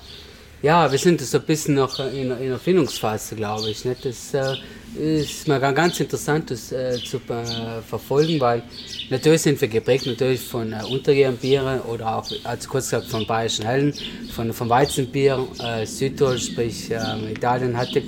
Ja, 0.63 0.91
wir 0.93 0.99
sind 0.99 1.21
so 1.23 1.39
ein 1.39 1.45
bisschen 1.45 1.75
noch 1.75 1.99
in, 2.01 2.31
in 2.33 2.49
der 2.51 2.59
Findungsphase, 2.59 3.35
glaube 3.35 3.71
ich. 3.71 3.85
Nicht? 3.87 4.05
Das 4.05 4.35
äh, 4.35 4.57
ist 4.99 5.47
mal 5.47 5.61
ga- 5.61 5.73
ganz 5.73 6.01
interessant, 6.01 6.51
das 6.51 6.73
äh, 6.73 6.99
zu 7.03 7.19
äh, 7.19 7.81
verfolgen, 7.89 8.41
weil 8.41 8.63
natürlich 9.09 9.43
sind 9.43 9.61
wir 9.61 9.69
geprägt 9.69 10.07
natürlich 10.07 10.41
von 10.41 10.73
äh, 10.73 10.83
Untergärenbieren 10.91 11.81
oder 11.83 12.17
auch, 12.17 12.27
also 12.45 12.69
kurz 12.69 12.91
gesagt, 12.91 13.07
von 13.07 13.27
bayerischen 13.27 13.65
Hellen, 13.65 13.95
von, 14.33 14.53
von 14.53 14.69
Weizenbier. 14.69 15.47
Äh, 15.63 15.87
Südtirol, 15.87 16.39
sprich 16.39 16.91
äh, 16.91 17.33
Italien, 17.33 17.77
hatte 17.77 18.03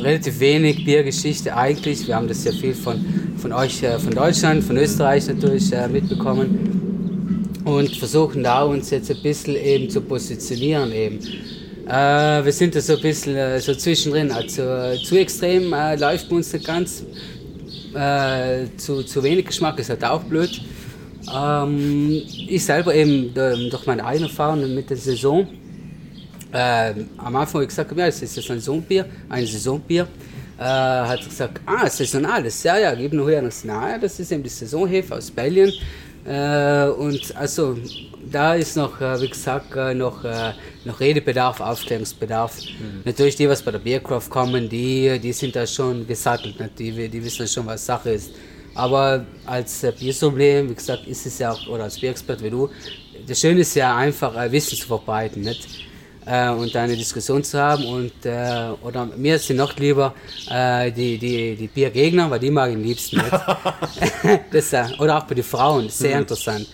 relativ 0.00 0.38
wenig 0.40 0.84
Biergeschichte 0.84 1.56
eigentlich. 1.56 2.06
Wir 2.06 2.16
haben 2.16 2.28
das 2.28 2.42
sehr 2.42 2.52
viel 2.52 2.74
von, 2.74 3.04
von 3.38 3.52
euch, 3.52 3.82
äh, 3.82 3.98
von 3.98 4.14
Deutschland, 4.14 4.64
von 4.64 4.76
Österreich 4.76 5.26
natürlich 5.28 5.72
äh, 5.72 5.88
mitbekommen 5.88 7.60
und 7.64 7.96
versuchen 7.96 8.42
da 8.42 8.64
uns 8.64 8.90
jetzt 8.90 9.10
ein 9.10 9.22
bisschen 9.22 9.56
eben 9.56 9.88
zu 9.88 10.00
positionieren 10.00 10.92
eben. 10.92 11.20
Äh, 11.86 12.44
wir 12.44 12.52
sind 12.52 12.74
da 12.76 12.80
so 12.80 12.94
ein 12.94 13.02
bisschen 13.02 13.34
äh, 13.34 13.60
so 13.60 13.74
zwischendrin, 13.74 14.30
also 14.30 14.62
äh, 14.62 15.02
zu 15.02 15.18
extrem 15.18 15.72
äh, 15.72 15.96
läuft 15.96 16.28
bei 16.28 16.36
uns 16.36 16.52
nicht 16.52 16.64
ganz, 16.64 17.04
äh, 17.94 18.66
zu, 18.76 19.02
zu 19.02 19.22
wenig 19.22 19.46
Geschmack 19.46 19.78
ist 19.80 19.90
halt 19.90 20.04
auch 20.04 20.22
blöd. 20.22 20.60
Ähm, 21.34 22.22
ich 22.48 22.64
selber 22.64 22.94
eben 22.94 23.34
durch 23.34 23.86
meine 23.86 24.04
eigene 24.04 24.28
Erfahrung 24.28 24.72
mit 24.74 24.90
der 24.90 24.96
Saison, 24.96 25.48
äh, 26.52 26.94
am 27.18 27.34
Anfang 27.34 27.54
habe 27.54 27.64
ich 27.64 27.70
gesagt, 27.70 27.96
ja, 27.96 28.06
es 28.06 28.22
ist 28.22 28.38
ein 28.38 28.42
Saisonbier, 28.58 29.06
ein 29.28 29.46
Saisonbier. 29.46 30.06
Hat 30.58 31.24
gesagt, 31.24 31.60
ah, 31.66 31.90
saisonales, 31.90 32.62
ja, 32.62 32.78
ja, 32.78 32.94
gib 32.94 33.12
nur 33.14 33.28
her. 33.28 33.42
Und 33.42 33.52
das 34.00 34.20
ist 34.20 34.30
eben 34.30 34.44
die 34.44 34.48
Saisonhefe 34.48 35.16
aus 35.16 35.28
Belgien. 35.28 35.72
Und 36.24 37.34
also, 37.34 37.76
da 38.30 38.54
ist 38.54 38.76
noch, 38.76 39.00
äh, 39.00 39.20
wie 39.20 39.28
gesagt, 39.28 39.74
äh, 39.74 39.94
noch, 39.94 40.24
äh, 40.24 40.52
noch 40.84 41.00
Redebedarf, 41.00 41.60
Aufklärungsbedarf. 41.60 42.58
Natürlich 43.04 43.36
die, 43.36 43.48
was 43.48 43.62
bei 43.62 43.70
der 43.70 43.78
Biercraft 43.78 44.28
kommen, 44.30 44.68
die, 44.68 45.18
die 45.18 45.32
sind 45.32 45.56
da 45.56 45.66
schon 45.66 46.06
gesattelt, 46.06 46.56
die, 46.78 47.08
die 47.08 47.24
wissen 47.24 47.46
schon, 47.46 47.66
was 47.66 47.84
Sache 47.84 48.10
ist. 48.10 48.30
Aber 48.74 49.26
als 49.44 49.84
Biersommelier, 49.98 50.68
wie 50.68 50.74
gesagt, 50.74 51.06
ist 51.06 51.26
es 51.26 51.38
ja 51.38 51.52
auch, 51.52 51.66
oder 51.68 51.84
als 51.84 51.98
Bierexpert 51.98 52.42
wie 52.42 52.50
du, 52.50 52.70
das 53.26 53.38
Schöne 53.38 53.60
ist 53.60 53.74
ja 53.74 53.94
einfach, 53.96 54.34
Wissen 54.50 54.78
zu 54.78 54.86
verbreiten, 54.86 55.42
nicht? 55.42 55.68
Und 56.24 56.74
eine 56.76 56.96
Diskussion 56.96 57.42
zu 57.44 57.60
haben. 57.60 57.84
Und, 57.84 58.12
oder 58.82 59.08
mir 59.16 59.38
sind 59.38 59.56
noch 59.56 59.76
lieber 59.76 60.14
die, 60.96 61.18
die, 61.18 61.56
die 61.56 61.68
Biergegner, 61.68 62.30
weil 62.30 62.38
die 62.38 62.50
mag 62.50 62.70
ich 62.70 62.76
am 62.76 62.82
liebsten 62.82 63.20
das, 64.50 64.72
oder 64.98 65.18
auch 65.18 65.24
bei 65.24 65.34
den 65.34 65.44
Frauen, 65.44 65.90
sehr 65.90 66.18
interessant. 66.18 66.66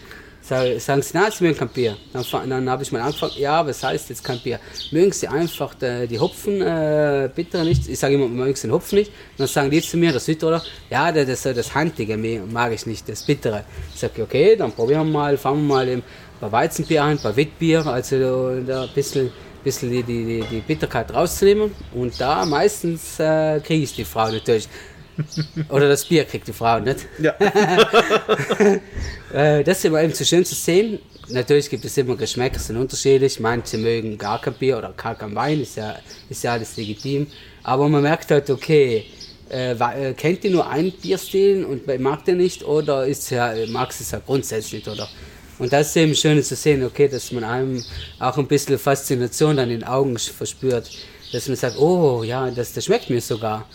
Sag- 0.48 0.80
Sagen 0.80 1.02
sie, 1.02 1.10
na, 1.12 1.30
sie 1.30 1.44
mögen 1.44 1.58
kein 1.58 1.68
Bier. 1.68 1.96
Dann, 2.12 2.24
dann 2.48 2.70
habe 2.70 2.82
ich 2.82 2.90
mal 2.92 3.02
angefangen, 3.02 3.32
ja, 3.36 3.66
was 3.66 3.82
heißt 3.82 4.08
jetzt 4.08 4.24
kein 4.24 4.38
Bier? 4.40 4.58
Mögen 4.92 5.12
sie 5.12 5.28
einfach 5.28 5.74
die, 5.74 6.06
die 6.08 6.18
Hopfen, 6.18 6.62
äh, 6.62 7.28
bittere 7.34 7.64
nicht? 7.64 7.86
Ich 7.88 7.98
sage 7.98 8.14
immer, 8.14 8.28
mögen 8.28 8.54
sie 8.54 8.68
den 8.68 8.72
Hopfen 8.72 8.98
nicht? 8.98 9.08
Und 9.10 9.40
dann 9.40 9.48
sagen 9.48 9.70
die 9.70 9.82
zu 9.82 9.96
mir, 9.98 10.10
der 10.12 10.20
Südtiroler, 10.20 10.62
ja, 10.88 11.12
das, 11.12 11.42
das, 11.42 11.54
das 11.54 11.74
Handige 11.74 12.16
mag 12.16 12.72
ich 12.72 12.86
nicht, 12.86 13.06
das 13.08 13.22
Bittere. 13.24 13.64
Ich 13.92 14.00
sage, 14.00 14.22
okay, 14.22 14.56
dann 14.56 14.72
probieren 14.72 15.06
wir 15.08 15.12
mal, 15.18 15.36
fangen 15.36 15.66
wir 15.66 15.74
mal 15.74 15.88
im, 15.88 16.02
bei 16.40 16.50
Weizenbier 16.50 17.02
an, 17.02 17.18
bei 17.22 17.36
Witbier, 17.36 17.86
also 17.86 18.60
da 18.60 18.84
ein 18.84 18.88
bisschen, 18.94 19.30
bisschen 19.62 19.90
die, 19.90 20.02
die, 20.02 20.24
die, 20.24 20.44
die 20.50 20.60
Bitterkeit 20.60 21.12
rauszunehmen. 21.12 21.74
Und 21.92 22.18
da 22.20 22.46
meistens 22.46 23.18
äh, 23.20 23.60
kriege 23.60 23.84
ich 23.84 23.94
die 23.94 24.04
Frau 24.04 24.30
natürlich. 24.30 24.68
Oder 25.68 25.88
das 25.88 26.04
Bier 26.04 26.24
kriegt 26.24 26.48
die 26.48 26.52
Frau 26.52 26.80
nicht. 26.80 27.06
Ja. 27.18 27.34
Äh, 29.30 29.62
das 29.62 29.80
ist 29.80 29.84
aber 29.84 30.02
eben 30.02 30.14
so 30.14 30.24
schön 30.24 30.42
zu 30.42 30.54
sehen. 30.54 31.00
Natürlich 31.28 31.68
gibt 31.68 31.84
es 31.84 31.98
immer 31.98 32.16
Geschmäcker, 32.16 32.58
sind 32.58 32.78
unterschiedlich. 32.78 33.38
Manche 33.38 33.76
mögen 33.76 34.16
gar 34.16 34.40
kein 34.40 34.54
Bier 34.54 34.78
oder 34.78 34.94
gar 34.96 35.16
kein 35.16 35.34
Wein, 35.34 35.60
ist 35.60 35.76
ja, 35.76 35.98
ist 36.30 36.42
ja 36.44 36.52
alles 36.52 36.78
legitim. 36.78 37.26
Aber 37.62 37.90
man 37.90 38.00
merkt 38.00 38.30
halt, 38.30 38.48
okay, 38.48 39.04
äh, 39.50 39.72
äh, 39.72 40.14
kennt 40.14 40.44
ihr 40.44 40.50
nur 40.50 40.68
einen 40.68 40.92
Bierstil 40.92 41.66
und 41.66 41.86
mag 42.00 42.24
der 42.24 42.36
nicht 42.36 42.64
oder 42.64 43.06
ist 43.06 43.28
ja, 43.28 43.52
mag 43.68 43.90
es 43.90 44.10
ja 44.10 44.20
grundsätzlich 44.24 44.86
nicht, 44.86 44.88
oder? 44.88 45.06
Und 45.58 45.72
das 45.72 45.88
ist 45.88 45.96
eben 45.96 46.14
schön 46.14 46.42
zu 46.42 46.54
sehen, 46.54 46.84
okay, 46.84 47.08
dass 47.08 47.32
man 47.32 47.44
einem 47.44 47.84
auch 48.18 48.38
ein 48.38 48.46
bisschen 48.46 48.78
Faszination 48.78 49.56
dann 49.56 49.70
in 49.70 49.80
den 49.80 49.88
Augen 49.88 50.16
verspürt. 50.18 50.90
Dass 51.32 51.48
man 51.48 51.56
sagt, 51.56 51.78
oh 51.78 52.22
ja, 52.22 52.50
das, 52.50 52.72
das 52.72 52.84
schmeckt 52.84 53.10
mir 53.10 53.20
sogar. 53.20 53.68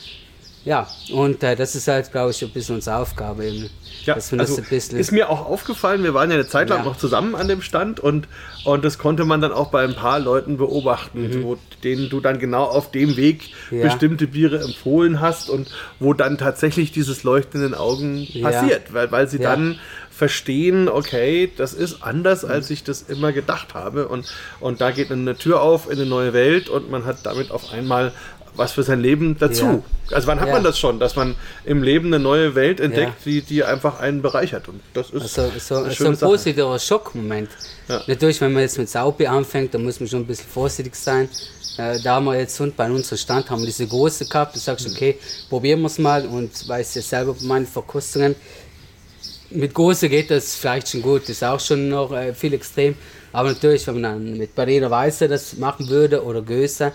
Ja, 0.65 0.87
und 1.09 1.43
äh, 1.43 1.55
das 1.55 1.75
ist 1.75 1.87
halt, 1.87 2.11
glaube 2.11 2.31
ich, 2.31 2.41
ein 2.41 2.49
bisschen 2.49 2.75
unsere 2.75 2.97
Aufgabe 2.97 3.45
eben. 3.45 3.69
Ja, 4.05 4.15
dass 4.15 4.31
man 4.31 4.41
also 4.41 4.57
das 4.57 4.65
ein 4.65 4.69
bisschen. 4.69 4.99
ist 4.99 5.11
mir 5.13 5.29
auch 5.29 5.45
aufgefallen, 5.45 6.03
wir 6.03 6.13
waren 6.13 6.29
ja 6.29 6.35
eine 6.35 6.45
Zeit 6.45 6.67
lang 6.69 6.79
Ja. 6.79 6.83
noch 6.85 6.97
zusammen 6.97 7.35
an 7.35 7.47
dem 7.47 7.61
Stand 7.61 8.01
und, 8.01 8.27
und 8.65 8.83
das 8.83 8.97
konnte 8.97 9.23
man 9.23 9.39
dann 9.39 9.53
auch 9.53 9.67
bei 9.67 9.81
ein 9.81 9.93
paar 9.95 10.19
Leuten 10.19 10.57
beobachten, 10.57 11.41
wo, 11.41 11.57
denen 11.85 12.09
du 12.09 12.19
dann 12.19 12.37
genau 12.37 12.65
auf 12.65 12.91
dem 12.91 13.15
Weg 13.15 13.49
Mhm. 13.71 13.77
Ja. 13.77 13.83
bestimmte 13.85 14.27
Biere 14.27 14.59
empfohlen 14.61 15.21
hast 15.21 15.49
und 15.49 15.69
wo 15.99 16.13
dann 16.13 16.37
tatsächlich 16.37 16.91
dieses 16.91 17.23
Leuchten 17.23 17.61
in 17.63 17.71
den 17.71 17.75
Augen 17.79 18.27
Ja. 18.33 18.49
passiert, 18.51 18.93
weil, 18.93 19.09
weil 19.13 19.29
sie 19.29 19.37
Ja. 19.37 19.51
dann 19.51 19.79
verstehen, 20.09 20.89
okay, 20.89 21.51
das 21.55 21.73
ist 21.73 22.01
anders, 22.03 22.43
als 22.43 22.69
ich 22.69 22.83
das 22.83 23.03
immer 23.03 23.31
gedacht 23.31 23.73
habe 23.73 24.09
und, 24.09 24.25
und 24.59 24.81
da 24.81 24.91
geht 24.91 25.11
eine 25.13 25.37
Tür 25.37 25.61
auf 25.61 25.87
in 25.87 25.93
eine 25.93 26.05
neue 26.05 26.33
Welt 26.33 26.67
und 26.69 26.91
man 26.91 27.05
hat 27.05 27.25
damit 27.25 27.51
auf 27.51 27.71
einmal 27.71 28.11
was 28.55 28.71
für 28.73 28.83
sein 28.83 28.99
Leben 29.01 29.37
dazu. 29.39 29.83
Also 30.11 30.27
wann 30.27 30.39
hat 30.39 30.47
Ja. 30.47 30.53
man 30.53 30.63
das 30.63 30.77
schon, 30.77 30.99
dass 30.99 31.15
man 31.15 31.35
im 31.65 31.81
Leben 31.83 32.07
eine 32.07 32.19
neue 32.19 32.55
Welt 32.55 32.79
entdeckt, 32.79 33.13
Ja. 33.25 33.31
die, 33.31 33.41
die 33.41 33.63
einfach 33.63 33.99
einen 33.99 34.21
bereichert. 34.21 34.67
Und 34.67 34.81
das 34.93 35.09
ist 35.09 35.37
Also, 35.39 35.51
so, 35.59 35.75
eine 35.83 35.91
so 35.93 36.05
ein 36.07 36.17
positiver 36.17 36.77
Schockmoment. 36.79 37.49
Ja. 37.87 38.01
Natürlich, 38.07 38.39
wenn 38.41 38.53
man 38.53 38.61
jetzt 38.61 38.77
mit 38.77 38.89
Saubier 38.89 39.31
anfängt, 39.31 39.73
dann 39.73 39.83
muss 39.83 39.99
man 39.99 40.07
schon 40.09 40.21
ein 40.21 40.27
bisschen 40.27 40.47
vorsichtig 40.49 40.95
sein. 40.95 41.29
Äh, 41.77 41.99
da 42.03 42.15
haben 42.15 42.25
wir 42.25 42.37
jetzt 42.37 42.59
und 42.61 42.75
bei 42.77 42.89
unserem 42.91 43.17
Stand 43.17 43.49
haben 43.49 43.61
wir 43.61 43.65
diese 43.65 43.87
große 43.87 44.25
gehabt. 44.25 44.55
Du 44.55 44.59
sagst, 44.59 44.87
okay, 44.87 45.17
probieren 45.49 45.81
wir 45.81 45.87
es 45.87 45.97
mal 45.97 46.25
und 46.27 46.67
weiß 46.67 46.95
ja 46.95 47.01
selber 47.01 47.33
bei 47.33 47.45
meinen 47.45 47.65
Verkostungen. 47.65 48.35
Mit 49.49 49.73
große 49.73 50.09
geht 50.09 50.31
das 50.31 50.55
vielleicht 50.55 50.89
schon 50.89 51.01
gut, 51.01 51.23
das 51.23 51.29
ist 51.29 51.43
auch 51.43 51.59
schon 51.59 51.89
noch 51.89 52.11
äh, 52.11 52.33
viel 52.33 52.53
extrem. 52.53 52.95
Aber 53.31 53.49
natürlich, 53.49 53.85
wenn 53.87 53.95
man 53.99 54.03
dann 54.03 54.37
mit 54.37 54.53
Berliner 54.55 54.89
Weiße 54.91 55.27
das 55.27 55.57
machen 55.57 55.89
würde 55.89 56.23
oder 56.23 56.41
Göse, 56.41 56.91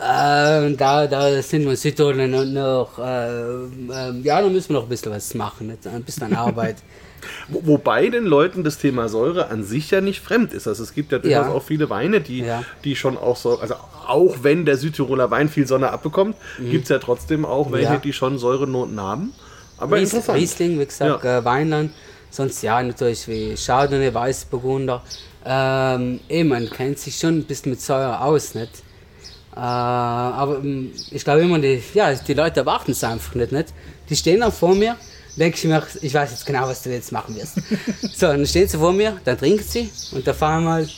äh, 0.00 0.74
da, 0.76 1.06
da 1.06 1.42
sind 1.42 1.64
wir 1.64 1.70
in 1.72 1.76
Südtirol 1.76 2.26
noch, 2.46 2.98
äh, 2.98 4.10
ja, 4.22 4.40
da 4.42 4.48
müssen 4.48 4.70
wir 4.70 4.74
noch 4.76 4.84
ein 4.84 4.88
bisschen 4.88 5.12
was 5.12 5.34
machen, 5.34 5.76
ein 5.84 6.02
bisschen 6.02 6.24
an 6.24 6.34
Arbeit. 6.34 6.76
Wo- 7.48 7.60
Wobei 7.66 8.08
den 8.08 8.24
Leuten 8.24 8.64
das 8.64 8.78
Thema 8.78 9.08
Säure 9.10 9.48
an 9.50 9.62
sich 9.62 9.90
ja 9.90 10.00
nicht 10.00 10.20
fremd 10.20 10.54
ist. 10.54 10.66
Also 10.66 10.82
es 10.82 10.94
gibt 10.94 11.12
ja 11.12 11.18
durchaus 11.18 11.46
Ja. 11.46 11.52
auch 11.52 11.62
viele 11.62 11.90
Weine, 11.90 12.20
die, 12.22 12.38
Ja. 12.40 12.64
die 12.84 12.96
schon 12.96 13.18
auch 13.18 13.36
so, 13.36 13.58
also 13.58 13.74
auch 14.06 14.36
wenn 14.42 14.64
der 14.64 14.76
Südtiroler 14.78 15.30
Wein 15.30 15.48
viel 15.50 15.66
Sonne 15.66 15.90
abbekommt, 15.90 16.34
gibt 16.58 16.84
es 16.84 16.88
ja 16.88 16.98
trotzdem 16.98 17.44
auch 17.44 17.70
welche, 17.72 17.88
Mhm. 17.88 17.94
Ja. 17.94 18.00
die 18.00 18.12
schon 18.14 18.38
Säurenoten 18.38 18.98
haben. 19.00 19.32
Aber 19.76 19.96
Ries, 19.96 20.12
interessant. 20.14 20.38
Riesling, 20.38 20.78
wie 20.80 20.86
gesagt, 20.86 21.24
äh, 21.24 21.44
Weinland. 21.44 21.92
Sonst 22.30 22.62
ja, 22.62 22.82
natürlich 22.82 23.26
wie 23.28 23.54
Chardonnay, 23.54 24.14
Weißburgunder. 24.14 25.02
Ähm, 25.44 26.20
eh, 26.28 26.44
man 26.44 26.70
kennt 26.70 26.98
sich 26.98 27.16
schon 27.18 27.38
ein 27.38 27.44
bisschen 27.44 27.70
mit 27.72 27.80
Säure 27.80 28.20
aus, 28.22 28.54
nicht? 28.54 28.70
Äh, 29.54 29.58
aber 29.58 30.58
ähm, 30.58 30.92
ich 31.10 31.24
glaube 31.24 31.42
immer, 31.42 31.58
die, 31.58 31.82
ja, 31.94 32.12
die 32.14 32.34
Leute 32.34 32.60
erwarten 32.60 32.92
es 32.92 33.02
einfach 33.02 33.34
nicht, 33.34 33.52
nicht. 33.52 33.68
Die 34.08 34.16
stehen 34.16 34.40
dann 34.40 34.52
vor 34.52 34.74
mir, 34.74 34.96
denke 35.36 35.56
ich 35.56 35.64
mir, 35.64 35.82
ich 36.02 36.14
weiß 36.14 36.30
jetzt 36.30 36.46
genau, 36.46 36.68
was 36.68 36.82
du 36.82 36.90
jetzt 36.90 37.12
machen 37.12 37.36
wirst. 37.36 37.56
so, 38.16 38.26
dann 38.26 38.46
stehen 38.46 38.68
sie 38.68 38.78
vor 38.78 38.92
mir, 38.92 39.20
dann 39.24 39.38
trinken 39.38 39.64
sie 39.64 39.90
und 40.12 40.26
da 40.26 40.34
fahren 40.34 40.64
wir 40.64 40.70
mal, 40.70 40.88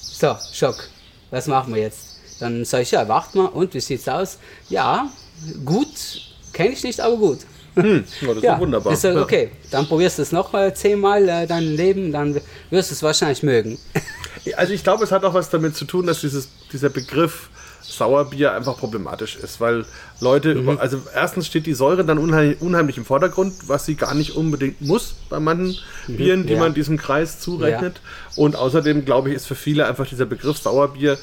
so, 0.00 0.34
Schock, 0.52 0.88
was 1.30 1.46
machen 1.46 1.74
wir 1.74 1.82
jetzt? 1.82 2.18
Dann 2.40 2.64
sage 2.64 2.84
ich, 2.84 2.90
ja, 2.92 3.06
wart 3.08 3.34
mal, 3.34 3.46
und 3.46 3.74
wie 3.74 3.80
sieht's 3.80 4.08
aus? 4.08 4.38
Ja, 4.68 5.08
gut, 5.64 5.88
kenne 6.52 6.70
ich 6.70 6.82
nicht, 6.82 7.00
aber 7.00 7.16
gut. 7.16 7.38
Hm, 7.74 8.04
ja, 8.20 8.26
das 8.26 8.36
ist 8.36 8.44
doch 8.44 8.58
wunderbar. 8.58 8.92
Ja. 8.92 9.22
okay, 9.22 9.50
dann 9.70 9.86
probierst 9.86 10.18
du 10.18 10.22
es 10.22 10.32
noch 10.32 10.52
äh, 10.54 10.74
zehnmal 10.74 11.28
äh, 11.28 11.46
dein 11.46 11.76
Leben, 11.76 12.10
dann 12.10 12.40
wirst 12.70 12.90
du 12.90 12.94
es 12.94 13.02
wahrscheinlich 13.02 13.42
mögen. 13.42 13.78
Also 14.56 14.72
ich 14.72 14.82
glaube, 14.82 15.04
es 15.04 15.12
hat 15.12 15.24
auch 15.24 15.34
was 15.34 15.50
damit 15.50 15.76
zu 15.76 15.84
tun, 15.84 16.06
dass 16.06 16.22
dieses, 16.22 16.48
dieser 16.72 16.88
Begriff 16.88 17.50
Sauerbier 17.98 18.52
einfach 18.52 18.76
problematisch 18.78 19.36
ist, 19.36 19.60
weil 19.60 19.84
Leute, 20.20 20.54
Mhm. 20.54 20.78
also 20.78 21.00
erstens 21.14 21.46
steht 21.46 21.66
die 21.66 21.74
Säure 21.74 22.04
dann 22.04 22.18
unheimlich, 22.18 22.60
unheimlich 22.60 22.96
im 22.96 23.04
Vordergrund, 23.04 23.54
was 23.66 23.84
sie 23.86 23.94
gar 23.96 24.14
nicht 24.14 24.36
unbedingt 24.36 24.80
muss 24.80 25.14
bei 25.28 25.38
manchen 25.40 25.76
Bieren, 26.06 26.46
die 26.46 26.54
Mhm. 26.54 26.58
Ja. 26.58 26.64
man 26.64 26.74
diesem 26.74 26.96
Kreis 26.96 27.40
zurechnet. 27.40 28.00
Und 28.36 28.56
außerdem, 28.56 29.04
glaube 29.04 29.30
ich, 29.30 29.34
ist 29.36 29.46
für 29.46 29.54
viele 29.56 29.86
einfach 29.86 30.06
dieser 30.06 30.26
Begriff 30.26 30.58
Sauerbier 30.58 31.18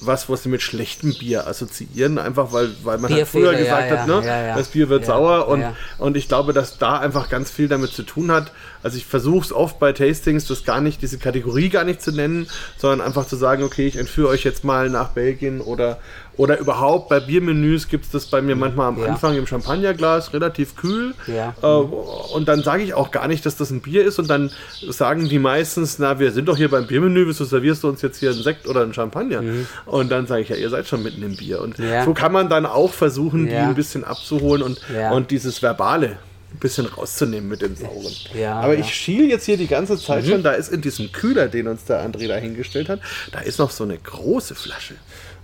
was, 0.00 0.28
was 0.28 0.42
sie 0.42 0.48
mit 0.48 0.62
schlechtem 0.62 1.14
Bier 1.14 1.46
assoziieren, 1.46 2.18
einfach 2.18 2.52
weil, 2.52 2.70
weil 2.82 2.98
man 2.98 3.12
halt 3.12 3.28
früher 3.28 3.54
gesagt 3.54 3.90
ja, 3.90 3.98
hat, 3.98 4.06
ne, 4.06 4.22
ja, 4.24 4.46
ja. 4.46 4.56
das 4.56 4.68
Bier 4.68 4.88
wird 4.88 5.06
sauer 5.06 5.48
und, 5.48 5.64
und 5.98 6.16
ich 6.16 6.28
glaube, 6.28 6.52
dass 6.52 6.78
da 6.78 6.98
einfach 6.98 7.28
ganz 7.28 7.50
viel 7.50 7.68
damit 7.68 7.90
zu 7.90 8.02
tun 8.02 8.30
hat. 8.30 8.52
Also 8.82 8.96
ich 8.96 9.04
versuche 9.04 9.44
es 9.44 9.52
oft 9.52 9.78
bei 9.78 9.92
Tastings, 9.92 10.46
das 10.46 10.64
gar 10.64 10.80
nicht, 10.80 11.02
diese 11.02 11.18
Kategorie 11.18 11.68
gar 11.68 11.84
nicht 11.84 12.00
zu 12.00 12.12
nennen, 12.12 12.48
sondern 12.78 13.06
einfach 13.06 13.26
zu 13.26 13.36
sagen, 13.36 13.62
okay, 13.62 13.86
ich 13.86 13.96
entführe 13.96 14.28
euch 14.28 14.44
jetzt 14.44 14.64
mal 14.64 14.88
nach 14.88 15.10
Belgien 15.10 15.60
oder, 15.60 15.98
oder 16.40 16.58
überhaupt 16.58 17.08
bei 17.10 17.20
Biermenüs 17.20 17.88
gibt 17.88 18.06
es 18.06 18.10
das 18.12 18.26
bei 18.26 18.40
mir 18.40 18.56
manchmal 18.56 18.88
am 18.88 18.98
Ja. 18.98 19.06
Anfang 19.08 19.36
im 19.36 19.46
Champagnerglas, 19.46 20.32
relativ 20.32 20.74
kühl. 20.74 21.14
Ja. 21.26 21.54
Äh, 21.62 21.66
und 21.66 22.48
dann 22.48 22.62
sage 22.62 22.82
ich 22.82 22.94
auch 22.94 23.10
gar 23.10 23.28
nicht, 23.28 23.44
dass 23.44 23.56
das 23.56 23.70
ein 23.70 23.80
Bier 23.82 24.04
ist 24.04 24.18
und 24.18 24.28
dann 24.30 24.50
sagen 24.88 25.28
die 25.28 25.38
meistens, 25.38 25.98
na, 25.98 26.18
wir 26.18 26.32
sind 26.32 26.46
doch 26.48 26.56
hier 26.56 26.70
beim 26.70 26.86
Biermenü, 26.86 27.26
wieso 27.26 27.44
servierst 27.44 27.82
du 27.82 27.88
uns 27.88 28.00
jetzt 28.00 28.18
hier 28.20 28.30
einen 28.30 28.42
Sekt 28.42 28.66
oder 28.66 28.82
einen 28.82 28.94
Champagner? 28.94 29.42
Und 29.86 30.10
dann 30.10 30.26
sage 30.26 30.42
ich, 30.42 30.48
ja, 30.48 30.56
ihr 30.56 30.70
seid 30.70 30.88
schon 30.88 31.02
mitten 31.02 31.22
im 31.22 31.36
Bier. 31.36 31.60
Und 31.60 31.78
Mhm. 31.78 31.84
Ja. 31.88 32.04
so 32.06 32.14
kann 32.14 32.32
man 32.32 32.48
dann 32.48 32.64
auch 32.66 32.92
versuchen, 32.92 33.46
die 33.46 33.54
ein 33.54 33.74
bisschen 33.74 34.04
abzuholen 34.04 34.62
und, 34.62 34.80
und 35.12 35.30
dieses 35.30 35.60
Verbale 35.62 36.16
ein 36.52 36.58
bisschen 36.58 36.86
rauszunehmen 36.86 37.48
mit 37.48 37.62
dem 37.62 37.76
Sauren. 37.76 38.12
Ja, 38.34 38.54
Aber 38.60 38.72
ja. 38.72 38.78
Mhm. 38.78 38.84
ich 38.84 38.92
schiel 38.94 39.28
jetzt 39.28 39.44
hier 39.44 39.56
die 39.56 39.68
ganze 39.68 39.96
Zeit 39.96 40.26
schon, 40.26 40.42
da 40.42 40.50
ist 40.52 40.72
in 40.72 40.80
diesem 40.80 41.12
Kühler, 41.12 41.46
den 41.46 41.68
uns 41.68 41.84
der 41.84 42.04
André 42.04 42.26
da 42.26 42.34
hingestellt 42.34 42.88
hat, 42.88 42.98
da 43.30 43.38
ist 43.38 43.58
noch 43.60 43.70
so 43.70 43.84
eine 43.84 43.96
große 43.98 44.54
Flasche. 44.56 44.94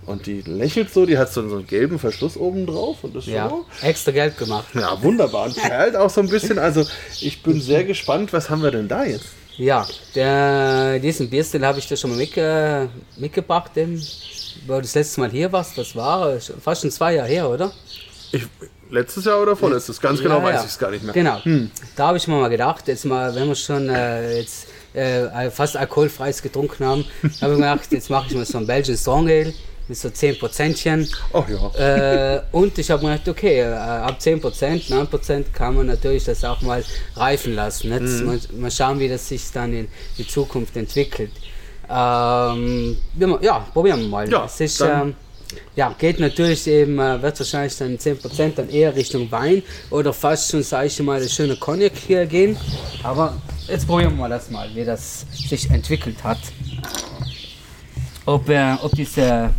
Und 0.07 0.25
die 0.25 0.41
lächelt 0.41 0.91
so, 0.93 1.05
die 1.05 1.17
hat 1.17 1.31
so, 1.33 1.41
einen 1.41 1.67
gelben 1.67 1.99
Verschluss 1.99 2.37
oben 2.37 2.65
drauf 2.65 3.03
und 3.03 3.13
das 3.13 3.25
Ja, 3.25 3.49
so. 3.49 3.65
extra 3.81 4.11
Geld 4.13 4.37
gemacht. 4.37 4.65
Ja, 4.73 5.01
wunderbar. 5.03 5.47
Und 5.47 5.55
perlt 5.57 5.97
auch 5.97 6.09
so 6.09 6.21
ein 6.21 6.29
bisschen. 6.29 6.57
Also 6.57 6.85
ich 7.19 7.43
bin 7.43 7.59
sehr 7.59 7.83
gespannt, 7.83 8.31
was 8.31 8.49
haben 8.49 8.63
wir 8.63 8.71
denn 8.71 8.87
da 8.87 9.03
jetzt? 9.03 9.25
Ja, 9.57 9.85
der, 10.15 10.99
diesen 10.99 11.29
Bierstil 11.29 11.65
habe 11.65 11.79
ich 11.79 11.87
dir 11.87 11.97
schon 11.97 12.11
mal 12.11 12.15
mitge, 12.17 12.89
mitgebracht, 13.17 13.71
dem, 13.75 14.01
wo 14.65 14.75
du 14.75 14.81
das 14.81 14.95
letzte 14.95 15.19
Mal 15.19 15.29
hier 15.29 15.51
warst. 15.51 15.77
Das 15.77 15.93
war 15.93 16.39
fast 16.63 16.81
schon 16.83 16.91
zwei 16.91 17.15
Jahre 17.15 17.27
her, 17.27 17.49
oder? 17.49 17.71
Ich, 18.31 18.43
letztes 18.89 19.25
Jahr 19.25 19.41
oder 19.41 19.57
vorletztes? 19.57 19.99
Ganz 19.99 20.21
genau 20.21 20.37
Ja, 20.37 20.43
weiß 20.43 20.55
ja. 20.55 20.61
ich 20.61 20.67
es 20.67 20.79
gar 20.79 20.91
nicht 20.91 21.03
mehr. 21.03 21.13
Genau. 21.13 21.41
Da 21.97 22.07
habe 22.07 22.17
ich 22.17 22.27
mir 22.29 22.35
mal 22.39 22.49
gedacht, 22.49 22.87
jetzt 22.87 23.03
mal, 23.03 23.35
wenn 23.35 23.47
wir 23.49 23.55
schon 23.55 23.89
äh, 23.89 24.37
jetzt 24.37 24.67
äh, 24.93 25.49
fast 25.49 25.75
alkoholfreies 25.75 26.41
getrunken 26.41 26.85
haben, 26.85 27.05
habe 27.41 27.53
ich 27.53 27.59
mir 27.59 27.71
gedacht, 27.71 27.91
jetzt 27.91 28.09
mache 28.09 28.27
ich 28.29 28.35
mal 28.35 28.45
so 28.45 28.57
ein 28.57 28.67
Belgian 28.67 28.97
Strong 28.97 29.27
Ale 29.27 29.53
mit 29.87 29.97
so 29.97 30.09
10 30.09 30.39
Prozentchen. 30.39 31.07
Ach 31.33 31.45
ja. 31.47 32.35
Äh, 32.35 32.41
und 32.51 32.77
ich 32.77 32.89
habe 32.91 33.05
mir 33.05 33.13
gedacht, 33.13 33.29
okay, 33.29 33.61
äh, 33.61 33.73
ab 33.73 34.17
10%, 34.19 34.89
9% 34.89 35.45
kann 35.53 35.75
man 35.75 35.87
natürlich 35.87 36.25
das 36.25 36.43
auch 36.43 36.61
mal 36.61 36.83
reifen 37.15 37.55
lassen. 37.55 37.89
Nicht? 37.89 38.01
Mhm. 38.01 38.61
Mal, 38.61 38.71
schauen, 38.71 38.99
wie 38.99 39.07
das 39.07 39.27
sich 39.27 39.51
dann 39.51 39.73
in 39.73 39.87
die 40.17 40.27
Zukunft 40.27 40.75
entwickelt. 40.75 41.31
Ähm, 41.89 42.97
ja, 43.41 43.59
probieren 43.73 44.01
wir 44.01 44.07
mal. 44.07 44.29
Ja, 44.29 44.45
es 44.45 44.59
ist, 44.59 44.81
ähm, 44.81 45.15
ja, 45.75 45.95
geht 45.97 46.19
natürlich 46.19 46.67
eben, 46.67 46.99
äh, 46.99 47.21
wird 47.21 47.39
wahrscheinlich 47.39 47.77
dann 47.77 47.97
10% 47.97 48.57
dann 48.57 48.69
eher 48.69 48.93
Richtung 48.93 49.31
Wein 49.31 49.63
oder 49.89 50.11
fast 50.11 50.51
schon, 50.51 50.63
sage 50.63 50.87
ich 50.87 50.99
mal, 51.01 51.21
das 51.21 51.33
schöne 51.33 51.55
Cognac 51.55 51.93
hier 51.95 52.25
gehen. 52.25 52.57
Aber 53.03 53.37
jetzt 53.67 53.87
probieren 53.87 54.11
wir 54.11 54.23
mal 54.23 54.29
das 54.29 54.49
mal, 54.49 54.69
wie 54.73 54.83
das 54.83 55.25
sich 55.31 55.69
entwickelt 55.69 56.21
hat. 56.23 56.39
Ob, 58.25 58.49
äh, 58.49 58.75
ob 58.81 58.91
dieser 58.91 59.51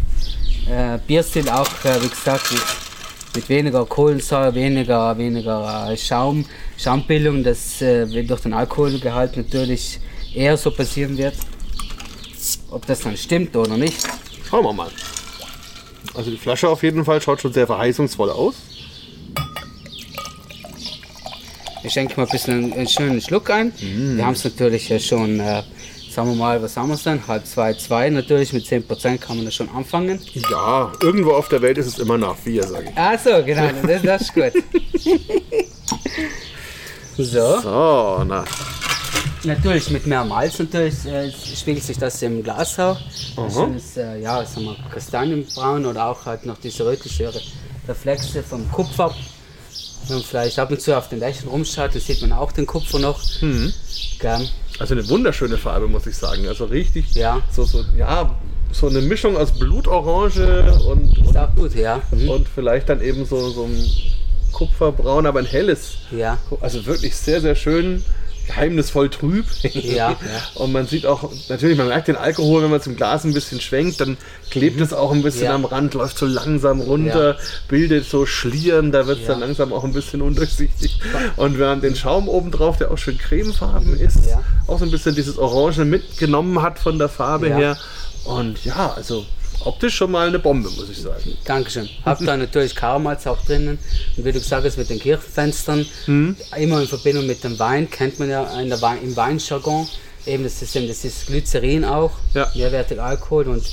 äh, 0.71 0.99
Bierstil 1.07 1.49
auch, 1.49 1.69
äh, 1.85 2.03
wie 2.03 2.09
gesagt, 2.09 2.53
mit, 3.35 3.49
weniger 3.49 3.85
Kohlensäure, 3.87 4.55
weniger, 4.55 5.17
weniger 5.17 5.91
äh, 5.91 5.97
Schaum, 5.97 6.45
Schaumbildung, 6.77 7.45
das 7.45 7.81
äh, 7.81 8.07
durch 8.25 8.41
den 8.41 8.53
Alkoholgehalt 8.53 9.37
natürlich 9.37 10.01
eher 10.35 10.57
so 10.57 10.71
passieren 10.71 11.17
wird. 11.17 11.35
Ob 12.71 12.87
das 12.87 13.01
dann 13.01 13.17
stimmt 13.17 13.57
oder 13.57 13.77
nicht. 13.77 14.07
Schauen 14.49 14.65
wir 14.65 14.73
mal. 14.73 14.91
Also 16.15 16.31
die 16.31 16.37
Flasche 16.37 16.69
auf 16.69 16.83
jeden 16.83 17.05
Fall 17.05 17.21
schaut 17.21 17.41
schon 17.41 17.53
sehr 17.53 17.67
verheißungsvoll 17.67 18.31
aus. 18.31 18.55
Ich 21.85 21.93
schenke 21.93 22.17
mal 22.17 22.25
ein 22.25 22.31
bisschen 22.31 22.73
einen 22.73 22.89
schönen 22.89 23.21
Schluck 23.21 23.51
ein. 23.51 23.73
Wir 24.17 24.27
haben 24.27 24.35
es 24.35 24.45
natürlich 24.45 25.07
schon, 25.07 25.39
äh, 25.39 25.63
sagen 26.19 26.31
wir 26.31 26.37
mal, 26.37 26.61
was 26.61 26.77
haben 26.77 26.89
wir 26.89 26.95
es 26.97 27.05
denn? 27.05 27.25
Halb 27.29 27.47
zwei, 27.47 27.75
zwei 27.75 28.11
natürlich. 28.11 28.53
Mit 28.53 28.65
10% 28.67 29.19
kann 29.19 29.37
man 29.37 29.45
das 29.45 29.55
schon 29.55 29.69
anfangen. 29.69 30.19
Ja, 30.51 30.91
irgendwo 31.01 31.31
auf 31.31 31.49
der 31.49 31.63
Welt 31.63 31.79
ist 31.79 31.87
es 31.87 32.01
immer 32.01 32.19
nach 32.19 32.35
vier, 32.37 32.65
sage 32.67 32.87
ich. 32.87 32.93
Ach 32.97 33.17
so, 33.23 33.41
genau, 33.45 33.69
das, 33.87 34.03
das 34.03 34.23
ist 34.23 34.35
gut. 34.35 34.53
so. 37.19 37.61
So, 37.61 38.25
na. 38.27 38.45
Natürlich 39.45 39.91
mit 39.91 40.09
mehr 40.09 40.25
Malz 40.25 40.59
natürlich 40.59 41.05
äh, 41.07 41.31
spiegelt 41.31 41.85
sich 41.85 41.97
das 41.97 42.21
im 42.23 42.43
Glas 42.43 42.77
auf. 42.81 42.99
Ein 43.37 43.51
schönes, 43.53 43.97
äh, 43.97 44.21
ja, 44.21 44.45
sagen 44.45 44.67
wir, 44.67 44.77
Kastanienbraun 44.93 45.87
oder 45.87 46.07
auch 46.07 46.27
halt 46.27 46.45
noch 46.47 46.59
diese 46.59 46.85
rötliche 46.85 47.33
Re- 47.33 47.41
Reflexe 47.87 48.43
vom 48.43 48.69
Kupfer. 48.73 49.15
Wenn 50.09 50.17
man 50.17 50.25
vielleicht 50.25 50.59
ab 50.59 50.73
und 50.73 50.81
zu 50.81 50.97
auf 50.99 51.09
den 51.11 51.21
Dächern 51.21 51.49
rumschaut, 51.49 51.95
dann 51.95 52.01
sieht 52.01 52.21
man 52.23 52.33
auch 52.33 52.51
den 52.51 52.67
Kupfer 52.67 52.99
noch. 52.99 53.21
Gell? 54.19 54.49
Also 54.79 54.95
eine 54.95 55.09
wunderschöne 55.09 55.59
Farbe, 55.59 55.89
muss 55.89 56.07
ich 56.07 56.17
sagen. 56.17 56.47
Also 56.47 56.67
richtig, 56.67 57.15
Ja. 57.15 57.41
so, 57.51 57.65
so, 57.65 57.85
ja, 57.97 58.35
so 58.71 58.89
eine 58.89 59.01
Mischung 59.01 59.37
aus 59.37 59.53
Blutorange 59.59 60.79
und, 60.89 61.37
auch 61.37 61.55
gut, 61.55 61.75
ja. 61.75 62.01
Mhm. 62.11 62.29
und 62.29 62.49
vielleicht 62.49 62.89
dann 62.89 63.01
eben 63.03 63.25
so, 63.25 63.51
so 63.51 63.65
ein 63.65 63.85
Kupferbraun, 64.53 65.27
aber 65.27 65.41
ein 65.41 65.47
helles. 65.47 65.99
Ja. 66.11 66.39
Also 66.61 66.85
wirklich 66.87 67.17
sehr, 67.17 67.41
sehr 67.41 67.55
schön, 67.55 68.05
geheimnisvoll 68.49 69.09
trüb. 69.11 69.47
Ja, 69.63 70.11
ja. 70.11 70.17
Und 70.55 70.73
man 70.73 70.87
sieht 70.87 71.07
auch, 71.07 71.31
natürlich, 71.49 71.79
man 71.79 71.89
merkt 71.89 72.09
den 72.09 72.17
Alkohol, 72.17 72.63
wenn 72.65 72.71
man 72.71 72.83
zum 72.83 72.97
Glas 72.97 73.25
ein 73.25 73.33
bisschen 73.35 73.61
schwenkt, 73.61 74.01
dann 74.01 74.17
klebt 74.51 74.81
es 74.81 74.93
auch 74.93 75.13
ein 75.13 75.23
bisschen 75.23 75.45
Ja. 75.45 75.55
am 75.55 75.65
Rand, 75.65 75.95
läuft 75.95 76.19
so 76.19 76.27
langsam 76.27 76.81
runter, 76.81 77.37
bildet 77.69 78.07
so 78.07 78.27
Schlieren, 78.27 78.91
da 78.91 79.07
wird 79.07 79.19
es 79.21 79.27
Ja. 79.29 79.35
dann 79.35 79.41
langsam 79.41 79.73
auch 79.73 79.85
ein 79.85 79.93
bisschen 79.93 80.23
undurchsichtig. 80.23 80.99
Und 81.37 81.59
wir 81.59 81.69
haben 81.69 81.81
den 81.81 81.95
Schaum 81.95 82.29
oben 82.29 82.51
drauf, 82.51 82.79
der 82.79 82.91
auch 82.91 82.99
schön 82.99 83.19
cremefarben 83.19 83.99
ist, 83.99 84.27
Ja. 84.29 84.43
auch 84.67 84.79
so 84.79 84.85
ein 84.85 84.91
bisschen 84.91 85.15
dieses 85.15 85.39
Orange 85.39 85.85
mitgenommen 85.85 86.61
hat 86.63 86.79
von 86.79 86.99
der 86.99 87.09
Farbe 87.09 87.49
Ja. 87.49 87.57
her. 87.57 87.79
Und 88.25 88.65
ja, 88.65 88.93
also 88.97 89.25
optisch 89.65 89.95
schon 89.97 90.11
mal 90.11 90.29
eine 90.29 90.39
Bombe, 90.39 90.71
muss 90.71 90.89
ich 90.91 90.99
sagen. 90.99 91.37
Dankeschön. 91.45 91.89
Hab 92.05 92.19
da 92.25 92.37
natürlich 92.37 92.75
Karamalz 92.75 93.27
auch 93.27 93.45
drinnen. 93.45 93.79
Und 94.17 94.25
wie 94.25 94.33
du 94.33 94.39
gesagt 94.39 94.65
hast, 94.65 94.77
mit 94.79 94.91
den 94.91 94.99
Kirchenfenstern, 94.99 95.87
immer 96.07 96.81
in 96.81 96.87
Verbindung 96.89 97.27
mit 97.27 97.43
dem 97.45 97.59
Wein, 97.59 97.91
kennt 97.91 98.19
man 98.19 98.31
ja 98.31 98.45
Wein, 98.81 98.99
im 99.03 99.17
Weinjargon. 99.17 99.89
Eben, 100.27 100.45
das 100.45 100.61
ist, 100.61 100.77
eben, 100.77 100.89
das 100.89 101.05
ist 101.05 101.27
Glycerin 101.27 101.85
auch, 101.85 102.11
Ja. 102.35 102.51
mehrwertiger 102.55 103.03
Alkohol. 103.05 103.49
Und 103.49 103.65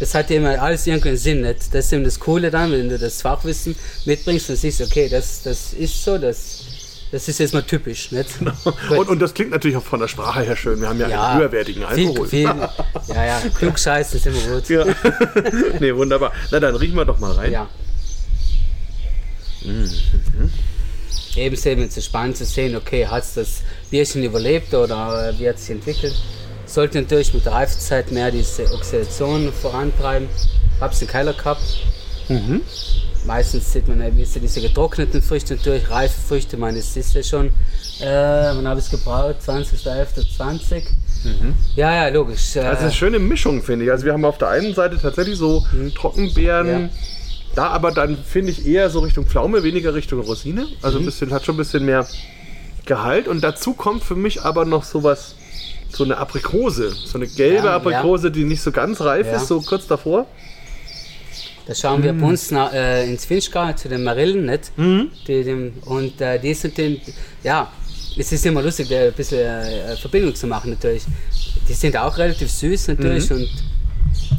das 0.00 0.14
hat 0.14 0.30
immer 0.30 0.60
alles 0.60 0.86
irgendeinen 0.86 1.16
Sinn. 1.16 1.42
Nicht? 1.42 1.72
Das 1.74 1.86
ist 1.86 1.92
eben 1.92 2.04
das 2.04 2.18
Coole 2.18 2.50
dann, 2.50 2.70
wenn 2.72 2.88
du 2.88 2.98
das 2.98 3.20
Fachwissen 3.20 3.74
mitbringst 4.06 4.48
und 4.50 4.56
siehst, 4.56 4.80
okay, 4.80 5.08
das, 5.08 5.42
das 5.42 5.72
ist 5.72 6.02
so, 6.04 6.16
das, 6.18 6.60
das 7.10 7.28
ist 7.28 7.38
jetzt 7.38 7.54
mal 7.54 7.62
typisch. 7.62 8.12
Nicht? 8.12 8.28
Und, 8.90 9.08
und 9.08 9.18
das 9.20 9.32
klingt 9.32 9.50
natürlich 9.50 9.76
auch 9.76 9.84
von 9.84 10.00
der 10.00 10.08
Sprache 10.08 10.42
her 10.42 10.56
schön. 10.56 10.80
Wir 10.80 10.88
haben 10.88 11.00
ja, 11.00 11.06
einen 11.06 11.38
höherwertigen 11.38 11.84
Alkohol. 11.84 12.28
Viel, 12.28 12.46
viel, 12.46 12.68
ja, 13.08 13.24
ja, 13.24 13.42
klugscheißen 13.56 14.18
ist 14.18 14.26
immer 14.26 14.54
gut. 14.54 14.68
Ja. 14.68 14.84
nee, 15.80 15.94
wunderbar. 15.94 16.32
Na, 16.50 16.60
dann 16.60 16.76
riechen 16.76 16.96
wir 16.96 17.04
doch 17.04 17.18
mal 17.18 17.32
rein. 17.32 17.52
Ja. 17.52 17.68
Eben 21.36 21.54
ist 21.54 21.66
eben 21.66 21.82
jetzt 21.82 22.02
spannend 22.04 22.36
zu 22.36 22.44
sehen, 22.44 22.76
okay, 22.76 23.06
hat 23.06 23.22
es 23.22 23.34
das 23.34 23.62
Bierchen 23.90 24.22
überlebt 24.22 24.74
oder 24.74 25.34
wie 25.38 25.48
hat 25.48 25.56
es 25.56 25.66
sich 25.66 25.76
entwickelt. 25.76 26.14
Sollte 26.66 27.00
natürlich 27.00 27.32
mit 27.32 27.46
der 27.46 27.52
Reifezeit 27.52 28.12
mehr 28.12 28.30
diese 28.30 28.70
Oxidation 28.72 29.52
vorantreiben. 29.52 30.28
Hab's 30.80 30.98
den 30.98 31.08
Keller 31.08 31.32
gehabt. 31.32 31.62
Meistens 33.26 33.72
sieht 33.72 33.88
man 33.88 34.00
ja, 34.00 34.14
wie 34.16 34.24
so 34.24 34.40
diese 34.40 34.60
getrockneten 34.60 35.20
Früchte, 35.22 35.54
natürlich 35.56 35.90
reife 35.90 36.18
Früchte. 36.28 36.56
Ich 36.56 36.60
meine, 36.60 36.78
es 36.78 36.96
ist 36.96 37.14
ja 37.14 37.22
schon, 37.22 37.46
äh, 38.00 38.04
wann 38.06 38.66
habe 38.66 38.80
ich 38.80 38.86
es 38.86 38.90
gebraut? 38.90 39.36
20.11.20. 39.46 40.82
Ja, 41.74 41.94
ja, 41.94 42.08
logisch. 42.08 42.56
Äh, 42.56 42.60
Also 42.60 42.82
eine 42.82 42.92
schöne 42.92 43.18
Mischung, 43.18 43.62
finde 43.62 43.84
ich. 43.86 43.90
Also 43.90 44.04
wir 44.04 44.12
haben 44.12 44.24
auf 44.24 44.38
der 44.38 44.48
einen 44.48 44.74
Seite 44.74 44.98
tatsächlich 45.00 45.36
so 45.36 45.64
Trockenbeeren, 45.96 46.66
Mhm. 46.66 46.82
Ja. 46.84 46.88
da 47.54 47.66
aber 47.68 47.90
dann 47.90 48.16
finde 48.16 48.52
ich 48.52 48.66
eher 48.66 48.88
so 48.88 49.00
Richtung 49.00 49.26
Pflaume, 49.26 49.62
weniger 49.62 49.94
Richtung 49.94 50.20
Rosine. 50.20 50.62
Mhm. 50.62 50.68
Also 50.82 50.98
ein 50.98 51.04
bisschen, 51.04 51.32
hat 51.32 51.44
schon 51.44 51.56
ein 51.56 51.58
bisschen 51.58 51.84
mehr 51.84 52.06
Gehalt. 52.86 53.26
Und 53.28 53.42
dazu 53.42 53.74
kommt 53.74 54.02
für 54.04 54.14
mich 54.14 54.42
aber 54.42 54.64
noch 54.64 54.84
sowas, 54.84 55.34
so 55.90 56.04
eine 56.04 56.16
Aprikose. 56.18 56.90
So 56.90 57.18
eine 57.18 57.26
gelbe 57.26 57.66
Ja, 57.66 57.76
Aprikose, 57.76 58.30
die 58.30 58.44
nicht 58.44 58.62
so 58.62 58.70
ganz 58.72 59.00
reif 59.00 59.26
Ja. 59.26 59.36
ist, 59.36 59.48
so 59.48 59.60
kurz 59.60 59.86
davor. 59.86 60.26
Da 61.68 61.74
schauen 61.74 62.02
wir 62.02 62.14
bei 62.14 62.26
uns 62.26 62.50
nach, 62.50 62.72
äh, 62.72 63.06
ins 63.08 63.26
Finchgau 63.26 63.70
zu 63.74 63.88
den 63.90 64.02
Marillen, 64.02 64.46
nicht? 64.46 64.72
Die, 64.76 65.44
dem, 65.44 65.74
und 65.84 66.18
äh, 66.20 66.38
die 66.40 66.54
sind 66.54 66.76
den, 66.78 66.98
ja, 67.44 67.70
es 68.18 68.32
ist 68.32 68.44
immer 68.46 68.62
lustig, 68.62 68.90
ein 68.92 69.12
bisschen 69.12 69.40
äh, 69.40 69.94
Verbindung 69.96 70.34
zu 70.34 70.46
machen 70.46 70.70
natürlich. 70.70 71.04
die 71.68 71.74
sind 71.74 71.94
auch 71.96 72.16
relativ 72.16 72.50
süß 72.50 72.88
natürlich 72.88 73.30
und 73.30 73.46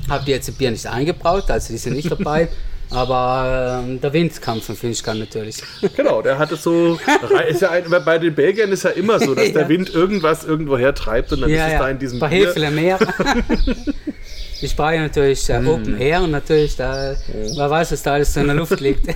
habe 0.09 0.25
die 0.25 0.31
jetzt 0.31 0.49
im 0.49 0.55
Bier 0.55 0.71
nicht 0.71 0.87
eingebraut, 0.87 1.49
also 1.51 1.71
die 1.71 1.77
sind 1.77 1.93
nicht 1.95 2.09
dabei. 2.11 2.49
Aber 2.91 3.83
ähm, 3.87 4.01
der 4.01 4.11
Wind 4.13 4.41
kam 4.41 4.59
von 4.61 4.75
Finchkan 4.75 5.19
natürlich. 5.19 5.61
Genau, 5.95 6.23
der 6.23 6.39
hat 6.39 6.51
es 6.51 6.63
so. 6.63 6.99
Ist 7.47 7.61
ja 7.61 7.69
ein, 7.69 7.83
bei 8.03 8.17
den 8.17 8.33
Belgiern 8.33 8.71
ist 8.71 8.83
ja 8.83 8.89
immer 8.89 9.19
so, 9.19 9.35
dass 9.35 9.45
Ja. 9.49 9.53
der 9.53 9.69
Wind 9.69 9.93
irgendwas 9.93 10.43
irgendwo 10.43 10.75
hertreibt 10.75 11.31
und 11.31 11.41
dann 11.41 11.51
ist 11.51 11.61
es 11.61 11.73
da 11.77 11.87
in 11.87 11.99
diesem 11.99 12.17
Bier. 12.19 12.29
Hefele 12.29 12.71
mehr. 12.71 12.97
Ich 14.61 14.75
brauche 14.75 14.97
natürlich 14.99 15.49
äh, 15.49 15.59
Mm. 15.59 15.67
Open 15.67 15.99
Air 16.01 16.21
und 16.23 16.31
natürlich, 16.31 16.75
da, 16.75 17.15
wer 17.55 17.69
weiß, 17.69 17.91
was 17.91 18.03
da 18.03 18.13
alles 18.13 18.33
so 18.33 18.39
in 18.39 18.47
der 18.47 18.55
Luft 18.55 18.79
liegt. 18.81 19.07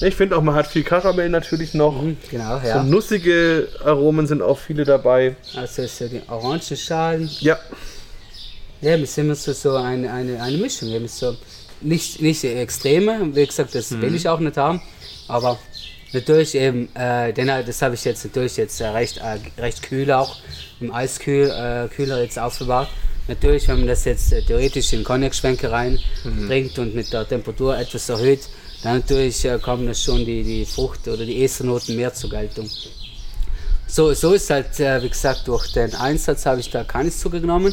Ich 0.00 0.14
finde 0.14 0.36
auch, 0.36 0.42
man 0.42 0.54
hat 0.54 0.66
viel 0.68 0.84
Karamell 0.84 1.28
natürlich 1.28 1.74
noch. 1.74 2.02
genau, 2.30 2.60
So 2.60 2.66
ja. 2.68 2.82
nussige 2.82 3.68
Aromen 3.84 4.26
sind 4.26 4.42
auch 4.42 4.58
viele 4.58 4.84
dabei. 4.84 5.34
Also 5.56 5.86
so 5.86 6.06
die 6.08 6.20
Orangenschalen. 6.28 7.28
Ja, 7.40 7.58
Ja, 8.80 8.96
wir 8.98 9.06
sind 9.06 9.24
immer 9.24 9.34
so, 9.34 9.52
so 9.52 9.74
eine, 9.76 10.12
eine, 10.12 10.40
eine 10.40 10.56
Mischung. 10.56 10.90
Wir 10.90 11.08
so 11.08 11.36
nicht, 11.80 12.20
nicht 12.22 12.44
extreme, 12.44 13.34
wie 13.34 13.46
gesagt, 13.46 13.74
das 13.74 13.90
Mhm. 13.90 14.02
will 14.02 14.14
ich 14.14 14.28
auch 14.28 14.38
nicht 14.38 14.56
haben. 14.56 14.80
Aber 15.26 15.58
natürlich 16.12 16.54
eben, 16.54 16.88
äh, 16.94 17.32
denn 17.32 17.48
das 17.48 17.82
habe 17.82 17.94
ich 17.96 18.04
jetzt 18.04 18.24
natürlich 18.24 18.56
jetzt 18.56 18.80
äh, 18.80 18.86
recht, 18.86 19.18
äh, 19.18 19.60
recht 19.60 19.82
kühl 19.82 20.10
auch 20.12 20.36
im 20.80 20.92
Eiskühler 20.92 21.86
äh, 21.86 21.88
Kühler 21.88 22.22
jetzt 22.22 22.38
aufbewahrt. 22.38 22.88
Natürlich, 23.28 23.68
wenn 23.68 23.78
man 23.80 23.88
das 23.88 24.04
jetzt 24.06 24.32
äh, 24.32 24.42
theoretisch 24.42 24.92
in 24.94 25.04
Cognac-Schwenke 25.04 25.70
rein 25.70 25.98
Mhm. 26.24 26.70
und 26.78 26.94
mit 26.94 27.12
der 27.12 27.28
Temperatur 27.28 27.76
etwas 27.78 28.08
erhöht, 28.08 28.40
dann 28.82 28.96
natürlich 28.96 29.44
äh, 29.44 29.58
kommen 29.58 29.86
das 29.86 30.02
schon 30.02 30.24
die, 30.24 30.42
die 30.42 30.64
Frucht- 30.64 31.06
oder 31.08 31.24
die 31.26 31.44
Esternoten 31.44 31.94
mehr 31.96 32.12
zur 32.14 32.30
Geltung. 32.30 32.68
So, 33.86 34.12
so 34.14 34.32
ist 34.32 34.48
halt, 34.50 34.78
äh, 34.80 35.02
wie 35.02 35.08
gesagt, 35.08 35.46
durch 35.46 35.72
den 35.72 35.94
Einsatz 35.94 36.46
habe 36.46 36.60
ich 36.60 36.70
da 36.70 36.84
keines 36.84 37.18
zugenommen. 37.20 37.72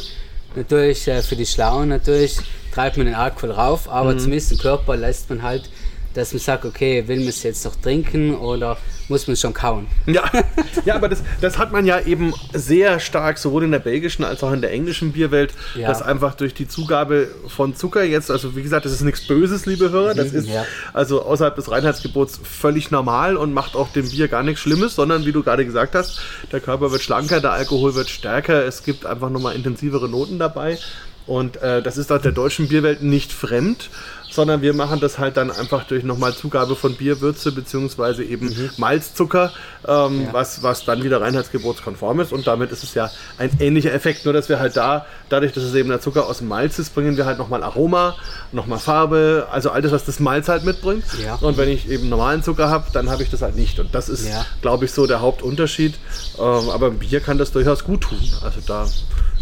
Natürlich 0.56 1.08
äh, 1.08 1.22
für 1.22 1.36
die 1.36 1.46
Schlauen, 1.46 1.90
natürlich 1.90 2.38
treibt 2.74 2.98
man 2.98 3.06
den 3.06 3.16
Alkohol 3.16 3.52
rauf, 3.52 3.90
aber 3.90 4.14
Mhm. 4.14 4.20
zumindest 4.20 4.52
im 4.54 4.58
Körper 4.58 4.96
lässt 4.98 5.30
man 5.30 5.42
halt, 5.42 5.70
dass 6.16 6.34
man 6.34 6.40
sagt, 6.40 6.66
okay, 6.66 7.08
will 7.08 7.20
man 7.20 7.28
es 7.28 7.44
jetzt 7.44 7.66
noch 7.66 7.76
trinken 7.76 8.36
oder 8.36 8.78
muss 9.10 9.28
man 9.28 9.34
es 9.34 9.42
schon 9.42 9.54
kauen? 9.54 9.88
Ja, 10.08 10.24
ja 10.86 10.96
aber 10.96 11.10
das, 11.10 11.22
das 11.42 11.58
hat 11.58 11.72
man 11.72 11.86
ja 11.86 12.00
eben 12.00 12.34
sehr 12.54 13.00
stark, 13.00 13.38
sowohl 13.38 13.66
in 13.66 13.72
der 13.72 13.80
belgischen 13.80 14.24
als 14.24 14.44
auch 14.44 14.52
in 14.52 14.62
der 14.62 14.72
englischen 14.72 15.12
Bierwelt, 15.12 15.54
Ja. 15.76 15.88
dass 15.88 16.02
einfach 16.02 16.36
durch 16.36 16.54
die 16.54 16.68
Zugabe 16.68 17.28
von 17.48 17.76
Zucker 17.76 18.04
jetzt, 18.04 18.32
also 18.32 18.56
wie 18.56 18.64
gesagt, 18.64 18.86
das 18.86 18.94
ist 18.94 19.02
nichts 19.02 19.28
Böses, 19.28 19.66
liebe 19.66 19.92
Hörer, 19.92 20.14
das 20.14 20.34
ist 20.34 20.48
ja. 20.48 20.66
also 20.94 21.22
außerhalb 21.24 21.56
des 21.56 21.70
Reinheitsgebots 21.70 22.40
völlig 22.44 22.92
normal 22.92 23.36
und 23.36 23.54
macht 23.54 23.76
auch 23.76 23.90
dem 23.90 24.10
Bier 24.10 24.28
gar 24.28 24.44
nichts 24.44 24.62
Schlimmes, 24.62 24.96
sondern 24.96 25.26
wie 25.26 25.32
du 25.32 25.44
gerade 25.44 25.66
gesagt 25.66 25.96
hast, 25.96 26.22
der 26.52 26.62
Körper 26.62 26.92
wird 26.92 27.02
schlanker, 27.02 27.42
der 27.42 27.52
Alkohol 27.52 27.94
wird 27.96 28.10
stärker, 28.10 28.66
es 28.66 28.84
gibt 28.84 29.06
einfach 29.06 29.30
nochmal 29.30 29.56
intensivere 29.56 30.10
Noten 30.10 30.40
dabei 30.40 30.80
und 31.28 31.58
äh, 31.58 31.82
das 31.82 31.98
ist 31.98 32.12
auch 32.12 32.22
der 32.22 32.32
deutschen 32.32 32.68
Bierwelt 32.68 33.02
nicht 33.02 33.34
fremd 33.34 33.90
sondern 34.36 34.62
wir 34.62 34.74
machen 34.74 35.00
das 35.00 35.18
halt 35.18 35.38
dann 35.38 35.50
einfach 35.52 35.86
durch 35.86 36.04
nochmal 36.04 36.36
Zugabe 36.36 36.76
von 36.76 36.96
Bierwürze 36.96 37.52
beziehungsweise 37.52 38.24
eben 38.24 38.54
Malzzucker, 38.78 39.52
ähm, 39.88 40.24
Ja. 40.26 40.34
was, 40.34 40.62
was 40.64 40.84
dann 40.86 41.04
wieder 41.04 41.22
reinheitsgebotskonform 41.22 42.20
ist 42.20 42.34
und 42.34 42.46
damit 42.48 42.72
ist 42.72 42.84
es 42.84 42.94
ja 42.94 43.10
ein 43.38 43.50
ähnlicher 43.60 43.94
Effekt, 43.94 44.26
nur 44.26 44.34
dass 44.34 44.50
wir 44.50 44.60
halt 44.60 44.76
da, 44.78 45.06
dadurch, 45.30 45.54
dass 45.54 45.64
es 45.64 45.74
eben 45.76 45.90
der 45.90 46.02
Zucker 46.02 46.28
aus 46.28 46.40
dem 46.40 46.48
Malz 46.48 46.78
ist, 46.80 46.94
bringen 46.94 47.18
wir 47.18 47.26
halt 47.26 47.38
nochmal 47.38 47.64
Aroma, 47.64 48.16
nochmal 48.52 48.80
Farbe, 48.80 49.48
also 49.52 49.72
alles, 49.72 49.92
was 49.92 50.06
das 50.06 50.20
Malz 50.20 50.48
halt 50.50 50.66
mitbringt. 50.66 51.04
Ja. 51.24 51.36
Und 51.36 51.58
wenn 51.58 51.70
ich 51.70 51.90
eben 51.90 52.10
normalen 52.10 52.44
Zucker 52.44 52.70
habe, 52.70 52.86
dann 52.94 53.10
habe 53.10 53.24
ich 53.24 53.30
das 53.30 53.42
halt 53.42 53.56
nicht 53.56 53.80
und 53.80 53.96
das 53.96 54.10
ist, 54.10 54.28
Ja. 54.28 54.46
glaube 54.62 54.86
ich, 54.86 54.92
so 54.92 55.08
der 55.08 55.22
Hauptunterschied. 55.22 55.96
Ähm, 56.38 56.70
aber 56.70 56.88
ein 56.88 57.00
Bier 57.00 57.20
kann 57.22 57.38
das 57.38 57.52
durchaus 57.52 57.84
gut 57.84 58.02
tun, 58.02 58.20
also 58.44 58.60
da 58.66 58.86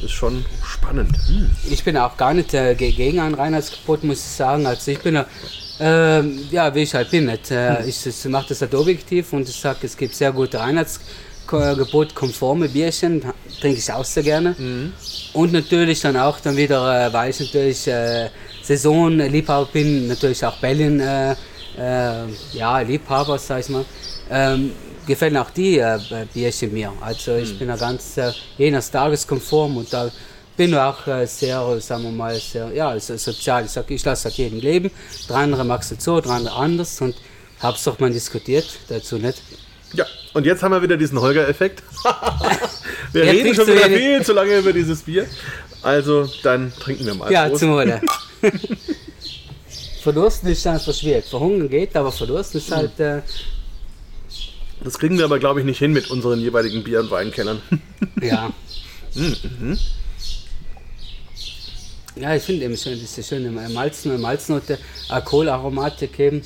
ist 0.03 0.11
schon 0.11 0.45
spannend. 0.65 1.15
Hm. 1.27 1.49
Ich 1.69 1.83
bin 1.83 1.97
auch 1.97 2.17
gar 2.17 2.33
nicht 2.33 2.53
äh, 2.53 2.75
ge- 2.75 2.91
gegen 2.91 3.19
ein 3.19 3.33
Reinheitsgebot, 3.33 4.03
muss 4.03 4.19
ich 4.19 4.31
sagen. 4.31 4.65
Also 4.65 4.91
ich 4.91 4.99
bin 4.99 5.15
ja, 5.15 5.25
ähm, 5.79 6.39
ja 6.51 6.73
wie 6.75 6.81
ich 6.83 6.93
halt 6.93 7.09
bin. 7.11 7.25
Nicht? 7.25 7.51
Äh, 7.51 7.85
ich 7.87 8.05
ich 8.05 8.25
mache 8.25 8.47
das 8.49 8.61
halt 8.61 8.75
objektiv 8.75 9.33
und 9.33 9.47
ich 9.49 9.55
sage, 9.55 9.79
es 9.83 9.97
gibt 9.97 10.15
sehr 10.15 10.31
gute 10.31 10.59
Reinheitsgebot-konforme 10.59 12.69
Bierchen, 12.69 13.21
trinke 13.59 13.79
ich 13.79 13.91
auch 13.91 14.05
sehr 14.05 14.23
gerne. 14.23 14.55
Und 15.33 15.53
natürlich 15.53 16.01
dann 16.01 16.17
auch 16.17 16.39
dann 16.39 16.55
wieder, 16.57 17.07
äh, 17.07 17.13
weil 17.13 17.29
ich 17.31 17.39
natürlich 17.39 17.87
äh, 17.87 18.29
Saisonliebhaber 18.63 19.67
bin, 19.71 20.07
natürlich 20.07 20.43
auch 20.45 20.57
Berlin, 20.57 20.99
äh, 20.99 21.31
äh, 21.77 22.25
ja, 22.53 22.79
Liebhaber, 22.79 23.37
sag 23.37 23.59
ich 23.61 23.69
mal. 23.69 23.85
Ähm, 24.29 24.71
gefallen 25.05 25.37
auch 25.37 25.49
die 25.51 25.79
äh, 25.79 25.97
Bierchen 26.33 26.73
mir. 26.73 26.91
Also 27.01 27.35
ich 27.35 27.57
bin 27.57 27.67
da 27.67 27.75
ganz 27.75 28.17
äh, 28.17 28.31
je 28.57 28.71
nach 28.71 28.83
Tageskonform 28.83 29.77
und 29.77 29.91
da 29.93 30.09
bin 30.55 30.69
ich 30.71 30.77
auch 30.77 31.07
äh, 31.07 31.25
sehr, 31.25 31.79
sagen 31.81 32.03
wir 32.03 32.11
mal, 32.11 32.35
sehr, 32.39 32.71
ja, 32.73 32.89
also 32.89 33.17
sozial. 33.17 33.65
Ich 33.65 33.71
sag, 33.71 33.89
ich 33.89 34.03
lasse 34.05 34.25
halt 34.25 34.35
jeden 34.35 34.59
leben. 34.61 34.91
Der 35.27 35.37
andere 35.37 35.63
mag 35.65 35.81
es 35.81 35.93
so, 36.03 36.21
der 36.21 36.31
andere 36.31 36.55
anders 36.55 37.01
und 37.01 37.15
hab's 37.59 37.83
doch 37.83 37.99
mal 37.99 38.11
diskutiert 38.11 38.65
dazu 38.87 39.17
nicht. 39.17 39.41
Ja, 39.93 40.05
und 40.33 40.45
jetzt 40.45 40.63
haben 40.63 40.71
wir 40.71 40.81
wieder 40.81 40.97
diesen 40.97 41.19
Holger-Effekt. 41.19 41.83
wir 43.13 43.25
Ja, 43.25 43.31
reden 43.31 43.53
schon 43.53 43.67
du 43.67 43.73
wieder 43.75 43.89
wieder- 43.89 43.97
viel 43.97 44.25
zu 44.25 44.33
lange 44.33 44.57
über 44.57 44.73
dieses 44.73 45.01
Bier. 45.03 45.27
Also, 45.83 46.27
dann 46.43 46.71
trinken 46.79 47.05
wir 47.05 47.13
mal. 47.13 47.31
Ja, 47.31 47.47
Prost. 47.47 47.59
zum 47.59 47.71
Wohle. 47.73 48.01
Verdursten 50.01 50.49
ist 50.49 50.65
einfach 50.67 50.93
schwierig. 50.93 51.25
Verhungern 51.25 51.69
geht, 51.69 51.95
aber 51.95 52.11
verdursten 52.11 52.59
ist 52.59 52.71
halt. 52.71 52.99
Äh, 52.99 53.21
Das 54.83 54.99
kriegen 54.99 55.17
wir 55.17 55.25
aber, 55.25 55.39
glaube 55.39 55.59
ich, 55.59 55.65
nicht 55.65 55.79
hin 55.79 55.93
mit 55.93 56.09
unseren 56.09 56.39
jeweiligen 56.39 56.83
Bier- 56.83 56.99
und 56.99 57.11
Weinkellern. 57.11 57.61
ja. 58.21 58.51
Ja, 62.15 62.35
ich 62.35 62.43
finde 62.43 62.65
eben 62.65 62.77
schön, 62.77 62.99
diese 62.99 63.23
schöne 63.23 63.49
Malzen, 63.49 64.19
Malznote, 64.19 64.77
Alkoholaromatik 65.09 66.19
eben. 66.19 66.41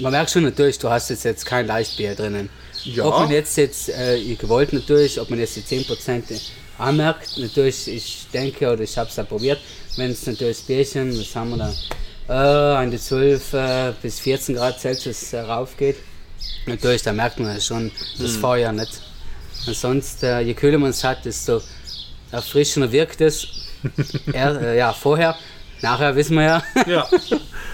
Man 0.00 0.12
merkt 0.12 0.30
schon 0.30 0.42
natürlich, 0.42 0.78
du 0.78 0.90
hast 0.90 1.10
jetzt, 1.10 1.24
jetzt 1.24 1.46
kein 1.46 1.66
Leichtbier 1.66 2.14
drinnen. 2.14 2.50
Ja. 2.84 3.04
Ob 3.04 3.20
man 3.20 3.30
jetzt, 3.30 3.56
jetzt 3.56 3.88
äh, 3.88 4.34
gewollt 4.34 4.72
natürlich, 4.72 5.20
ob 5.20 5.30
man 5.30 5.38
jetzt 5.38 5.56
die 5.56 5.62
10% 5.62 6.22
anmerkt, 6.78 7.38
natürlich, 7.38 7.88
ich 7.88 8.26
denke, 8.32 8.70
oder 8.72 8.82
ich 8.82 8.96
habe 8.96 9.10
es 9.10 9.16
ja 9.16 9.24
probiert, 9.24 9.58
wenn 9.96 10.10
es 10.10 10.26
natürlich 10.26 10.58
das 10.58 10.66
Bierchen, 10.66 11.18
was 11.18 11.34
haben 11.36 11.50
wir 11.50 11.56
da, 11.58 11.72
äh, 12.28 12.76
an 12.76 12.90
die 12.90 12.98
12 12.98 13.52
äh, 13.52 13.92
bis 14.00 14.20
14 14.20 14.54
Grad 14.54 14.80
Celsius 14.80 15.32
äh, 15.32 15.40
raufgeht, 15.40 15.96
natürlich, 16.66 17.02
da 17.02 17.12
merkt 17.12 17.38
man 17.40 17.54
ja 17.54 17.60
schon 17.60 17.90
das 18.18 18.36
Feuer 18.36 18.72
nicht. 18.72 19.00
Ansonsten, 19.66 20.26
äh, 20.26 20.40
je 20.40 20.54
kühler 20.54 20.78
man 20.78 20.90
es 20.90 21.04
hat, 21.04 21.24
desto 21.24 21.60
erfrischender 22.30 22.90
wirkt 22.92 23.20
es. 23.20 23.46
er, 24.32 24.60
äh, 24.60 24.78
ja, 24.78 24.92
vorher, 24.92 25.34
nachher 25.82 26.14
wissen 26.16 26.36
wir 26.36 26.44
ja. 26.44 26.62
ja. 26.86 27.08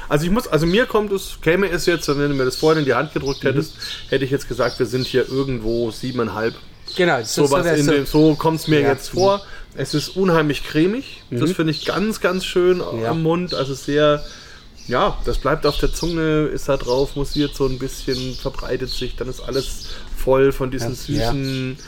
Also 0.09 0.25
ich 0.25 0.31
muss, 0.31 0.47
also 0.47 0.67
mir 0.67 0.87
kommt 0.87 1.11
es, 1.13 1.39
käme 1.43 1.69
es 1.69 1.87
jetzt, 1.87 2.09
wenn 2.09 2.19
du 2.19 2.29
mir 2.35 2.45
das 2.45 2.57
vorhin 2.57 2.81
in 2.81 2.85
die 2.87 2.95
Hand 2.95 3.13
gedrückt 3.13 3.43
hättest, 3.45 3.75
hätte 4.09 4.25
ich 4.25 4.31
jetzt 4.31 4.49
gesagt, 4.49 4.79
wir 4.79 4.87
sind 4.87 5.07
hier 5.07 5.29
irgendwo 5.29 5.91
siebeneinhalb. 5.91 6.55
genau, 6.97 7.23
so, 7.25 7.47
So, 7.47 7.57
wär's 7.65 7.79
in 7.81 7.87
so. 7.87 7.93
dem, 7.93 8.07
so 8.07 8.35
kommt 8.37 8.61
es 8.61 8.69
mir 8.69 8.81
Ja. 8.81 8.93
jetzt 8.93 9.09
vor. 9.11 9.43
Es 9.75 9.93
ist 9.95 10.11
unheimlich 10.17 10.65
cremig. 10.65 11.23
Das 11.31 11.53
finde 11.53 11.73
ich 11.73 11.85
ganz, 11.85 12.21
ganz 12.21 12.45
schön 12.47 12.79
Ja. 13.03 13.11
am 13.11 13.23
Mund. 13.23 13.53
Also 13.53 13.75
sehr, 13.75 14.25
ja, 14.89 15.17
das 15.25 15.39
bleibt 15.39 15.67
auf 15.67 15.79
der 15.79 15.93
Zunge, 15.93 16.47
ist 16.47 16.69
da 16.69 16.77
drauf, 16.77 17.17
mussiert 17.17 17.55
so 17.55 17.67
ein 17.67 17.79
bisschen, 17.79 18.35
verbreitet 18.35 18.91
sich. 18.91 19.17
Dann 19.17 19.29
ist 19.29 19.41
alles 19.41 19.87
voll 20.17 20.53
von 20.53 20.71
diesen 20.71 20.91
Ja. 21.07 21.31
süßen, 21.33 21.79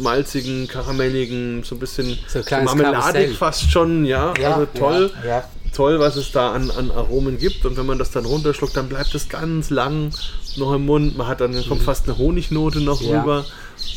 malzigen, 0.00 0.66
karamelligen, 0.68 1.62
so 1.64 1.74
ein 1.74 1.78
bisschen 1.78 2.18
So 2.26 2.40
marmeladig 2.64 3.36
fast 3.36 3.70
schon. 3.70 4.04
Ja, 4.04 4.34
Ja, 4.40 4.54
also 4.54 4.66
toll. 4.74 5.10
ja, 5.22 5.28
ja. 5.28 5.44
Toll, 5.74 6.00
was 6.00 6.16
es 6.16 6.32
da 6.32 6.52
an, 6.52 6.70
an 6.70 6.90
Aromen 6.90 7.38
gibt. 7.38 7.64
Und 7.66 7.76
wenn 7.76 7.84
man 7.86 7.98
das 7.98 8.10
dann 8.10 8.24
runterschluckt, 8.24 8.74
dann 8.76 8.88
bleibt 8.88 9.14
es 9.14 9.28
ganz 9.28 9.68
lang 9.70 10.10
noch 10.56 10.72
im 10.74 10.86
Mund. 10.86 11.16
Man 11.16 11.26
hat 11.26 11.40
dann, 11.42 11.52
dann 11.52 11.66
kommt 11.68 11.82
fast 11.82 12.06
eine 12.08 12.16
Honignote 12.16 12.80
noch 12.80 13.00
Mhm. 13.02 13.08
Ja. 13.08 13.20
rüber. 13.20 13.44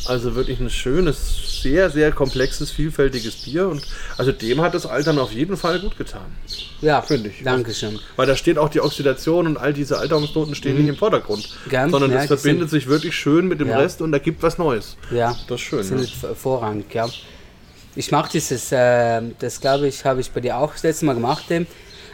Also 0.06 0.34
wirklich 0.34 0.58
ein 0.60 0.70
schönes, 0.70 1.62
sehr, 1.62 1.90
sehr 1.90 2.12
komplexes, 2.12 2.70
vielfältiges 2.70 3.36
Bier. 3.36 3.68
Und 3.68 3.82
also 4.18 4.32
dem 4.32 4.60
hat 4.60 4.74
das 4.74 4.86
Altern 4.86 5.18
auf 5.18 5.32
jeden 5.32 5.56
Fall 5.56 5.78
gut 5.80 5.96
getan. 5.96 6.26
Ja, 6.80 7.00
Finde 7.02 7.28
ich. 7.30 7.42
Dankeschön. 7.44 7.98
Weil 8.16 8.26
da 8.26 8.34
steht 8.36 8.58
auch 8.58 8.68
die 8.68 8.80
Oxidation 8.80 9.46
und 9.46 9.56
all 9.56 9.72
diese 9.72 9.98
Alterungsnoten 9.98 10.54
stehen 10.54 10.76
nicht 10.76 10.88
im 10.88 10.96
Vordergrund. 10.96 11.48
Mhm. 11.66 11.70
Gern, 11.70 11.90
sondern 11.90 12.10
das 12.10 12.22
die 12.22 12.28
verbindet 12.28 12.70
sich 12.70 12.88
wirklich 12.88 13.14
schön 13.14 13.46
mit 13.46 13.60
dem 13.60 13.68
Ja. 13.68 13.78
Rest 13.78 14.02
und 14.02 14.12
ergibt 14.12 14.42
was 14.42 14.58
Neues. 14.58 14.96
Ja, 15.10 15.36
Das 15.48 15.60
ist 15.60 15.66
schön, 15.66 15.82
Sind 15.82 15.96
ne? 15.96 16.02
nicht 16.02 16.16
vorrangig, 16.36 16.92
ja. 16.94 17.08
Ich 17.94 18.10
mache 18.10 18.30
dieses, 18.32 18.72
äh, 18.72 19.20
das 19.38 19.60
glaube 19.60 19.86
ich, 19.86 20.04
habe 20.04 20.20
ich 20.20 20.30
bei 20.30 20.40
dir 20.40 20.56
auch 20.56 20.72
das 20.72 20.82
letzte 20.82 21.04
Mal 21.04 21.14
gemacht, 21.14 21.50
eben. 21.50 21.66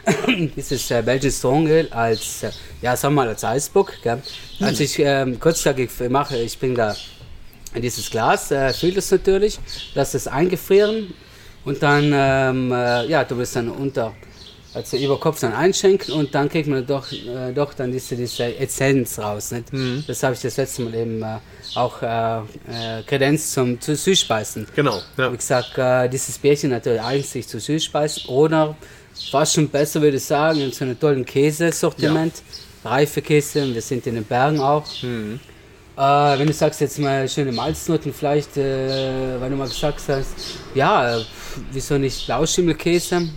dieses 0.55 0.91
äh, 0.91 1.01
Belgian 1.01 1.31
Strong 1.31 1.67
Ale 1.67 1.91
als, 1.91 2.43
äh, 2.43 2.51
ja, 2.81 2.95
sagen 2.95 3.15
wir 3.15 3.23
mal 3.23 3.29
als 3.29 3.43
Eisbock. 3.43 3.93
Gell? 4.03 4.21
Also 4.59 4.83
ich, 4.83 4.99
ähm, 4.99 5.39
kurzzeitig 5.39 5.89
mache, 6.09 6.37
ich 6.37 6.57
bringe 6.59 6.75
da 6.75 6.95
in 7.73 7.81
dieses 7.81 8.09
Glas, 8.09 8.51
äh, 8.51 8.73
fülle 8.73 8.93
das 8.93 9.11
natürlich, 9.11 9.59
lasse 9.93 10.17
es 10.17 10.27
eingefrieren 10.27 11.13
und 11.65 11.81
dann, 11.83 12.11
ähm, 12.13 12.71
äh, 12.71 13.07
ja, 13.07 13.23
du 13.23 13.37
willst 13.37 13.55
dann 13.55 13.69
unter 13.69 14.13
also 14.73 14.97
über 14.97 15.19
Kopf 15.19 15.39
dann 15.39 15.53
einschenken 15.53 16.13
und 16.13 16.35
dann 16.35 16.47
kriegt 16.47 16.67
man 16.67 16.85
doch, 16.85 17.11
äh, 17.11 17.51
doch 17.53 17.73
dann 17.73 17.91
diese, 17.91 18.15
diese 18.15 18.55
Essenz 18.55 19.17
raus. 19.17 19.51
Nicht? 19.51 19.73
Mhm. 19.73 20.03
Das 20.07 20.21
habe 20.21 20.35
ich 20.35 20.41
das 20.41 20.57
letzte 20.57 20.83
Mal 20.83 20.93
eben 20.93 21.23
äh, 21.23 21.37
auch 21.75 22.01
äh, 22.01 22.37
äh, 22.37 23.03
Kredenz 23.05 23.51
zum 23.51 23.81
zu 23.81 23.95
Süßspeisen. 23.95 24.67
Genau, 24.75 25.01
ja. 25.17 25.31
Wie 25.31 25.37
gesagt, 25.37 25.79
dieses 26.13 26.37
Bärchen 26.37 26.69
natürlich 26.69 27.01
eigentlich 27.01 27.47
zu 27.47 27.59
Süßspeisen 27.59 28.25
oder 28.29 28.75
fast 29.31 29.55
schon 29.55 29.67
besser 29.69 30.01
würde 30.01 30.17
ich 30.17 30.23
sagen, 30.23 30.59
in 30.61 30.71
so 30.71 30.85
einem 30.85 30.99
tollen 30.99 31.25
Käsesortiment. 31.25 32.43
Reife 32.85 33.21
Käse, 33.21 33.73
wir 33.73 33.81
sind 33.81 34.07
in 34.07 34.15
den 34.15 34.23
Bergen 34.23 34.59
auch. 34.59 34.85
Mhm. 35.01 35.39
Äh, 35.99 36.39
wenn 36.39 36.47
du 36.47 36.53
sagst 36.53 36.79
jetzt 36.79 36.97
mal 36.97 37.27
schöne 37.27 37.51
Malznoten 37.51 38.13
vielleicht, 38.13 38.55
äh, 38.55 39.39
weil 39.41 39.49
du 39.49 39.57
mal 39.57 39.67
gesagt 39.67 39.99
hast, 40.07 40.29
ja, 40.73 41.19
wieso 41.73 41.97
nicht 41.97 42.25
Blauschimmelkäse? 42.25 43.27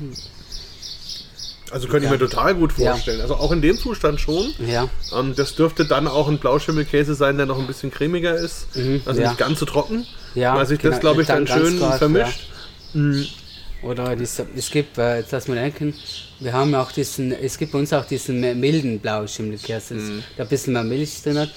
Also 1.73 1.89
könnte 1.89 2.05
ich 2.07 2.13
mir 2.13 2.19
total 2.21 2.55
gut 2.55 2.73
Ja. 2.79 2.93
vorstellen. 2.93 3.21
Also 3.21 3.35
auch 3.35 3.51
in 3.51 3.63
dem 3.63 3.77
Zustand 3.79 4.21
schon. 4.21 4.53
Ja, 4.65 4.89
Ähm, 5.19 5.35
das 5.35 5.57
dürfte 5.57 5.87
dann 5.87 6.07
auch 6.07 6.29
ein 6.29 6.39
Blauschimmelkäse 6.39 7.15
sein, 7.17 7.37
der 7.37 7.47
noch 7.47 7.59
ein 7.59 7.67
bisschen 7.67 7.91
cremiger 7.91 8.35
ist. 8.37 8.67
Also 9.07 9.21
ja. 9.23 9.29
nicht 9.31 9.39
ganz 9.39 9.59
so 9.59 9.67
trocken. 9.67 10.07
Ja, 10.37 10.55
weil 10.55 10.67
sich 10.67 10.79
genau, 10.79 10.93
das, 10.93 11.01
glaube 11.01 11.23
ich, 11.23 11.27
dann 11.29 11.45
dann 11.47 11.59
schön 11.67 11.79
klar, 11.79 11.99
vermischt. 11.99 12.41
oder 13.83 14.15
diese, 14.15 14.47
es 14.57 14.71
gibt, 14.71 14.99
äh, 14.99 15.17
jetzt 15.19 15.33
lass 15.33 15.49
mal 15.49 15.55
denken, 15.57 15.95
wir 16.41 16.53
haben 16.53 16.75
auch 16.75 16.93
diesen, 16.93 17.33
es 17.33 17.57
gibt 17.59 17.73
bei 17.73 17.79
uns 17.79 17.93
auch 17.93 18.05
diesen 18.05 18.41
milden 18.61 19.01
Blauschimmelkäse, 19.01 19.95
Mhm. 19.95 20.23
der 20.37 20.45
ein 20.45 20.49
bisschen 20.49 20.73
mehr 20.75 20.85
Milch 20.85 21.23
drin 21.23 21.39
hat. 21.39 21.51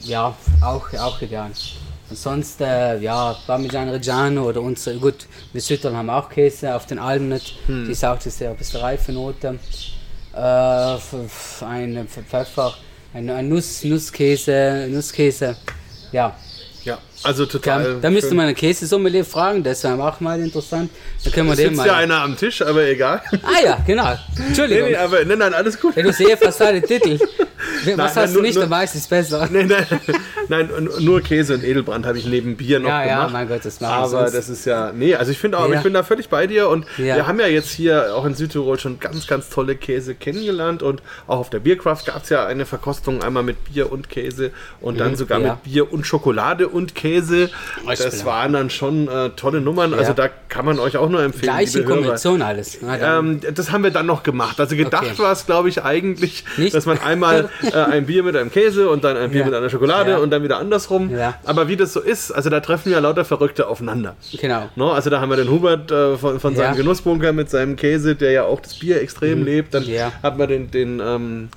Ja, 0.00 0.34
auch, 0.62 0.92
auch. 0.94 1.20
Und 2.10 2.18
sonst, 2.18 2.60
äh, 2.60 2.98
ja, 2.98 3.34
Parmigiano 3.46 3.92
Reggiano 3.92 4.42
oder 4.48 4.60
unsere, 4.60 4.96
gut, 4.98 5.26
wir 5.52 5.60
Südtirol 5.60 5.96
haben 5.96 6.10
auch 6.10 6.28
Käse 6.28 6.74
auf 6.74 6.86
den 6.86 6.98
Almen 6.98 7.30
nicht. 7.30 7.56
Mhm. 7.68 7.86
Die 7.86 7.92
ist 7.92 8.04
auch 8.04 8.18
diese 8.18 8.48
ein 8.48 8.56
bisschen 8.56 8.80
reife 8.80 9.10
Note. 9.12 9.58
Äh, 10.34 10.38
ein 10.38 12.06
Pfeffer, 12.28 12.74
ein, 13.14 13.30
ein 13.30 13.48
Nuss, 13.48 13.84
Nusskäse, 13.84 14.86
Nusskäse. 14.90 15.56
Ja, 16.12 16.36
Ja, 16.84 16.98
also 17.22 17.46
total. 17.46 17.98
da 18.02 18.10
müsste 18.10 18.28
schön. 18.28 18.36
man 18.36 18.46
einen 18.46 18.54
Käsesommelier 18.56 19.24
fragen, 19.24 19.62
das 19.62 19.82
wäre 19.84 20.00
auch 20.02 20.20
mal 20.20 20.38
interessant. 20.40 20.90
Da 21.24 21.30
können 21.30 21.46
wir 21.48 21.52
Es 21.54 21.58
den 21.60 21.74
mal. 21.74 21.86
ja 21.86 21.94
einer 21.96 22.20
am 22.20 22.36
Tisch, 22.36 22.60
aber 22.60 22.84
egal. 22.86 23.22
Ah 23.42 23.64
ja, 23.64 23.78
genau. 23.86 24.12
nee, 24.36 24.46
Entschuldigung. 24.48 24.88
nee, 24.90 24.96
aber 24.96 25.24
nein, 25.24 25.38
nein, 25.38 25.54
alles 25.54 25.80
gut. 25.80 25.96
Ja, 25.96 26.02
du 26.02 26.12
sehe 26.12 26.36
fast 26.36 26.60
alle 26.60 26.82
Titel. 26.82 27.18
Was 27.86 28.14
nein, 28.14 28.24
hast 28.24 28.32
nur- 28.32 28.42
du 28.42 28.46
nicht, 28.48 28.54
nur- 28.54 28.64
dann 28.64 28.70
weiß 28.70 28.94
ich 28.94 29.00
es 29.00 29.06
besser. 29.06 29.48
Nee, 29.50 29.64
nein, 29.64 29.86
nein, 30.48 30.68
nur 31.00 31.20
Käse 31.20 31.54
und 31.54 31.64
Edelbrand 31.64 32.06
habe 32.06 32.18
ich 32.18 32.26
neben 32.26 32.56
Bier 32.56 32.80
noch 32.80 32.88
Ja, 32.88 33.04
ja, 33.04 33.14
gemacht. 33.16 33.32
mein 33.32 33.48
Gott, 33.48 33.64
das 33.64 33.80
machen 33.80 33.92
Aber 34.14 34.30
das 34.30 34.48
ist 34.48 34.64
ja, 34.64 34.92
nee, 34.92 35.14
also 35.14 35.30
ich 35.32 35.38
finde 35.38 35.58
auch, 35.58 35.68
Ja. 35.68 35.76
ich 35.76 35.82
bin 35.82 35.92
da 35.94 36.02
völlig 36.02 36.28
bei 36.28 36.46
dir 36.46 36.68
und 36.68 36.86
Ja. 36.98 37.16
wir 37.16 37.26
haben 37.26 37.40
ja 37.40 37.46
jetzt 37.46 37.70
hier 37.70 38.14
auch 38.14 38.24
in 38.24 38.34
Südtirol 38.34 38.78
schon 38.78 39.00
ganz, 39.00 39.26
ganz 39.26 39.48
tolle 39.50 39.76
Käse 39.76 40.14
kennengelernt 40.14 40.82
und 40.82 41.02
auch 41.26 41.38
auf 41.38 41.50
der 41.50 41.60
Biercraft 41.60 42.04
gab 42.06 42.22
es 42.24 42.28
ja 42.30 42.46
eine 42.46 42.66
Verkostung 42.66 43.22
einmal 43.22 43.42
mit 43.42 43.56
Bier 43.72 43.90
und 43.92 44.08
Käse 44.08 44.50
und 44.80 45.00
dann 45.00 45.16
sogar 45.16 45.38
Mhm, 45.38 45.44
ja. 45.46 45.52
mit 45.52 45.62
Bier 45.72 45.92
und 45.92 46.06
Schokolade 46.06 46.68
und 46.68 46.94
Käse. 46.94 47.50
Das 47.86 48.24
waren 48.24 48.52
dann 48.52 48.70
schon 48.70 49.08
äh, 49.08 49.30
tolle 49.30 49.60
Nummern, 49.60 49.94
also 49.94 50.12
da 50.12 50.28
kann 50.48 50.64
man 50.64 50.78
euch 50.78 50.96
auch 50.96 51.08
nur 51.08 51.22
empfehlen. 51.22 51.52
Gleiche. 51.52 51.84
Kombination 51.84 52.42
alles. 52.42 52.78
Ähm, 52.82 53.40
das 53.54 53.72
haben 53.72 53.82
wir 53.84 53.90
dann 53.90 54.06
noch 54.06 54.22
gemacht. 54.22 54.60
Also 54.60 54.76
gedacht 54.76 55.04
Okay. 55.04 55.18
war 55.18 55.32
es, 55.32 55.46
glaube 55.46 55.68
ich, 55.68 55.82
eigentlich, 55.82 56.44
Nicht? 56.56 56.74
dass 56.74 56.86
man 56.86 56.98
einmal 56.98 57.48
äh, 57.62 57.72
ein 57.76 58.06
Bier 58.06 58.22
mit 58.22 58.36
einem 58.36 58.50
Käse 58.50 58.88
und 58.88 59.04
dann 59.04 59.16
ein 59.16 59.30
Bier 59.30 59.40
Ja. 59.40 59.46
mit 59.46 59.54
einer 59.54 59.70
Schokolade 59.70 60.12
Ja. 60.12 60.18
und 60.18 60.30
dann 60.34 60.42
wieder 60.42 60.58
andersrum. 60.58 61.10
Ja. 61.10 61.34
Aber 61.44 61.68
wie 61.68 61.76
das 61.76 61.92
so 61.92 62.00
ist, 62.00 62.30
also 62.30 62.50
da 62.50 62.60
treffen 62.60 62.92
ja 62.92 62.98
lauter 62.98 63.24
Verrückte 63.24 63.66
aufeinander. 63.68 64.16
Genau. 64.40 64.68
No, 64.76 64.92
also 64.92 65.10
da 65.10 65.20
haben 65.20 65.30
wir 65.30 65.36
den 65.36 65.48
Hubert 65.50 65.90
äh, 65.90 66.16
von, 66.16 66.40
von 66.40 66.54
seinem. 66.54 66.76
Genussbunker 66.76 67.32
mit 67.32 67.48
seinem 67.50 67.76
Käse, 67.76 68.14
der 68.16 68.32
ja 68.32 68.44
auch 68.44 68.60
das 68.60 68.74
Bier 68.78 69.00
extrem 69.00 69.44
lebt. 69.44 69.74
Dann 69.74 69.84
Mhm. 69.84 69.90
Ja. 69.92 70.12
hat 70.22 70.36
man 70.38 70.48
den, 70.48 70.70
den 70.70 71.00
ähm, 71.04 71.48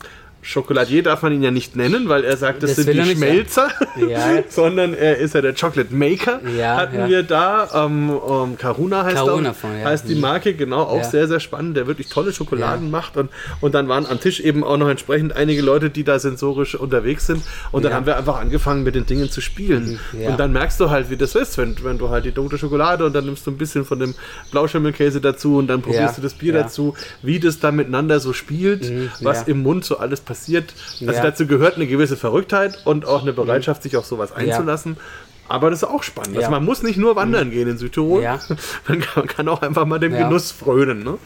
Chocolatier 0.51 1.03
darf 1.03 1.21
man 1.21 1.33
ihn 1.33 1.43
ja 1.43 1.51
nicht 1.51 1.75
nennen, 1.75 2.07
weil 2.09 2.23
er 2.23 2.37
sagt, 2.37 2.63
das, 2.63 2.75
Das 2.75 2.85
sind 2.85 2.93
die 2.93 2.99
er. 2.99 3.05
Schmelzer, 3.05 3.69
Ja. 4.09 4.43
sondern 4.49 4.93
er 4.93 5.17
ist 5.17 5.35
ja 5.35 5.41
der 5.41 5.53
Chocolate 5.53 5.93
Maker. 5.93 6.39
Ja, 6.57 6.77
hatten 6.77 6.95
ja. 6.97 7.09
wir 7.09 7.23
da. 7.23 7.85
Ähm, 7.85 8.09
ähm, 8.09 8.57
Karuna 8.57 9.03
heißt, 9.03 9.15
Karuna 9.17 9.53
von, 9.53 9.69
heißt 9.71 10.07
die 10.07 10.15
Mhm. 10.15 10.21
Marke, 10.21 10.53
genau, 10.53 10.83
auch 10.83 11.03
sehr, 11.03 11.27
sehr 11.27 11.39
spannend, 11.39 11.75
der 11.75 11.87
wirklich 11.87 12.07
tolle 12.07 12.31
Schokoladen 12.33 12.89
macht. 12.89 13.17
Und, 13.17 13.29
und 13.61 13.75
dann 13.75 13.87
waren 13.87 14.05
am 14.05 14.19
Tisch 14.19 14.39
eben 14.39 14.63
auch 14.63 14.77
noch 14.77 14.89
entsprechend 14.89 15.35
einige 15.35 15.61
Leute, 15.61 15.89
die 15.89 16.03
da 16.03 16.17
sensorisch 16.19 16.75
unterwegs 16.75 17.27
sind. 17.27 17.43
Und 17.71 17.83
dann 17.83 17.93
haben 17.93 18.05
wir 18.05 18.17
einfach 18.17 18.39
angefangen, 18.39 18.83
mit 18.83 18.95
den 18.95 19.05
Dingen 19.05 19.29
zu 19.29 19.41
spielen. 19.41 19.99
Ja. 20.17 20.29
Und 20.29 20.39
dann 20.39 20.53
merkst 20.53 20.79
du 20.79 20.89
halt, 20.89 21.09
wie 21.09 21.17
das 21.17 21.35
ist, 21.35 21.57
wenn, 21.57 21.75
wenn 21.83 21.97
du 21.97 22.09
halt 22.09 22.25
die 22.25 22.31
dunkle 22.31 22.57
Schokolade 22.57 23.05
und 23.05 23.13
dann 23.13 23.25
nimmst 23.25 23.45
du 23.45 23.51
ein 23.51 23.57
bisschen 23.57 23.83
von 23.85 23.99
dem 23.99 24.15
Blauschimmelkäse 24.51 25.19
dazu 25.21 25.57
und 25.57 25.67
dann 25.67 25.81
probierst 25.81 26.17
du 26.17 26.21
das 26.21 26.33
Bier 26.33 26.53
dazu, 26.53 26.95
wie 27.21 27.39
das 27.39 27.59
dann 27.59 27.75
miteinander 27.75 28.19
so 28.19 28.33
spielt, 28.33 28.91
was 29.21 29.39
Ja. 29.41 29.43
im 29.47 29.63
Mund 29.63 29.83
so 29.85 29.97
alles 29.97 30.21
passiert. 30.21 30.36
Also 30.45 30.65
Ja. 30.99 31.21
dazu 31.21 31.47
gehört 31.47 31.75
eine 31.75 31.87
gewisse 31.87 32.17
Verrücktheit 32.17 32.77
und 32.85 33.05
auch 33.05 33.21
eine 33.21 33.33
Bereitschaft, 33.33 33.83
sich 33.83 33.97
auf 33.97 34.05
sowas 34.05 34.31
einzulassen. 34.31 34.97
Aber 35.49 35.69
das 35.69 35.81
ist 35.81 35.87
auch 35.87 36.03
spannend. 36.03 36.31
Also 36.35 36.41
Ja. 36.41 36.49
man 36.49 36.65
muss 36.65 36.83
nicht 36.83 36.97
nur 36.97 37.15
wandern 37.15 37.51
gehen 37.51 37.69
in 37.69 37.77
Südtirol, 37.77 38.21
Ja. 38.21 38.39
man 38.87 38.99
kann, 38.99 39.13
man 39.15 39.27
kann 39.27 39.47
auch 39.47 39.61
einfach 39.61 39.85
mal 39.85 39.97
dem 39.97 40.13
Ja. 40.13 40.27
Genuss 40.27 40.51
frönen. 40.51 41.03
Ne? 41.05 41.17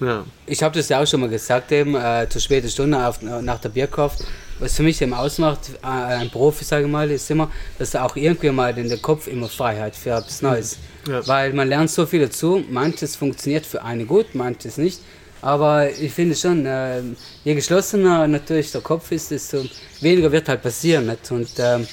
Ja. 0.00 0.24
Ich 0.46 0.62
habe 0.64 0.76
das 0.76 0.88
ja 0.88 1.00
auch 1.00 1.06
schon 1.06 1.20
mal 1.20 1.28
gesagt, 1.28 1.70
eben 1.70 1.94
äh, 1.94 2.26
zur 2.28 2.40
späten 2.40 2.68
Stunde 2.68 3.06
auf, 3.06 3.22
nach 3.22 3.60
der 3.60 3.68
Bierkraft. 3.68 4.24
Was 4.58 4.74
für 4.74 4.82
mich 4.82 5.00
eben 5.00 5.14
ausmacht, 5.14 5.60
äh, 5.82 5.86
ein 5.86 6.30
Profi, 6.30 6.64
sage 6.64 6.86
ich 6.86 6.90
mal, 6.90 7.08
ist 7.08 7.30
immer, 7.30 7.52
dass 7.78 7.94
er 7.94 8.04
auch 8.04 8.16
irgendwie 8.16 8.50
mal 8.50 8.76
in 8.76 8.88
den 8.88 9.00
Kopf 9.00 9.28
immer 9.28 9.48
Freiheit 9.48 9.94
für 9.94 10.10
etwas 10.10 10.42
Neues. 10.42 10.78
Ja. 11.08 11.24
Weil 11.28 11.52
man 11.52 11.68
lernt 11.68 11.90
so 11.92 12.04
viel 12.06 12.20
dazu. 12.22 12.64
Manches 12.68 13.14
funktioniert 13.14 13.64
für 13.64 13.84
eine 13.84 14.04
gut, 14.06 14.34
manches 14.34 14.76
nicht. 14.76 15.00
Aber 15.40 15.90
ich 15.90 16.12
finde 16.12 16.34
schon, 16.34 16.66
äh, 16.66 17.00
je 17.44 17.54
geschlossener 17.54 18.26
natürlich 18.26 18.72
der 18.72 18.80
Kopf 18.80 19.10
ist, 19.12 19.30
desto 19.30 19.64
weniger 20.00 20.30
wird 20.32 20.48
halt 20.48 20.62
passieren. 20.62 21.06
Nicht? 21.06 21.30
Und 21.30 21.48
ähm, 21.58 21.86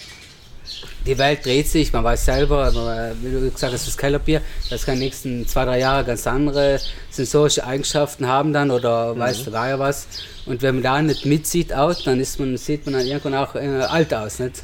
die 1.05 1.17
Welt 1.17 1.45
dreht 1.45 1.67
sich, 1.67 1.93
man 1.93 2.03
weiß 2.03 2.25
selber, 2.25 2.65
aber, 2.65 3.09
äh, 3.09 3.11
wie 3.21 3.31
du 3.31 3.51
gesagt 3.51 3.73
hast, 3.73 3.87
das 3.87 3.95
Kellerbier, 3.97 4.41
das 4.71 4.85
kann 4.85 4.95
in 4.95 4.99
den 5.01 5.05
nächsten 5.07 5.47
zwei, 5.47 5.65
drei 5.65 5.79
Jahre 5.79 6.03
ganz 6.03 6.25
andere 6.25 6.79
sensorische 7.11 7.63
Eigenschaften 7.65 8.27
haben 8.27 8.51
dann 8.51 8.71
oder 8.71 9.17
weiß 9.17 9.43
der 9.43 9.53
Geier 9.53 9.79
was. 9.79 10.07
Und 10.47 10.63
wenn 10.63 10.75
man 10.75 10.83
da 10.83 11.01
nicht 11.01 11.25
mitzieht 11.25 11.71
auch, 11.73 11.93
dann 12.03 12.19
ist 12.19 12.39
man, 12.39 12.57
sieht 12.57 12.85
man 12.85 12.93
dann 12.95 13.05
irgendwann 13.05 13.35
auch 13.35 13.53
äh, 13.55 13.67
alt 13.87 14.13
aus. 14.13 14.39
Nicht? 14.39 14.63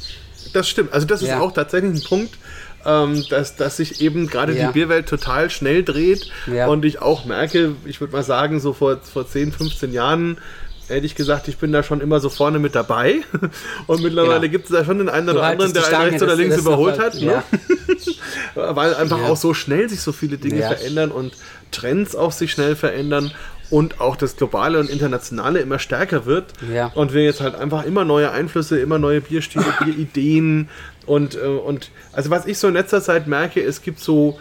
Das 0.52 0.68
stimmt. 0.68 0.92
Also 0.92 1.06
das 1.06 1.22
ist 1.22 1.28
Ja. 1.28 1.40
auch 1.40 1.52
tatsächlich 1.52 1.92
ein 1.94 2.02
Punkt, 2.02 2.34
ähm, 2.84 3.24
dass, 3.30 3.56
dass 3.56 3.76
sich 3.76 4.00
eben 4.00 4.26
gerade 4.26 4.56
Ja. 4.56 4.66
die 4.68 4.72
Bierwelt 4.72 5.08
total 5.08 5.50
schnell 5.50 5.82
dreht. 5.84 6.30
Ja. 6.52 6.66
Und 6.68 6.84
ich 6.84 7.00
auch 7.00 7.24
merke, 7.24 7.74
ich 7.84 8.00
würde 8.00 8.12
mal 8.12 8.22
sagen, 8.22 8.60
so 8.60 8.72
vor, 8.72 8.98
vor 8.98 9.26
10, 9.26 9.52
15 9.52 9.92
Jahren 9.92 10.38
hätte 10.88 11.06
ich 11.06 11.14
gesagt, 11.14 11.48
ich 11.48 11.56
bin 11.58 11.72
da 11.72 11.82
schon 11.82 12.00
immer 12.00 12.20
so 12.20 12.28
vorne 12.28 12.58
mit 12.58 12.74
dabei. 12.74 13.20
Und 13.86 14.02
mittlerweile 14.02 14.40
Genau. 14.40 14.50
gibt 14.52 14.64
es 14.66 14.72
da 14.72 14.84
schon 14.84 14.98
den 14.98 15.08
einen 15.08 15.28
oder 15.28 15.42
anderen, 15.44 15.72
haltest 15.72 15.86
die 15.86 15.90
der 15.90 15.98
einen 15.98 16.08
rechts 16.10 16.22
oder 16.22 16.34
links 16.36 16.56
überholt 16.58 16.98
hat. 16.98 17.14
Ne? 17.14 17.22
Ja. 17.22 17.44
Weil 18.76 18.94
einfach 18.94 19.20
auch 19.22 19.36
so 19.36 19.54
schnell 19.54 19.88
sich 19.88 20.00
so 20.00 20.12
viele 20.12 20.36
Dinge 20.38 20.58
verändern 20.62 21.10
und 21.10 21.32
Trends 21.70 22.14
auch 22.14 22.32
sich 22.32 22.52
schnell 22.52 22.76
verändern 22.76 23.32
und 23.70 24.00
auch 24.02 24.16
das 24.16 24.36
Globale 24.36 24.78
und 24.78 24.90
Internationale 24.90 25.60
immer 25.60 25.78
stärker 25.78 26.26
wird. 26.26 26.52
Ja. 26.70 26.88
Und 26.94 27.14
wir 27.14 27.22
jetzt 27.24 27.40
halt 27.40 27.54
einfach 27.54 27.84
immer 27.84 28.04
neue 28.04 28.30
Einflüsse, 28.30 28.78
immer 28.78 28.98
neue 28.98 29.22
Bierstile, 29.22 29.64
Bierideen 29.84 30.68
und, 31.06 31.34
äh, 31.34 31.40
und 31.40 31.90
also 32.12 32.30
was 32.30 32.46
ich 32.46 32.58
so 32.58 32.68
in 32.68 32.74
letzter 32.74 33.02
Zeit 33.02 33.26
merke, 33.26 33.60
es 33.60 33.82
gibt 33.82 34.00
so 34.00 34.38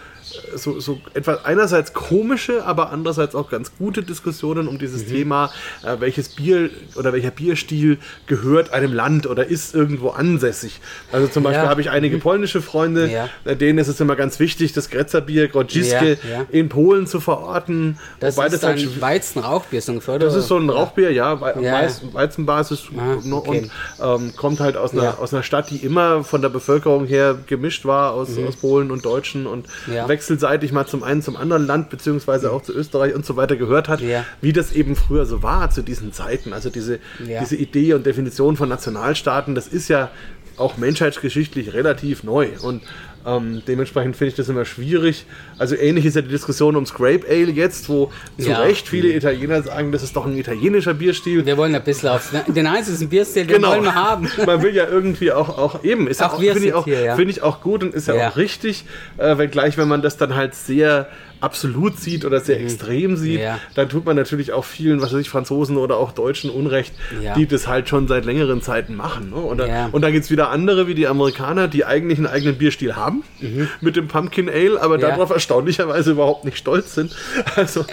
so, 0.55 0.79
so 0.79 0.99
etwas 1.13 1.45
einerseits 1.45 1.93
komische, 1.93 2.65
aber 2.65 2.91
andererseits 2.91 3.35
auch 3.35 3.49
ganz 3.49 3.71
gute 3.77 4.03
Diskussionen 4.03 4.67
um 4.67 4.75
Mhm. 4.75 4.79
dieses 4.79 5.05
Thema, 5.05 5.51
äh, 5.83 5.97
welches 5.99 6.29
Bier 6.29 6.69
oder 6.95 7.13
welcher 7.13 7.31
Bierstil 7.31 7.97
gehört 8.27 8.73
einem 8.73 8.93
Land 8.93 9.27
oder 9.27 9.45
ist 9.47 9.73
irgendwo 9.75 10.09
ansässig. 10.09 10.79
Also 11.11 11.27
zum 11.27 11.43
Beispiel 11.43 11.63
Ja. 11.63 11.69
habe 11.69 11.81
ich 11.81 11.89
einige 11.89 12.17
polnische 12.17 12.61
Freunde, 12.61 13.09
Ja. 13.09 13.29
äh, 13.45 13.55
denen 13.55 13.79
ist 13.79 13.87
es 13.87 13.99
immer 13.99 14.15
ganz 14.15 14.39
wichtig, 14.39 14.73
das 14.73 14.89
Gretzer-Bier 14.89 15.47
Grodziske 15.49 16.17
Ja, 16.29 16.45
in 16.51 16.69
Polen 16.69 17.07
zu 17.07 17.19
verorten. 17.19 17.97
Das 18.19 18.37
wobei 18.37 18.47
ist 18.47 18.63
halt 18.63 18.79
ein 18.79 19.01
Weizenrauchbier, 19.01 19.81
so 19.81 19.91
ungefähr, 19.93 20.19
das 20.19 20.35
ist 20.35 20.47
so 20.47 20.57
ein 20.57 20.69
Rauchbier, 20.69 21.11
ja, 21.11 21.39
Wei- 21.41 21.59
Ja. 21.61 21.73
Weiz, 21.73 22.01
Weizenbasis 22.11 22.83
Ah, 22.97 23.17
okay. 23.35 23.69
und 23.99 24.21
ähm, 24.23 24.35
kommt 24.35 24.59
halt 24.59 24.77
aus 24.77 24.91
einer, 24.93 25.19
aus 25.19 25.33
einer 25.33 25.43
Stadt, 25.43 25.69
die 25.69 25.77
immer 25.77 26.23
von 26.23 26.41
der 26.41 26.49
Bevölkerung 26.49 27.05
her 27.05 27.37
gemischt 27.47 27.85
war, 27.85 28.11
aus, 28.13 28.29
aus 28.47 28.55
Polen 28.55 28.91
und 28.91 29.05
Deutschen 29.05 29.47
und 29.47 29.65
Mhm. 29.87 29.93
Wechselseitig 30.21 30.71
mal 30.71 30.85
zum 30.85 31.01
einen 31.03 31.23
zum 31.23 31.35
anderen 31.35 31.65
Land, 31.65 31.89
beziehungsweise 31.89 32.51
auch 32.51 32.61
zu 32.61 32.73
Österreich 32.73 33.15
und 33.15 33.25
so 33.25 33.37
weiter 33.37 33.55
gehört 33.55 33.89
hat, 33.89 34.01
Ja. 34.01 34.23
wie 34.39 34.53
das 34.53 34.71
eben 34.71 34.95
früher 34.95 35.25
so 35.25 35.41
war 35.41 35.71
zu 35.71 35.81
diesen 35.81 36.13
Zeiten. 36.13 36.53
Also 36.53 36.69
diese, 36.69 36.99
Ja. 37.25 37.39
diese 37.39 37.55
Idee 37.55 37.95
und 37.95 38.05
Definition 38.05 38.55
von 38.55 38.69
Nationalstaaten, 38.69 39.55
das 39.55 39.67
ist 39.67 39.87
ja 39.87 40.11
auch 40.57 40.77
menschheitsgeschichtlich 40.77 41.73
relativ 41.73 42.23
neu 42.23 42.49
und 42.61 42.83
ähm, 43.25 43.61
dementsprechend 43.67 44.15
finde 44.15 44.29
ich 44.31 44.35
das 44.35 44.49
immer 44.49 44.65
schwierig. 44.65 45.25
Also 45.57 45.75
ähnlich 45.75 46.05
ist 46.05 46.15
ja 46.15 46.21
die 46.21 46.29
Diskussion 46.29 46.75
ums 46.75 46.93
Grape 46.93 47.25
Ale 47.29 47.51
jetzt, 47.51 47.87
wo 47.89 48.11
zu 48.39 48.49
Ja. 48.49 48.59
Recht 48.59 48.87
viele 48.87 49.13
Italiener 49.13 49.61
sagen, 49.63 49.91
das 49.91 50.03
ist 50.03 50.15
doch 50.15 50.25
ein 50.25 50.37
italienischer 50.37 50.93
Bierstil. 50.93 51.45
Wir 51.45 51.57
wollen 51.57 51.75
ein 51.75 51.83
bisschen 51.83 52.09
auf 52.09 52.31
den 52.47 52.67
einzigen 52.67 53.09
Bierstil, 53.09 53.45
den 53.47 53.61
wollen 53.63 53.83
wir 53.83 53.95
haben. 53.95 54.29
Man 54.45 54.61
will 54.61 54.75
ja 54.75 54.87
irgendwie 54.87 55.31
auch, 55.31 55.57
auch 55.57 55.83
eben, 55.83 56.07
ist 56.07 56.21
Auch 56.23 56.33
auch, 56.33 56.39
finde 56.41 56.59
ich 56.65 56.73
auch, 56.73 56.85
hier, 56.85 57.01
ja. 57.01 57.15
finde 57.15 57.31
ich 57.31 57.41
auch 57.43 57.61
gut 57.61 57.83
und 57.83 57.93
ist 57.93 58.07
ja, 58.07 58.15
Ja. 58.15 58.29
auch 58.29 58.37
richtig, 58.37 58.85
äh, 59.17 59.37
wenngleich, 59.37 59.77
wenn 59.77 59.87
man 59.87 60.01
das 60.01 60.17
dann 60.17 60.35
halt 60.35 60.55
sehr 60.55 61.07
absolut 61.41 61.99
sieht 61.99 62.23
oder 62.23 62.39
sehr 62.39 62.61
extrem 62.61 63.17
sieht, 63.17 63.39
Mhm. 63.39 63.43
Ja. 63.43 63.59
dann 63.75 63.89
tut 63.89 64.05
man 64.05 64.15
natürlich 64.15 64.51
auch 64.53 64.63
vielen, 64.63 65.01
was 65.01 65.11
weiß 65.13 65.19
ich, 65.21 65.29
Franzosen 65.29 65.75
oder 65.77 65.97
auch 65.97 66.11
Deutschen 66.11 66.49
Unrecht, 66.49 66.93
Ja. 67.21 67.33
die 67.35 67.47
das 67.47 67.67
halt 67.67 67.89
schon 67.89 68.07
seit 68.07 68.25
längeren 68.25 68.61
Zeiten 68.61 68.95
machen. 68.95 69.31
Ne? 69.31 69.35
Und, 69.37 69.57
da, 69.57 69.67
Ja. 69.67 69.89
und 69.91 70.01
dann 70.03 70.11
gibt 70.13 70.25
es 70.25 70.31
wieder 70.31 70.49
andere 70.51 70.87
wie 70.87 70.93
die 70.95 71.07
Amerikaner, 71.07 71.67
die 71.67 71.83
eigentlich 71.83 72.17
einen 72.19 72.27
eigenen 72.27 72.57
Bierstil 72.57 72.95
haben 72.95 73.23
mit 73.81 73.95
dem 73.95 74.07
Pumpkin 74.07 74.49
Ale, 74.49 74.79
aber 74.81 74.97
Mhm. 74.97 75.01
Darauf 75.01 75.29
erstaunlicherweise 75.31 76.11
überhaupt 76.11 76.45
nicht 76.45 76.57
stolz 76.57 76.93
sind. 76.95 77.15
Also 77.55 77.85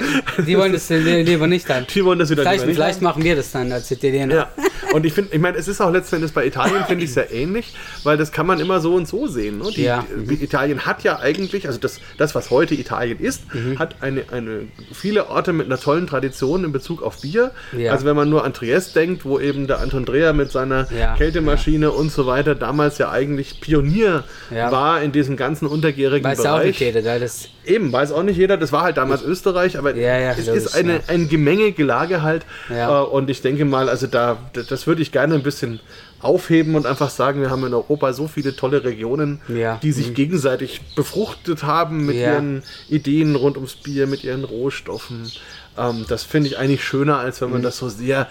Die 0.47 0.57
wollen 0.59 0.73
das 0.73 0.89
li- 0.91 1.23
lieber 1.23 1.47
nicht 1.47 1.69
dann. 1.69 1.87
die 1.93 2.05
wollen 2.05 2.19
das 2.19 2.31
wieder 2.31 2.43
Vielleicht, 2.43 2.67
nicht 2.67 2.75
vielleicht 2.77 3.03
machen 3.03 3.25
wir 3.25 3.35
das 3.35 3.51
dann 3.51 3.73
als 3.73 3.91
Italiener. 3.91 4.35
Ja, 4.35 4.49
und 4.93 5.05
ich 5.07 5.13
finde, 5.13 5.35
ich 5.35 5.41
meine, 5.41 5.57
es 5.57 5.69
ist 5.69 5.81
auch 5.81 5.91
letztendlich 5.91 6.33
bei 6.33 6.47
Italien, 6.47 6.85
finde 6.87 7.05
ich, 7.05 7.13
sehr 7.13 7.33
ähnlich, 7.33 7.73
weil 8.05 8.17
das 8.19 8.31
kann 8.31 8.47
man 8.47 8.61
immer 8.61 8.81
so 8.81 8.95
und 8.95 9.09
so 9.09 9.27
sehen. 9.27 9.59
Ne? 9.59 9.65
Die, 9.75 9.91
die, 10.27 10.45
Italien 10.45 10.85
hat 10.87 11.03
ja 11.03 11.19
eigentlich, 11.19 11.67
also 11.67 11.79
das, 11.79 11.99
das 12.19 12.35
was 12.35 12.51
heute 12.51 12.75
Italien 12.75 13.19
ist, 13.21 13.38
Mhm. 13.53 13.79
hat 13.79 13.97
eine, 14.01 14.25
eine, 14.33 14.69
viele 14.93 15.29
Orte 15.29 15.53
mit 15.53 15.67
einer 15.67 15.79
tollen 15.79 16.07
Tradition 16.07 16.65
in 16.65 16.73
Bezug 16.73 17.03
auf 17.03 17.21
Bier. 17.21 17.51
Ja. 17.77 17.93
Also 17.93 18.05
wenn 18.07 18.17
man 18.17 18.29
nur 18.29 18.45
an 18.45 18.53
Triest 18.53 18.95
denkt, 18.97 19.25
wo 19.25 19.39
eben 19.39 19.67
der 19.67 19.81
Anton 19.81 20.05
Dreher 20.05 20.33
mit 20.33 20.51
seiner 20.51 20.87
Ja, 20.93 21.15
Kältemaschine 21.17 21.91
und 21.91 22.11
so 22.13 22.27
weiter 22.27 22.55
damals 22.55 22.99
ja 22.99 23.11
eigentlich 23.11 23.61
Pionier 23.61 24.25
Ja. 24.55 24.71
war 24.73 25.03
in 25.03 25.13
diesem 25.13 25.37
ganzen 25.37 25.67
untergärigen 25.67 26.25
Weiß 26.25 26.41
auch 26.41 26.45
Bereich. 26.57 26.67
nicht 26.69 26.81
jeder, 26.81 27.03
gell? 27.03 27.21
Das, 27.21 27.49
Eben, 27.65 27.93
weiß 27.93 28.13
auch 28.13 28.23
nicht 28.23 28.39
jeder, 28.39 28.57
das 28.57 28.73
war 28.73 28.83
halt 28.83 28.97
damals 28.97 29.23
Österreich, 29.23 29.77
aber 29.77 29.95
Ja, 29.95 30.19
ja, 30.19 30.31
es 30.33 30.47
logisch, 30.47 30.65
ist 30.65 30.75
eine, 30.75 30.95
ja. 30.95 31.01
ein 31.09 31.29
Gemenge 31.29 31.73
Gelage 31.73 32.23
halt. 32.23 32.47
Ja. 32.71 33.03
Äh, 33.03 33.05
und 33.05 33.29
ich 33.29 33.43
denke 33.43 33.67
mal, 33.67 33.91
also 33.91 34.07
da, 34.07 34.39
das 34.55 34.87
würde 34.87 35.03
ich 35.03 35.13
gerne 35.13 35.35
ein 35.35 35.43
bisschen 35.43 35.79
aufheben 36.21 36.75
und 36.75 36.87
einfach 36.87 37.11
sagen, 37.11 37.41
wir 37.41 37.51
haben 37.51 37.65
in 37.67 37.75
Europa 37.75 38.13
so 38.13 38.27
viele 38.29 38.55
tolle 38.57 38.83
Regionen, 38.85 39.41
Ja. 39.49 39.79
die 39.83 39.93
sich 39.93 40.15
gegenseitig 40.15 40.81
befruchtet 40.97 41.63
haben 41.63 42.07
mit 42.07 42.17
Ja. 42.17 42.35
ihren 42.35 42.63
Ideen 42.89 43.37
rund 43.37 43.57
ums 43.57 43.75
Bier, 43.77 44.07
mit 44.07 44.25
ihren 44.25 44.45
Rohstoffen. 44.45 45.31
Ähm, 45.77 46.05
das 46.09 46.25
finde 46.25 46.49
ich 46.49 46.59
eigentlich 46.59 46.83
schöner, 46.83 47.19
als 47.19 47.41
Mhm. 47.41 47.45
wenn 47.47 47.53
man 47.53 47.63
das 47.63 47.79
so 47.79 47.89
sehr 47.89 48.27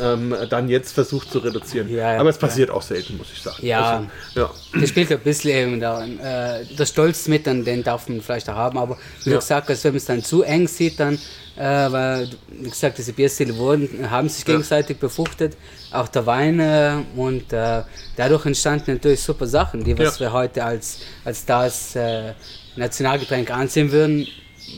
ähm, 0.00 0.34
dann 0.48 0.70
jetzt 0.70 0.92
versucht 0.94 1.30
zu 1.30 1.38
reduzieren. 1.40 1.86
Ja, 1.90 2.18
Aber 2.18 2.30
es 2.30 2.38
passiert 2.38 2.70
auch 2.70 2.80
selten, 2.80 3.18
muss 3.18 3.26
ich 3.30 3.42
sagen. 3.42 3.58
Ja. 3.66 4.08
Also, 4.34 4.40
ja. 4.40 4.50
das 4.80 4.88
spielt 4.88 5.12
ein 5.12 5.18
bisschen 5.18 5.50
eben 5.50 5.80
da, 5.80 6.02
äh, 6.02 6.64
der 6.64 6.86
Stolz 6.86 7.28
mit, 7.28 7.46
dann, 7.46 7.62
den 7.62 7.82
darf 7.84 8.08
man 8.08 8.22
vielleicht 8.22 8.48
auch 8.48 8.54
haben, 8.54 8.78
aber 8.78 8.96
wie 9.24 9.28
du 9.30 9.36
gesagt 9.36 9.68
hast, 9.68 9.84
wenn 9.84 9.92
man 9.92 9.98
es 9.98 10.06
dann 10.06 10.24
zu 10.24 10.44
eng 10.44 10.66
sieht, 10.66 10.98
dann, 10.98 11.18
weil, 11.60 12.30
wie 12.50 12.70
gesagt, 12.70 12.96
diese 12.98 13.12
Bierstile 13.12 13.56
wurden, 13.56 14.10
haben 14.10 14.28
sich 14.28 14.44
gegenseitig 14.44 14.98
befruchtet, 14.98 15.56
auch 15.90 16.08
der 16.08 16.24
Wein 16.26 16.58
äh, 16.60 16.94
und 17.16 17.52
äh, 17.52 17.82
dadurch 18.16 18.46
entstanden 18.46 18.92
natürlich 18.94 19.20
super 19.20 19.46
Sachen, 19.46 19.84
die 19.84 19.98
was 19.98 20.18
wir 20.20 20.32
heute 20.32 20.64
als, 20.64 20.98
als 21.24 21.44
das 21.44 21.94
äh, 21.96 22.32
Nationalgetränk 22.76 23.50
ansehen 23.50 23.92
würden. 23.92 24.26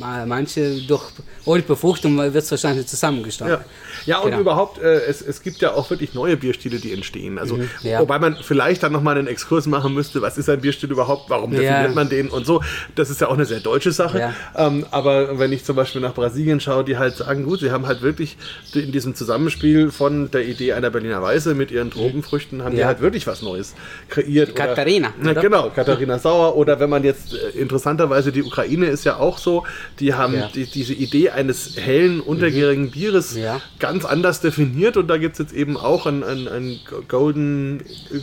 Ma- 0.00 0.26
Manche 0.26 0.80
durch 0.86 1.04
ohne 1.45 1.62
Befruchtung 1.62 2.16
wird 2.16 2.34
es 2.36 2.51
wahrscheinlich 2.51 2.86
zusammengestanden. 2.86 3.59
Ja, 4.07 4.16
ja 4.16 4.18
und 4.18 4.30
Genau. 4.30 4.40
überhaupt, 4.40 4.78
äh, 4.82 5.03
es, 5.05 5.20
es 5.22 5.42
gibt 5.42 5.61
ja 5.61 5.74
auch 5.74 5.90
wirklich 5.90 6.14
neue 6.14 6.36
Bierstile, 6.36 6.78
die 6.78 6.92
entstehen. 6.92 7.38
Also, 7.38 7.57
Mhm, 7.57 7.68
ja. 7.82 8.01
wobei 8.01 8.18
man 8.18 8.36
vielleicht 8.42 8.82
dann 8.82 8.92
nochmal 8.92 9.18
einen 9.18 9.26
Exkurs 9.28 9.66
machen 9.66 9.92
müsste, 9.95 10.22
was 10.22 10.38
ist 10.38 10.49
ein 10.49 10.61
Bierstil 10.61 10.90
überhaupt, 10.90 11.28
warum 11.30 11.53
Ja. 11.53 11.61
definiert 11.61 11.95
man 11.95 12.09
den 12.09 12.28
und 12.28 12.47
so. 12.47 12.62
Das 12.95 13.11
ist 13.11 13.20
ja 13.20 13.28
auch 13.28 13.34
eine 13.34 13.45
sehr 13.45 13.61
deutsche 13.61 13.92
Sache. 13.92 14.32
Ähm, 14.57 14.86
aber 14.90 15.38
wenn 15.38 15.53
ich 15.53 15.64
zum 15.64 15.76
Beispiel 15.76 16.01
nach 16.01 16.14
Brasilien 16.14 16.61
schaue, 16.61 16.84
die 16.84 16.97
halt 16.99 17.16
sagen, 17.16 17.45
gut, 17.45 17.61
sie 17.61 17.70
haben 17.70 17.86
halt 17.86 18.03
wirklich 18.03 18.36
in 18.74 18.92
diesem 18.92 19.14
Zusammenspiel 19.14 19.90
von 19.90 20.30
der 20.30 20.47
Idee 20.47 20.72
einer 20.72 20.90
Berliner 20.90 21.20
Weiße 21.22 21.55
mit 21.55 21.70
ihren 21.70 21.90
Tropenfrüchten, 21.90 22.62
haben 22.64 22.74
die 22.76 22.84
halt 22.84 23.01
wirklich 23.01 23.26
was 23.26 23.42
Neues 23.42 23.74
kreiert. 24.09 24.51
Oder- 24.53 24.66
Katharina, 24.66 25.12
oder? 25.20 25.34
genau, 25.40 25.70
Katharina 25.70 26.18
Sauer. 26.18 26.57
Oder 26.57 26.80
wenn 26.80 26.90
man 26.90 27.05
jetzt, 27.05 27.34
äh, 27.34 27.59
interessanterweise, 27.59 28.32
die 28.32 28.42
Ukraine 28.42 28.86
ist 28.86 29.05
ja 29.05 29.16
auch 29.18 29.38
so, 29.38 29.64
die 30.01 30.14
haben 30.14 30.42
die, 30.55 30.66
diese 30.66 30.92
Idee 30.95 31.30
eines 31.35 31.76
hellen, 31.76 32.20
untergärigen 32.20 32.91
Bieres 32.91 33.37
Ja. 33.37 33.61
ganz 33.78 34.05
anders 34.05 34.41
definiert 34.41 34.97
und 34.97 35.09
da 35.09 35.18
gibt 35.18 35.35
es 35.35 35.39
jetzt 35.39 35.53
eben 35.53 35.76
auch 35.76 36.07
ein, 36.07 36.22
ein, 36.24 36.49
ein 36.49 36.80
Golden, 37.09 37.82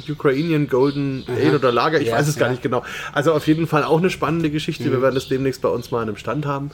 Ukrainian 0.10 0.68
Golden 0.68 1.24
Ale 1.28 1.56
oder 1.56 1.72
Lager, 1.72 2.00
ich 2.02 2.08
Ja, 2.08 2.16
weiß 2.18 2.28
es 2.28 2.38
gar 2.38 2.50
nicht 2.50 2.62
genau. 2.62 2.84
Also 3.14 3.34
auf 3.34 3.46
jeden 3.48 3.68
Fall 3.68 3.84
auch 3.84 4.00
eine 4.00 4.10
spannende 4.10 4.50
Geschichte, 4.50 4.92
wir 4.92 5.02
werden 5.02 5.16
das 5.16 5.28
demnächst 5.28 5.62
bei 5.62 5.70
uns 5.70 5.92
mal 5.92 6.02
an 6.02 6.08
einem 6.10 6.18
Stand 6.18 6.46
haben. 6.46 6.72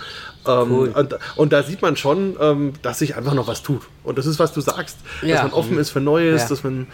Ähm, 0.47 0.71
Cool. 0.71 0.89
und, 0.89 1.15
und 1.35 1.53
da 1.53 1.63
sieht 1.63 1.81
man 1.81 1.95
schon, 1.97 2.35
ähm, 2.39 2.73
dass 2.81 2.99
sich 2.99 3.15
einfach 3.15 3.33
noch 3.33 3.47
was 3.47 3.63
tut. 3.63 3.81
Und 4.03 4.17
das 4.17 4.25
ist, 4.25 4.39
was 4.39 4.53
du 4.53 4.61
sagst, 4.61 4.97
dass 5.21 5.43
man 5.43 5.51
offen 5.53 5.77
ist 5.77 5.89
für 5.89 5.99
Neues, 5.99 6.47
dass 6.47 6.63
man 6.63 6.87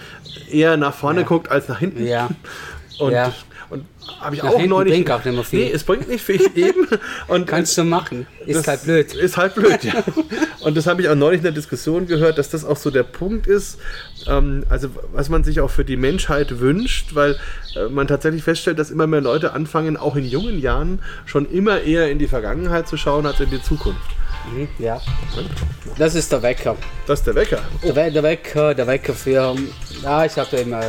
eher 0.49 0.77
nach 0.77 0.93
vorne 0.93 1.23
guckt 1.25 1.49
als 1.51 1.67
nach 1.67 1.79
hinten. 1.79 2.05
Ja. 2.07 2.29
Und, 2.99 3.11
Ja. 3.11 3.33
Und 3.73 3.85
habe 4.21 4.35
ich 4.35 4.43
Nach 4.43 4.51
auch 4.51 4.61
neulich. 4.65 4.93
bringt 4.93 5.11
auch 5.11 5.23
nicht 5.25 5.33
mehr 5.35 5.43
viel. 5.43 5.59
Nee, 5.65 5.71
es 5.71 5.83
bringt 5.83 6.07
nicht 6.07 6.23
viel 6.23 6.41
eben. 6.55 6.87
Und 7.27 7.47
Kannst 7.47 7.77
du 7.77 7.83
machen. 7.83 8.25
Ist 8.45 8.67
halt 8.67 8.83
blöd. 8.83 9.13
Ist 9.13 9.35
halt 9.37 9.55
blöd, 9.55 9.83
ja. 9.83 10.03
Und 10.61 10.77
das 10.77 10.87
habe 10.87 11.01
ich 11.01 11.09
auch 11.09 11.15
neulich 11.15 11.39
in 11.39 11.43
der 11.43 11.51
Diskussion 11.51 12.07
gehört, 12.07 12.37
dass 12.37 12.49
das 12.49 12.63
auch 12.63 12.77
so 12.77 12.89
der 12.91 13.03
Punkt 13.03 13.47
ist, 13.47 13.77
ähm, 14.27 14.63
also 14.69 14.89
was 15.11 15.29
man 15.29 15.43
sich 15.43 15.59
auch 15.59 15.69
für 15.69 15.83
die 15.85 15.97
Menschheit 15.97 16.59
wünscht, 16.59 17.15
weil 17.15 17.37
äh, 17.75 17.89
man 17.89 18.07
tatsächlich 18.07 18.43
feststellt, 18.43 18.79
dass 18.79 18.91
immer 18.91 19.07
mehr 19.07 19.21
Leute 19.21 19.53
anfangen, 19.53 19.97
auch 19.97 20.15
in 20.15 20.25
jungen 20.25 20.59
Jahren 20.59 20.99
schon 21.25 21.49
immer 21.51 21.81
eher 21.81 22.09
in 22.09 22.19
die 22.19 22.27
Vergangenheit 22.27 22.87
zu 22.87 22.95
schauen 22.97 23.25
als 23.25 23.39
in 23.39 23.49
die 23.49 23.61
Zukunft. 23.61 23.99
Mhm, 24.53 24.67
Ja. 24.79 25.01
Das 25.97 26.15
ist 26.15 26.31
der 26.31 26.41
Wecker. 26.41 26.75
Das 27.07 27.19
ist 27.19 27.27
der 27.27 27.35
Wecker. 27.35 27.59
Der, 27.83 27.95
We 27.95 28.11
der 28.11 28.23
Wecker, 28.23 28.73
der 28.73 28.87
Wecker 28.87 29.13
für. 29.13 29.55
Ja, 30.01 30.25
ich 30.25 30.37
habe 30.37 30.57
immer. 30.57 30.81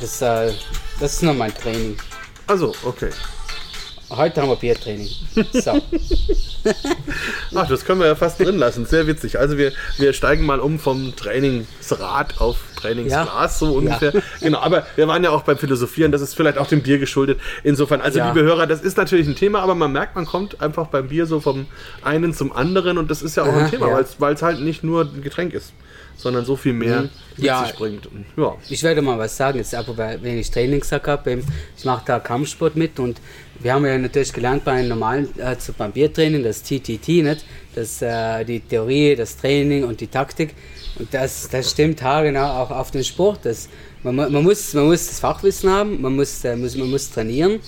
Das, 0.00 0.20
äh, 0.22 0.52
das 1.00 1.14
ist 1.14 1.22
mein 1.22 1.54
Training. 1.54 1.96
Also, 2.46 2.74
okay. 2.84 3.10
Heute 4.10 4.42
haben 4.42 4.48
wir 4.48 4.56
Biertraining. 4.56 5.08
So. 5.52 5.70
Ach, 7.54 7.68
das 7.68 7.84
können 7.84 8.00
wir 8.00 8.08
ja 8.08 8.16
fast 8.16 8.40
drin 8.40 8.58
lassen. 8.58 8.84
Sehr 8.84 9.06
witzig. 9.06 9.38
Also 9.38 9.56
wir, 9.56 9.72
wir 9.98 10.12
steigen 10.12 10.44
mal 10.44 10.58
um 10.58 10.80
vom 10.80 11.14
Trainingsrad 11.14 12.40
auf 12.40 12.58
Trainingsglas, 12.74 13.60
so 13.60 13.74
ungefähr. 13.74 14.12
Genau, 14.40 14.58
aber 14.58 14.84
wir 14.96 15.06
waren 15.06 15.22
ja 15.22 15.30
auch 15.30 15.42
beim 15.42 15.58
Philosophieren, 15.58 16.10
das 16.10 16.22
ist 16.22 16.34
vielleicht 16.34 16.58
auch 16.58 16.66
dem 16.66 16.82
Bier 16.82 16.98
geschuldet. 16.98 17.38
Insofern, 17.62 18.00
also 18.00 18.18
Ja. 18.18 18.32
liebe 18.32 18.44
Hörer, 18.44 18.66
das 18.66 18.80
ist 18.80 18.96
natürlich 18.96 19.28
ein 19.28 19.36
Thema, 19.36 19.60
aber 19.60 19.76
man 19.76 19.92
merkt, 19.92 20.16
man 20.16 20.26
kommt 20.26 20.60
einfach 20.60 20.88
beim 20.88 21.08
Bier 21.08 21.26
so 21.26 21.38
vom 21.40 21.66
einen 22.02 22.34
zum 22.34 22.52
anderen 22.52 22.98
und 22.98 23.10
das 23.10 23.22
ist 23.22 23.36
ja 23.36 23.44
auch 23.44 23.48
Aha, 23.48 23.64
ein 23.64 23.70
Thema, 23.70 23.88
ja. 23.90 24.04
weil 24.18 24.34
es 24.34 24.42
halt 24.42 24.60
nicht 24.60 24.82
nur 24.82 25.02
ein 25.02 25.22
Getränk 25.22 25.54
ist, 25.54 25.72
sondern 26.20 26.44
so 26.44 26.54
viel 26.56 26.72
mehr 26.74 27.02
mit 27.02 27.10
Mhm. 27.38 27.44
Ja. 27.44 27.64
sich 27.64 27.74
bringt. 27.74 28.06
Und, 28.06 28.24
ja. 28.36 28.54
Ich 28.68 28.82
werde 28.82 29.00
mal 29.02 29.18
was 29.18 29.36
sagen, 29.36 29.58
jetzt 29.58 29.74
aber 29.74 29.96
weil- 29.96 30.22
wenn 30.22 30.38
ich 30.38 30.50
Trainingssack 30.50 31.06
habe, 31.08 31.38
ich 31.76 31.84
mache 31.84 32.02
da 32.06 32.18
Kampfsport 32.20 32.76
mit 32.76 32.98
und 32.98 33.18
wir 33.60 33.72
haben 33.74 33.84
ja 33.86 33.96
natürlich 33.98 34.32
gelernt 34.32 34.64
bei 34.64 34.72
einem 34.72 34.88
normalen, 34.90 35.28
also 35.42 35.72
beim 35.76 35.92
Biertraining, 35.92 36.42
das 36.42 36.62
TTT, 36.62 37.22
nicht? 37.22 37.44
Das, 37.74 38.02
äh, 38.02 38.44
die 38.44 38.60
Theorie, 38.60 39.16
das 39.16 39.36
Training 39.36 39.84
und 39.84 40.00
die 40.00 40.06
Taktik. 40.08 40.54
Und 40.98 41.12
das, 41.14 41.48
das 41.48 41.70
stimmt 41.70 42.02
haargenau 42.02 42.44
auch 42.62 42.70
auf 42.70 42.90
den 42.90 43.04
Sport. 43.04 43.40
Das, 43.44 43.68
man, 44.02 44.16
man, 44.16 44.42
muss, 44.42 44.74
man 44.74 44.86
muss 44.86 45.06
das 45.08 45.20
Fachwissen 45.20 45.70
haben, 45.70 46.00
man 46.02 46.14
muss, 46.16 46.44
äh, 46.44 46.56
muss, 46.56 46.74
man 46.76 46.90
muss 46.90 47.10
trainieren 47.10 47.60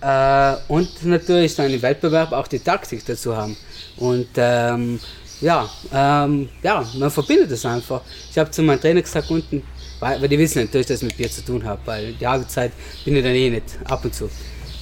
äh, 0.00 0.54
und 0.68 1.04
natürlich 1.04 1.54
dann 1.56 1.70
im 1.70 1.80
Wettbewerb 1.82 2.32
auch 2.32 2.48
die 2.48 2.58
Taktik 2.58 3.04
dazu 3.06 3.36
haben. 3.36 3.56
Und 3.96 4.28
ähm, 4.36 4.98
ja, 5.44 5.68
ähm, 5.92 6.48
ja, 6.62 6.84
man 6.96 7.10
verbindet 7.10 7.50
es 7.50 7.66
einfach. 7.66 8.00
Ich 8.30 8.38
habe 8.38 8.50
zu 8.50 8.62
meinem 8.62 8.80
Trainer 8.80 9.02
gesagt 9.02 9.30
unten, 9.30 9.62
weil, 10.00 10.20
weil 10.20 10.28
die 10.28 10.38
wissen 10.38 10.62
natürlich, 10.62 10.86
dass 10.86 11.02
ich 11.02 11.08
mit 11.08 11.16
Bier 11.18 11.30
zu 11.30 11.44
tun 11.44 11.62
habe, 11.64 11.80
weil 11.84 12.14
die 12.14 12.22
Jagdzeit 12.22 12.72
bin 13.04 13.16
ich 13.16 13.22
dann 13.22 13.34
eh 13.34 13.50
nicht, 13.50 13.78
ab 13.84 14.02
und 14.04 14.14
zu. 14.14 14.30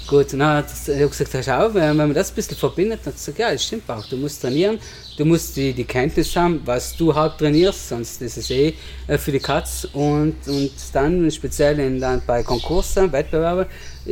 Gut, 0.07 0.33
und 0.33 0.39
dann 0.39 0.59
hat 0.59 0.67
er 0.87 1.09
gesagt, 1.09 1.31
schau, 1.45 1.75
wenn 1.75 1.91
wenn 1.91 1.97
man 1.97 2.15
das 2.15 2.31
ein 2.31 2.35
bisschen 2.37 2.57
verbindet, 2.57 3.01
dann 3.03 3.13
hat 3.13 3.15
er 3.15 3.19
gesagt, 3.19 3.39
ja, 3.39 3.51
das 3.51 3.65
stimmt 3.65 3.91
auch, 3.91 4.07
du 4.07 4.17
musst 4.17 4.41
trainieren, 4.41 4.79
du 5.17 5.25
musst 5.25 5.57
die, 5.57 5.73
die 5.73 5.85
Kenntnis 5.85 6.35
haben, 6.37 6.61
was 6.65 6.97
du 6.97 7.13
halt 7.13 7.39
trainierst, 7.39 7.89
sonst 7.89 8.23
ist 8.23 8.37
es 8.37 8.51
eh 8.51 8.75
äh, 9.09 9.19
für 9.19 9.33
die 9.33 9.41
Katz 9.41 9.89
und, 9.93 10.37
und 10.47 10.73
dann 10.93 11.31
speziell 11.31 11.79
in, 11.81 12.01
dann 12.01 12.23
bei 12.25 12.43
Konkursen, 12.45 13.11
Wettbewerben, 13.11 13.67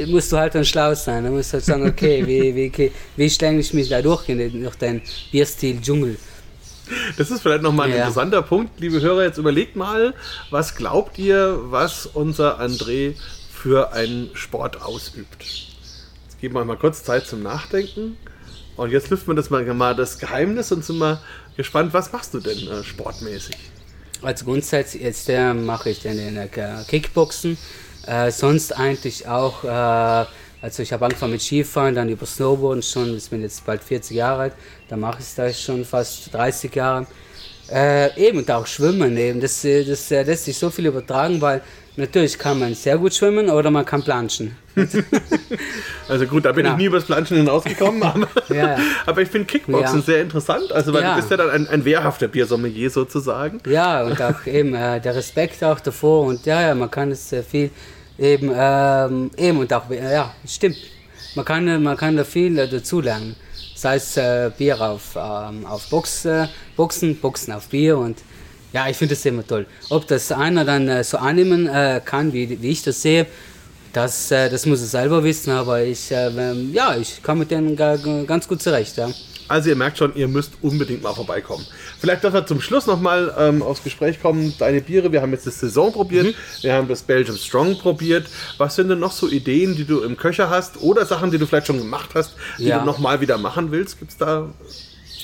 musst 0.07 0.33
du 0.33 0.37
halt 0.37 0.55
dann 0.55 0.65
schlau 0.65 0.95
sein, 0.95 1.23
dann 1.23 1.35
musst 1.35 1.53
du 1.53 1.55
halt 1.55 1.65
sagen, 1.65 1.89
okay, 1.89 2.27
wie, 2.27 2.55
wie, 2.57 2.93
wie 3.17 3.31
schlänge 3.31 3.61
ich 3.61 3.73
mich 3.73 3.89
da 3.89 4.03
durch 4.03 4.29
in 4.29 4.39
den, 4.39 4.63
durch 4.63 4.77
den 4.77 5.01
Bierstil 5.31 5.81
Dschungel. 5.81 6.17
Das 7.17 7.31
ist 7.31 7.43
vielleicht 7.43 7.63
nochmal 7.63 7.87
ein 7.87 7.93
Ja. 7.93 7.99
interessanter 7.99 8.43
Punkt. 8.43 8.81
Liebe 8.81 9.01
Hörer, 9.01 9.25
jetzt 9.25 9.39
überlegt 9.39 9.77
mal, 9.77 10.15
was 10.51 10.75
glaubt 10.75 11.19
ihr, 11.19 11.59
was 11.65 12.07
unser 12.07 12.61
André 12.61 13.15
für 13.53 13.93
einen 13.93 14.31
Sport 14.35 14.83
ausübt? 14.83 15.43
Jetzt 15.43 16.41
geben 16.41 16.55
wir 16.55 16.65
mal 16.65 16.77
kurz 16.77 17.03
Zeit 17.05 17.27
zum 17.27 17.43
Nachdenken. 17.43 18.17
Und 18.77 18.91
jetzt 18.93 19.11
lüften 19.11 19.29
wir 19.29 19.35
das 19.35 19.51
mal, 19.51 19.63
mal 19.75 19.95
das 19.95 20.19
Geheimnis 20.19 20.73
und 20.73 20.85
sind 20.85 20.99
mal 20.99 21.21
gespannt, 21.57 21.93
was 21.93 22.13
machst 22.13 22.33
du 22.35 22.41
denn 22.41 22.57
äh, 22.69 22.83
sportmäßig? 22.83 23.57
Also 24.23 24.45
grundsätzlich 24.45 25.03
jetzt 25.03 25.29
äh, 25.29 25.53
mache 25.55 25.91
ich 25.91 26.01
dann 26.03 26.19
äh, 26.19 26.49
Kickboxen. 26.89 27.59
Äh, 28.07 28.31
sonst 28.31 28.73
eigentlich 28.77 29.29
auch, 29.29 29.65
äh, 29.65 30.25
also 30.63 30.83
ich 30.83 30.93
habe 30.93 31.05
angefangen 31.07 31.33
mit 31.33 31.43
Skifahren, 31.43 31.95
dann 31.95 32.09
über 32.09 32.27
Snowboarden 32.27 32.83
schon, 32.83 33.17
ich 33.17 33.29
bin 33.31 33.43
jetzt 33.43 33.65
bald 33.65 33.83
40 33.83 34.17
Jahre 34.17 34.43
alt, 34.43 34.53
da 34.89 34.97
mache 34.97 35.19
ich 35.21 35.35
das 35.35 35.61
schon 35.61 35.85
fast 35.85 36.33
30 36.35 36.75
Jahre. 36.75 37.07
Äh, 37.73 38.21
eben 38.21 38.39
und 38.39 38.51
auch 38.51 38.67
Schwimmen 38.67 39.17
eben. 39.17 39.41
Das, 39.41 39.65
äh, 39.65 39.85
das 39.85 40.11
äh, 40.11 40.25
lässt 40.25 40.45
sich 40.47 40.59
so 40.59 40.71
viel 40.71 40.87
übertragen, 40.87 41.41
weil 41.41 41.61
natürlich 41.97 42.37
kann 42.37 42.59
man 42.59 42.75
sehr 42.75 42.99
gut 42.99 43.15
schwimmen 43.15 43.49
oder 43.49 43.71
man 43.71 43.85
kann 43.85 44.03
planschen. 44.03 44.57
Also 46.09 46.27
gut, 46.27 46.45
da 46.45 46.51
bin 46.53 46.65
Genau. 46.65 46.75
ich 46.75 46.79
nie 46.81 46.87
übers 46.87 47.05
Planschen 47.05 47.37
hinausgekommen, 47.37 48.03
aber, 48.03 48.27
Ja, 48.49 48.55
ja. 48.55 48.79
aber 49.07 49.23
ich 49.23 49.29
finde 49.29 49.47
Kickboxen 49.47 49.99
Ja. 50.01 50.05
sehr 50.05 50.23
interessant. 50.23 50.73
Also 50.73 50.93
weil 50.93 51.03
Ja. 51.03 51.11
du 51.15 51.21
bist 51.21 51.31
ja 51.31 51.37
dann 51.37 51.51
ein, 51.51 51.69
ein 51.69 51.85
wehrhafter 51.85 52.27
Biersommelier 52.29 52.91
sozusagen. 52.91 53.61
Ja, 53.67 54.03
und 54.05 54.21
auch 54.21 54.45
eben 54.47 54.75
äh, 54.75 55.01
der 55.01 55.15
Respekt 55.15 55.63
auch 55.63 55.79
davor 55.79 56.27
und 56.27 56.45
ja, 56.47 56.61
ja, 56.63 56.75
man 56.75 56.91
kann 56.91 57.13
es 57.13 57.33
äh, 57.33 57.43
viel 57.45 57.71
eben, 58.21 58.53
ähm, 58.55 59.31
eben 59.37 59.59
und 59.59 59.73
auch, 59.73 59.89
äh, 59.91 60.13
ja, 60.15 60.35
stimmt. 60.47 60.77
Man 61.35 61.45
kann, 61.45 61.67
äh, 61.67 61.79
man 61.79 61.97
kann 61.97 62.17
da 62.17 62.25
viel 62.25 62.59
äh, 62.59 62.69
dazulernen. 62.69 63.35
Sei 63.75 63.97
es 63.97 64.17
äh, 64.17 64.51
Bier 64.57 64.81
auf, 64.81 65.17
ähm, 65.17 65.65
auf 65.67 65.89
Box, 65.89 66.25
äh, 66.27 66.47
Boxen, 66.77 67.17
Boxen 67.17 67.53
auf 67.55 67.69
Bier 67.69 67.97
und 67.99 68.19
ja, 68.73 68.89
ich 68.89 68.97
finde 68.97 69.15
das 69.15 69.25
immer 69.25 69.45
toll. 69.45 69.67
Ob 69.89 70.07
das 70.07 70.31
einer 70.31 70.65
dann 70.65 70.87
äh, 70.89 71.03
so 71.03 71.17
annehmen 71.19 71.69
kann, 72.05 72.33
wie, 72.33 72.61
wie 72.63 72.69
ich 72.71 72.83
das 72.83 73.03
sehe, 73.03 73.27
das, 73.93 74.29
das 74.29 74.67
muss 74.67 74.81
er 74.83 74.87
selber 74.87 75.25
wissen, 75.25 75.51
aber 75.51 75.83
ich, 75.83 76.13
äh, 76.13 76.29
ähm, 76.29 76.71
ja, 76.73 76.95
ich 76.95 77.21
komme 77.23 77.41
mit 77.41 77.51
denen 77.51 77.75
ga- 77.75 77.97
ga- 77.97 78.23
ganz 78.23 78.47
gut 78.47 78.63
zurecht. 78.63 78.97
Ja. 78.99 79.11
Also 79.51 79.69
ihr 79.69 79.77
merkt 79.77 79.99
schon, 79.99 80.15
ihr 80.15 80.29
müsst 80.29 80.53
unbedingt 80.63 81.03
mal 81.03 81.13
vorbeikommen. 81.13 81.67
Vielleicht, 81.99 82.23
dass 82.25 82.33
wir 82.33 82.47
zum 82.47 82.61
Schluss 82.61 82.87
nochmal 82.87 83.35
ähm, 83.39 83.63
aufs 83.63 83.83
Gespräch 83.83 84.23
kommen. 84.23 84.55
Deine 84.59 84.81
Biere, 84.81 85.11
wir 85.13 85.21
haben 85.23 85.33
jetzt 85.33 85.47
das 85.47 85.59
Saison 85.61 85.93
probiert, 85.93 86.27
Mhm. 86.27 86.35
wir 86.63 86.73
haben 86.73 86.89
das 86.89 87.03
Belgium 87.03 87.37
Strong 87.37 87.77
probiert. 87.79 88.27
Was 88.59 88.77
sind 88.77 88.89
denn 88.89 89.01
noch 89.01 89.13
so 89.13 89.29
Ideen, 89.29 89.75
die 89.77 89.85
du 89.85 90.01
im 90.03 90.17
Köcher 90.17 90.49
hast 90.51 90.81
oder 90.81 91.05
Sachen, 91.05 91.31
die 91.31 91.39
du 91.39 91.47
vielleicht 91.47 91.67
schon 91.67 91.79
gemacht 91.79 92.11
hast, 92.15 92.35
die 92.59 92.65
Ja. 92.65 92.79
du 92.79 92.87
nochmal 92.87 93.21
wieder 93.21 93.39
machen 93.39 93.71
willst? 93.73 93.99
Gibt 93.99 94.13
es 94.13 94.17
da 94.19 94.49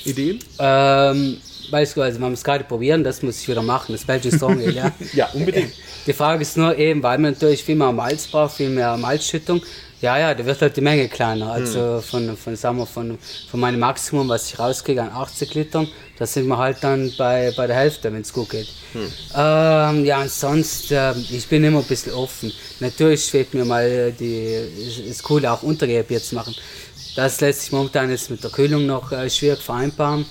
Ideen? 0.05 0.39
Ähm, 0.59 1.37
beispielsweise, 1.71 2.19
man 2.19 2.31
muss 2.31 2.43
gerade 2.43 2.63
probieren, 2.63 3.03
das 3.03 3.21
muss 3.23 3.39
ich 3.41 3.47
wieder 3.47 3.61
machen, 3.61 3.93
das 3.93 4.03
Belgian 4.03 4.35
Strong 4.35 4.59
Ale, 4.61 4.71
ja. 4.73 4.91
Ja, 5.13 5.29
unbedingt. 5.33 5.71
Die 6.05 6.13
Frage 6.13 6.41
ist 6.41 6.57
nur 6.57 6.77
eben, 6.77 7.01
weil 7.03 7.17
man 7.17 7.31
natürlich 7.33 7.63
viel 7.63 7.75
mehr 7.75 7.91
Malz 7.91 8.27
braucht, 8.27 8.55
viel 8.57 8.69
mehr 8.69 8.95
Malzschüttung. 8.97 9.61
Ja, 9.99 10.17
ja, 10.19 10.33
da 10.35 10.45
wird 10.45 10.61
halt 10.61 10.77
die 10.77 10.81
Menge 10.81 11.07
kleiner. 11.07 11.51
Also 11.51 12.01
von, 12.01 12.37
von, 12.37 12.55
sagen 12.55 12.77
wir, 12.77 12.85
von, 12.85 13.17
von 13.49 13.59
meinem 13.59 13.79
Maximum, 13.79 14.29
was 14.29 14.51
ich 14.51 14.59
rauskriege 14.59 15.01
an 15.01 15.09
80 15.11 15.53
Litern, 15.55 15.87
da 16.19 16.25
sind 16.25 16.47
wir 16.47 16.57
halt 16.57 16.77
dann 16.81 17.11
bei, 17.17 17.51
bei 17.57 17.65
der 17.65 17.75
Hälfte, 17.75 18.13
wenn 18.13 18.21
es 18.21 18.31
gut 18.31 18.49
geht. 18.49 18.67
Ähm, 19.35 20.05
ja, 20.05 20.21
und 20.21 20.29
sonst, 20.29 20.91
äh, 20.91 21.13
ich 21.13 21.47
bin 21.47 21.63
immer 21.63 21.79
ein 21.79 21.85
bisschen 21.85 22.13
offen. 22.13 22.51
Natürlich 22.79 23.25
schwebt 23.25 23.55
mir 23.55 23.65
mal 23.65 24.11
die, 24.11 24.43
ist, 24.43 24.99
ist 24.99 25.29
cool, 25.29 25.45
auch 25.47 25.63
Untergärbier 25.63 26.21
zu 26.21 26.35
machen. 26.35 26.55
Das 27.15 27.41
lässt 27.41 27.61
sich 27.61 27.71
momentan 27.71 28.11
jetzt 28.11 28.29
mit 28.29 28.43
der 28.43 28.51
Kühlung 28.51 28.85
noch 28.85 29.11
äh, 29.11 29.27
schwierig 29.29 29.61
vereinbaren. 29.61 30.25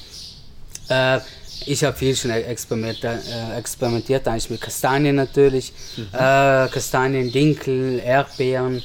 Äh, 0.88 1.18
ich 1.64 1.82
habe 1.82 1.96
viel 1.96 2.14
schon 2.14 2.30
experimentiert, 2.30 3.04
äh, 3.04 3.58
experimentiert, 3.58 4.28
eigentlich 4.28 4.50
mit 4.50 4.60
Kastanien 4.60 5.16
natürlich. 5.16 5.72
Äh, 6.12 6.68
Kastanien, 6.68 7.32
Dinkel, 7.32 7.98
Erdbeeren, 7.98 8.82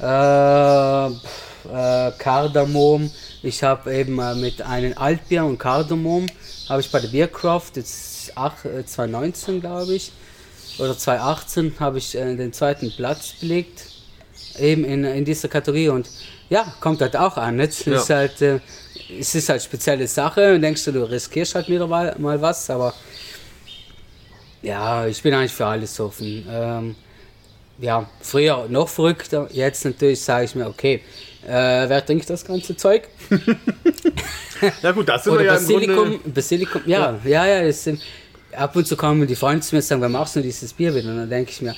äh, 0.00 1.06
äh, 1.06 2.12
Kardamom. 2.18 3.10
Ich 3.42 3.62
habe 3.62 3.94
eben 3.94 4.18
äh, 4.18 4.34
mit 4.34 4.62
einem 4.62 4.96
Altbier 4.96 5.44
und 5.44 5.58
Kardamom, 5.58 6.26
habe 6.68 6.80
ich 6.80 6.90
bei 6.90 7.00
der 7.00 7.08
Biercraft, 7.08 7.72
jetzt 7.76 8.32
ach, 8.34 8.64
äh, 8.64 8.84
2019 8.84 9.60
glaube 9.60 9.94
ich, 9.94 10.12
oder 10.78 10.96
2018 10.96 11.74
habe 11.80 11.98
ich 11.98 12.14
äh, 12.14 12.36
den 12.36 12.52
zweiten 12.52 12.90
Platz 12.90 13.32
belegt, 13.40 13.86
eben 14.58 14.84
in, 14.84 15.04
in 15.04 15.24
dieser 15.24 15.48
Kategorie 15.48 15.88
und 15.88 16.08
ja, 16.48 16.72
kommt 16.80 17.00
halt 17.00 17.16
auch 17.16 17.36
an. 17.36 17.56
Nicht? 17.56 17.86
Ja. 17.86 17.96
Ist 17.96 18.10
halt, 18.10 18.42
äh, 18.42 18.60
es 19.18 19.34
ist 19.34 19.48
halt 19.48 19.62
spezielle 19.62 20.06
Sache 20.06 20.54
und 20.54 20.62
denkst 20.62 20.84
du, 20.84 20.92
du 20.92 21.10
riskierst 21.10 21.54
halt 21.54 21.68
wieder 21.68 21.86
mal, 21.86 22.14
mal 22.18 22.40
was, 22.40 22.68
aber 22.70 22.94
ja, 24.62 25.06
ich 25.06 25.22
bin 25.22 25.34
eigentlich 25.34 25.52
für 25.52 25.66
alles 25.66 25.98
offen. 26.00 26.46
Ähm, 26.50 26.96
ja, 27.78 28.08
früher 28.20 28.66
noch 28.68 28.88
verrückter, 28.88 29.48
jetzt 29.52 29.84
natürlich 29.84 30.20
sage 30.20 30.44
ich 30.44 30.54
mir, 30.54 30.66
okay, 30.66 31.02
äh, 31.46 31.48
wer 31.88 32.04
trinkt 32.04 32.28
das 32.30 32.44
ganze 32.44 32.76
Zeug? 32.76 33.08
Ja 34.82 34.92
gut, 34.92 35.08
das 35.08 35.24
sind 35.24 35.34
Oder 35.34 35.42
wir 35.42 35.46
ja 35.48 35.56
im 35.56 35.62
Basilikum, 35.62 35.94
Grunde... 35.96 36.28
Basilikum, 36.30 36.82
ja, 36.86 37.20
ja, 37.24 37.46
ja, 37.46 37.60
es 37.62 37.84
sind, 37.84 38.00
ab 38.52 38.74
und 38.74 38.86
zu 38.86 38.96
kommen 38.96 39.26
die 39.26 39.36
Freunde 39.36 39.60
zu 39.60 39.74
mir 39.74 39.80
und 39.80 39.84
sagen, 39.84 40.00
wer 40.00 40.08
machst 40.08 40.36
du 40.36 40.40
dieses 40.40 40.72
Bier 40.72 40.94
wieder? 40.94 41.10
Und 41.10 41.18
dann 41.18 41.30
denke 41.30 41.50
ich 41.50 41.60
mir, 41.60 41.74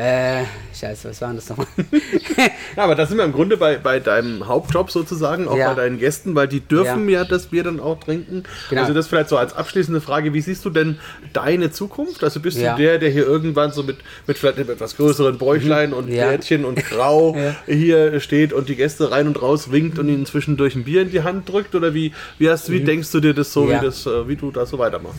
äh, 0.00 0.44
scheiße, 0.78 1.08
was 1.10 1.20
war 1.20 1.28
denn 1.28 1.36
das 1.38 1.48
nochmal? 1.48 1.66
Ja, 2.76 2.84
aber 2.84 2.94
da 2.94 3.06
sind 3.06 3.16
wir 3.16 3.24
im 3.24 3.32
Grunde 3.32 3.56
bei, 3.56 3.76
bei 3.78 3.98
deinem 3.98 4.46
Hauptjob 4.46 4.92
sozusagen, 4.92 5.48
auch 5.48 5.56
Ja. 5.56 5.70
bei 5.74 5.82
deinen 5.82 5.98
Gästen, 5.98 6.36
weil 6.36 6.46
die 6.46 6.60
dürfen 6.60 7.08
ja, 7.08 7.24
das 7.24 7.46
Bier 7.46 7.64
dann 7.64 7.80
auch 7.80 7.98
trinken. 7.98 8.44
Genau. 8.70 8.82
Also 8.82 8.94
das 8.94 9.08
vielleicht 9.08 9.28
so 9.30 9.36
als 9.36 9.52
abschließende 9.54 10.00
Frage, 10.00 10.32
wie 10.32 10.40
siehst 10.40 10.64
du 10.64 10.70
denn 10.70 10.98
deine 11.32 11.72
Zukunft? 11.72 12.22
Also 12.22 12.38
bist 12.38 12.58
Ja. 12.58 12.76
du 12.76 12.82
der, 12.82 12.98
der 12.98 13.10
hier 13.10 13.26
irgendwann 13.26 13.72
so 13.72 13.82
mit, 13.82 13.96
mit 14.28 14.38
vielleicht 14.38 14.58
einem 14.58 14.70
etwas 14.70 14.96
größeren 14.96 15.38
Bäuchlein 15.38 15.92
und 15.92 16.06
Mhm. 16.08 16.14
Ja. 16.14 16.28
Bärtchen 16.28 16.64
und 16.64 16.76
Grau 16.90 17.34
Ja. 17.36 17.56
hier 17.66 18.20
steht 18.20 18.52
und 18.52 18.68
die 18.68 18.76
Gäste 18.76 19.10
rein 19.10 19.26
und 19.26 19.42
raus 19.42 19.72
winkt 19.72 19.98
und 19.98 20.08
ihnen 20.08 20.24
zwischendurch 20.26 20.76
ein 20.76 20.84
Bier 20.84 21.02
in 21.02 21.10
die 21.10 21.22
Hand 21.24 21.48
drückt? 21.48 21.74
Oder 21.74 21.92
wie, 21.94 22.12
wie, 22.38 22.48
hast, 22.48 22.70
wie 22.70 22.80
denkst 22.84 23.10
du 23.10 23.18
dir 23.18 23.34
das 23.34 23.52
so, 23.52 23.64
Mhm. 23.64 23.70
Ja. 23.72 23.80
wie, 23.82 23.86
das, 23.86 24.06
äh, 24.06 24.28
wie 24.28 24.36
du 24.36 24.52
da 24.52 24.64
so 24.64 24.78
weitermachst? 24.78 25.18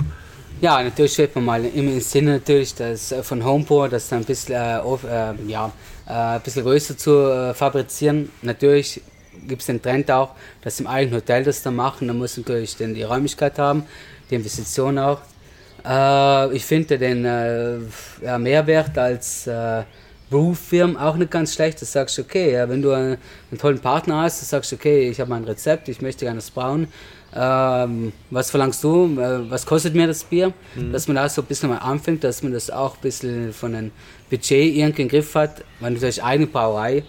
Ja, 0.62 0.84
natürlich 0.84 1.14
schwebt 1.14 1.36
man 1.36 1.46
mal 1.46 1.64
im 1.64 2.02
Sinne 2.02 2.34
natürlich, 2.34 2.76
dass 2.76 3.14
äh, 3.14 3.24
von 3.24 3.46
Homepro 3.46 3.88
das 3.88 4.10
dann 4.10 4.20
ein 4.20 4.26
bisschen, 4.26 4.56
äh, 4.56 4.80
auf, 4.82 5.06
äh, 5.06 5.34
ja, 5.48 5.72
äh, 6.06 6.12
ein 6.12 6.42
bisschen 6.42 6.64
größer 6.64 6.98
zu 6.98 7.12
äh, 7.12 7.54
fabrizieren. 7.54 8.30
Natürlich 8.42 9.02
gibt 9.48 9.62
es 9.62 9.68
den 9.68 9.82
Trend 9.82 10.12
auch, 10.12 10.32
dass 10.62 10.78
im 10.82 10.88
eigenen 10.88 11.16
Hotel 11.16 11.46
das 11.46 11.62
dann 11.64 11.78
machen. 11.78 12.10
Da 12.10 12.14
muss 12.14 12.36
natürlich 12.36 12.76
dann 12.76 12.94
die 12.94 13.04
Räumlichkeit 13.04 13.58
haben, 13.58 13.86
die 14.30 14.36
Investition 14.36 14.98
auch. 14.98 15.22
Äh, 15.86 16.54
ich 16.54 16.66
finde 16.66 16.98
den 16.98 17.24
ja, 18.22 18.38
Mehrwert 18.38 18.98
als 18.98 19.48
äh, 19.48 19.84
Berufsfirmen 20.30 20.98
auch 20.98 21.16
nicht 21.16 21.32
ganz 21.32 21.54
schlecht. 21.54 21.82
Du 21.82 21.86
sagst, 21.86 22.20
okay, 22.20 22.52
ja, 22.52 22.68
wenn 22.68 22.82
du 22.82 22.92
einen, 22.92 23.18
einen 23.50 23.60
tollen 23.60 23.80
Partner 23.80 24.24
hast, 24.24 24.42
du 24.42 24.46
sagst, 24.46 24.74
okay, 24.74 25.10
ich 25.10 25.22
habe 25.22 25.30
mein 25.30 25.46
Rezept, 25.46 25.88
ich 25.88 26.02
möchte 26.02 26.26
gerne 26.26 26.40
das 26.40 26.52
brauen. 26.52 26.90
Ähm, 27.36 28.12
was 28.32 28.50
verlangst 28.50 28.84
du? 28.84 29.06
Äh, 29.20 29.50
was 29.50 29.66
kostet 29.66 29.94
mir 29.96 30.08
das 30.08 30.24
Bier? 30.24 30.52
Dass 30.92 31.08
man 31.08 31.16
da 31.16 31.30
so 31.30 31.42
ein 31.42 31.46
bisschen 31.46 31.70
mal 31.70 31.78
anfängt, 31.78 32.24
dass 32.24 32.42
man 32.42 32.54
das 32.54 32.70
auch 32.72 32.96
ein 32.96 33.02
bisschen 33.02 33.54
von 33.54 33.76
einem 33.76 33.92
Budget 34.30 34.76
irgendwie 34.76 35.04
im 35.04 35.08
Griff 35.10 35.36
hat. 35.36 35.64
Weil 35.80 35.92
natürlich 35.92 36.24
eigene 36.24 36.48
Brauerei. 36.48 37.04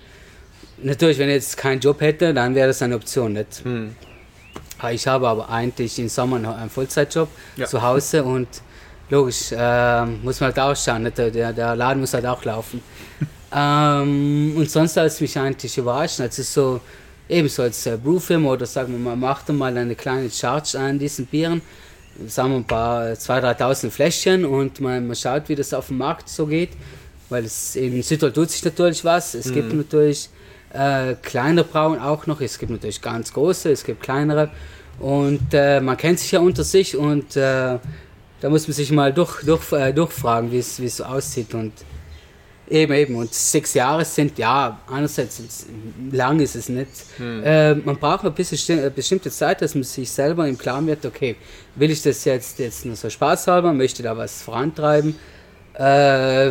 Natürlich, 0.83 1.19
wenn 1.19 1.29
ich 1.29 1.37
jetzt 1.37 1.57
keinen 1.57 1.81
Job 1.81 2.01
hätte, 2.01 2.33
dann 2.35 2.55
wäre 2.55 2.69
das 2.69 2.83
eine 2.83 2.97
Option 2.97 3.33
nicht. 3.35 3.63
Ah, 4.79 4.91
Ich 4.91 5.07
habe 5.07 5.29
aber 5.29 5.49
eigentlich 5.49 5.99
im 5.99 6.09
Sommer 6.09 6.37
einen 6.37 6.71
Vollzeitjob 6.71 7.29
Ja. 7.57 7.67
zu 7.67 7.81
Hause 7.83 8.23
und 8.25 8.49
logisch 9.11 9.53
äh, 9.53 10.05
muss 10.07 10.41
man 10.41 10.49
halt 10.49 10.59
ausschauen, 10.59 11.03
nicht? 11.03 11.19
Der, 11.19 11.53
der 11.53 11.77
Laden 11.77 12.01
muss 12.01 12.15
halt 12.15 12.25
auch 12.27 12.45
laufen. 12.45 12.81
ähm, 13.55 14.55
und 14.57 14.71
sonst 14.71 14.97
hat 14.97 15.07
es 15.07 15.21
mich 15.21 15.37
eigentlich 15.39 15.77
überrascht. 15.77 16.21
Also 16.21 16.43
so 16.43 16.81
ebenso 17.31 17.63
als 17.63 17.87
äh, 17.87 17.97
Brewfirma 17.97 18.51
oder 18.51 18.67
sagen 18.67 18.93
wir 18.93 18.99
mal, 18.99 19.17
macht 19.17 19.49
mal 19.51 19.77
eine 19.77 19.95
kleine 19.95 20.31
Charge 20.31 20.79
an 20.79 20.99
diesen 20.99 21.27
Bieren, 21.27 21.63
sagen 22.27 22.51
wir 22.51 22.57
ein 22.57 22.65
paar 22.65 23.05
2.000, 23.13 23.57
3.000 23.59 23.91
Fläschchen 23.91 24.45
und 24.45 24.81
man, 24.81 25.07
man 25.07 25.17
schaut, 25.17 25.49
wie 25.49 25.55
das 25.55 25.73
auf 25.73 25.89
dem 25.89 25.99
Markt 25.99 26.29
so 26.29 26.47
geht, 26.47 26.71
weil 27.29 27.45
es 27.45 27.77
in 27.77 28.03
Südtirol 28.03 28.33
tut 28.33 28.51
sich 28.51 28.65
natürlich 28.65 29.05
was. 29.05 29.35
Es 29.35 29.53
gibt 29.53 29.73
natürlich 29.73 30.29
äh, 30.73 31.15
kleinere 31.23 31.65
Brauen 31.65 31.99
auch 31.99 32.27
noch, 32.27 32.41
es 32.41 32.59
gibt 32.59 32.73
natürlich 32.73 33.01
ganz 33.01 33.33
große, 33.33 33.71
es 33.71 33.85
gibt 33.85 34.03
kleinere. 34.03 34.51
Und 34.99 35.55
äh, 35.55 35.81
man 35.81 35.97
kennt 35.97 36.19
sich 36.19 36.33
ja 36.33 36.41
unter 36.41 36.63
sich 36.63 36.97
und 36.97 37.37
äh, 37.37 37.79
da 38.41 38.49
muss 38.49 38.67
man 38.69 38.75
sich 38.75 38.91
mal 38.91 39.13
durch, 39.13 39.43
durch, 39.45 39.73
äh, 39.73 39.93
durchfragen, 39.93 40.51
wie 40.53 40.59
es 40.59 40.81
wie 40.81 40.87
es 40.87 40.99
so 40.99 41.05
aussieht. 41.05 41.55
Und 41.55 41.73
Eben, 42.71 42.93
eben. 42.93 43.17
Und 43.17 43.35
sechs 43.35 43.75
Jahre 43.75 44.05
sind, 44.05 44.39
ja, 44.39 44.81
einerseits 44.89 45.43
lang 46.13 46.39
ist 46.39 46.55
es 46.55 46.69
nicht. 46.69 46.89
Äh, 47.45 47.75
man 47.75 47.97
braucht 47.97 48.25
ein 48.25 48.33
bisschen 48.33 48.79
eine 48.79 48.91
bestimmte 48.91 49.31
Zeit, 49.31 49.61
dass 49.61 49.75
man 49.75 49.83
sich 49.83 50.09
selber 50.11 50.47
im 50.47 50.57
Klaren 50.57 50.87
wird, 50.87 51.05
okay, 51.05 51.35
will 51.75 51.91
ich 51.91 52.01
das 52.03 52.25
jetzt, 52.25 52.61
jetzt 52.61 52.87
nur 52.87 52.95
so 52.95 53.11
spaßhalber, 53.11 53.73
möchte 53.73 54.05
da 54.05 54.17
was 54.17 54.43
vorantreiben, 54.43 55.17
äh, 55.75 56.51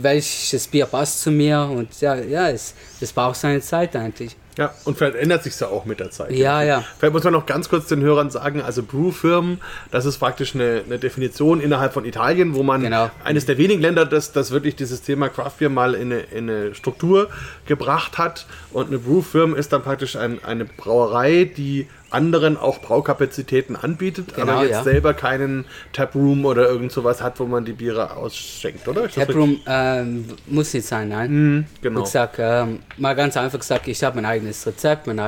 welches 0.00 0.66
Bier 0.68 0.86
passt 0.86 1.20
zu 1.20 1.30
mir 1.30 1.60
und 1.70 2.00
ja, 2.00 2.14
ja, 2.14 2.48
es, 2.48 2.74
das 3.00 3.12
braucht 3.12 3.36
seine 3.36 3.60
Zeit 3.60 3.94
eigentlich. 3.94 4.36
Ja, 4.58 4.74
und 4.84 4.98
vielleicht 4.98 5.14
ändert 5.14 5.44
sich 5.44 5.58
ja 5.60 5.68
auch 5.68 5.84
mit 5.84 6.00
der 6.00 6.10
Zeit. 6.10 6.32
Ja, 6.32 6.62
ja. 6.64 6.82
Vielleicht 6.98 7.14
muss 7.14 7.22
man 7.22 7.32
noch 7.32 7.46
ganz 7.46 7.68
kurz 7.68 7.86
den 7.86 8.00
Hörern 8.02 8.28
sagen, 8.28 8.60
also 8.60 8.82
Brewfirmen, 8.82 9.60
das 9.92 10.04
ist 10.04 10.18
praktisch 10.18 10.54
eine, 10.56 10.82
eine 10.84 10.98
Definition 10.98 11.60
innerhalb 11.60 11.92
von 11.92 12.04
Italien, 12.04 12.54
wo 12.56 12.64
man 12.64 12.82
Genau. 12.82 13.08
eines 13.22 13.46
der 13.46 13.56
wenigen 13.56 13.80
Länder, 13.80 14.04
das, 14.04 14.32
das 14.32 14.50
wirklich 14.50 14.74
dieses 14.74 15.02
Thema 15.02 15.28
Craft 15.28 15.52
Beer 15.60 15.68
mal 15.70 15.94
in 15.94 16.12
eine, 16.12 16.20
in 16.22 16.50
eine 16.50 16.74
Struktur 16.74 17.28
gebracht 17.66 18.18
hat. 18.18 18.46
Und 18.72 18.88
eine 18.88 18.98
Brewfirm 18.98 19.54
ist 19.54 19.72
dann 19.72 19.82
praktisch 19.82 20.16
ein, 20.16 20.42
eine 20.44 20.64
Brauerei, 20.64 21.44
die 21.44 21.86
anderen 22.10 22.56
auch 22.56 22.80
Braukapazitäten 22.80 23.76
anbietet, 23.76 24.34
Genau, 24.34 24.52
aber 24.52 24.62
jetzt 24.62 24.72
ja. 24.72 24.84
selber 24.84 25.14
keinen 25.14 25.64
Taproom 25.92 26.44
oder 26.44 26.68
irgend 26.68 26.92
sowas 26.92 27.22
hat, 27.22 27.38
wo 27.40 27.44
man 27.44 27.64
die 27.64 27.72
Biere 27.72 28.16
ausschenkt, 28.16 28.88
oder? 28.88 29.08
Taproom 29.08 29.60
ähm, 29.66 30.24
muss 30.46 30.72
nicht 30.72 30.86
sein, 30.86 31.08
nein. 31.08 31.66
richtig? 31.68 31.82
Genau. 31.82 32.00
Wie 32.00 32.04
gesagt, 32.04 32.36
ähm, 32.38 32.80
mal 32.96 33.14
ganz 33.14 33.36
einfach 33.36 33.58
gesagt, 33.58 33.88
ich 33.88 34.02
habe 34.02 34.16
mein 34.16 34.24
eigenes 34.24 34.66
Rezept, 34.66 35.06
man 35.06 35.18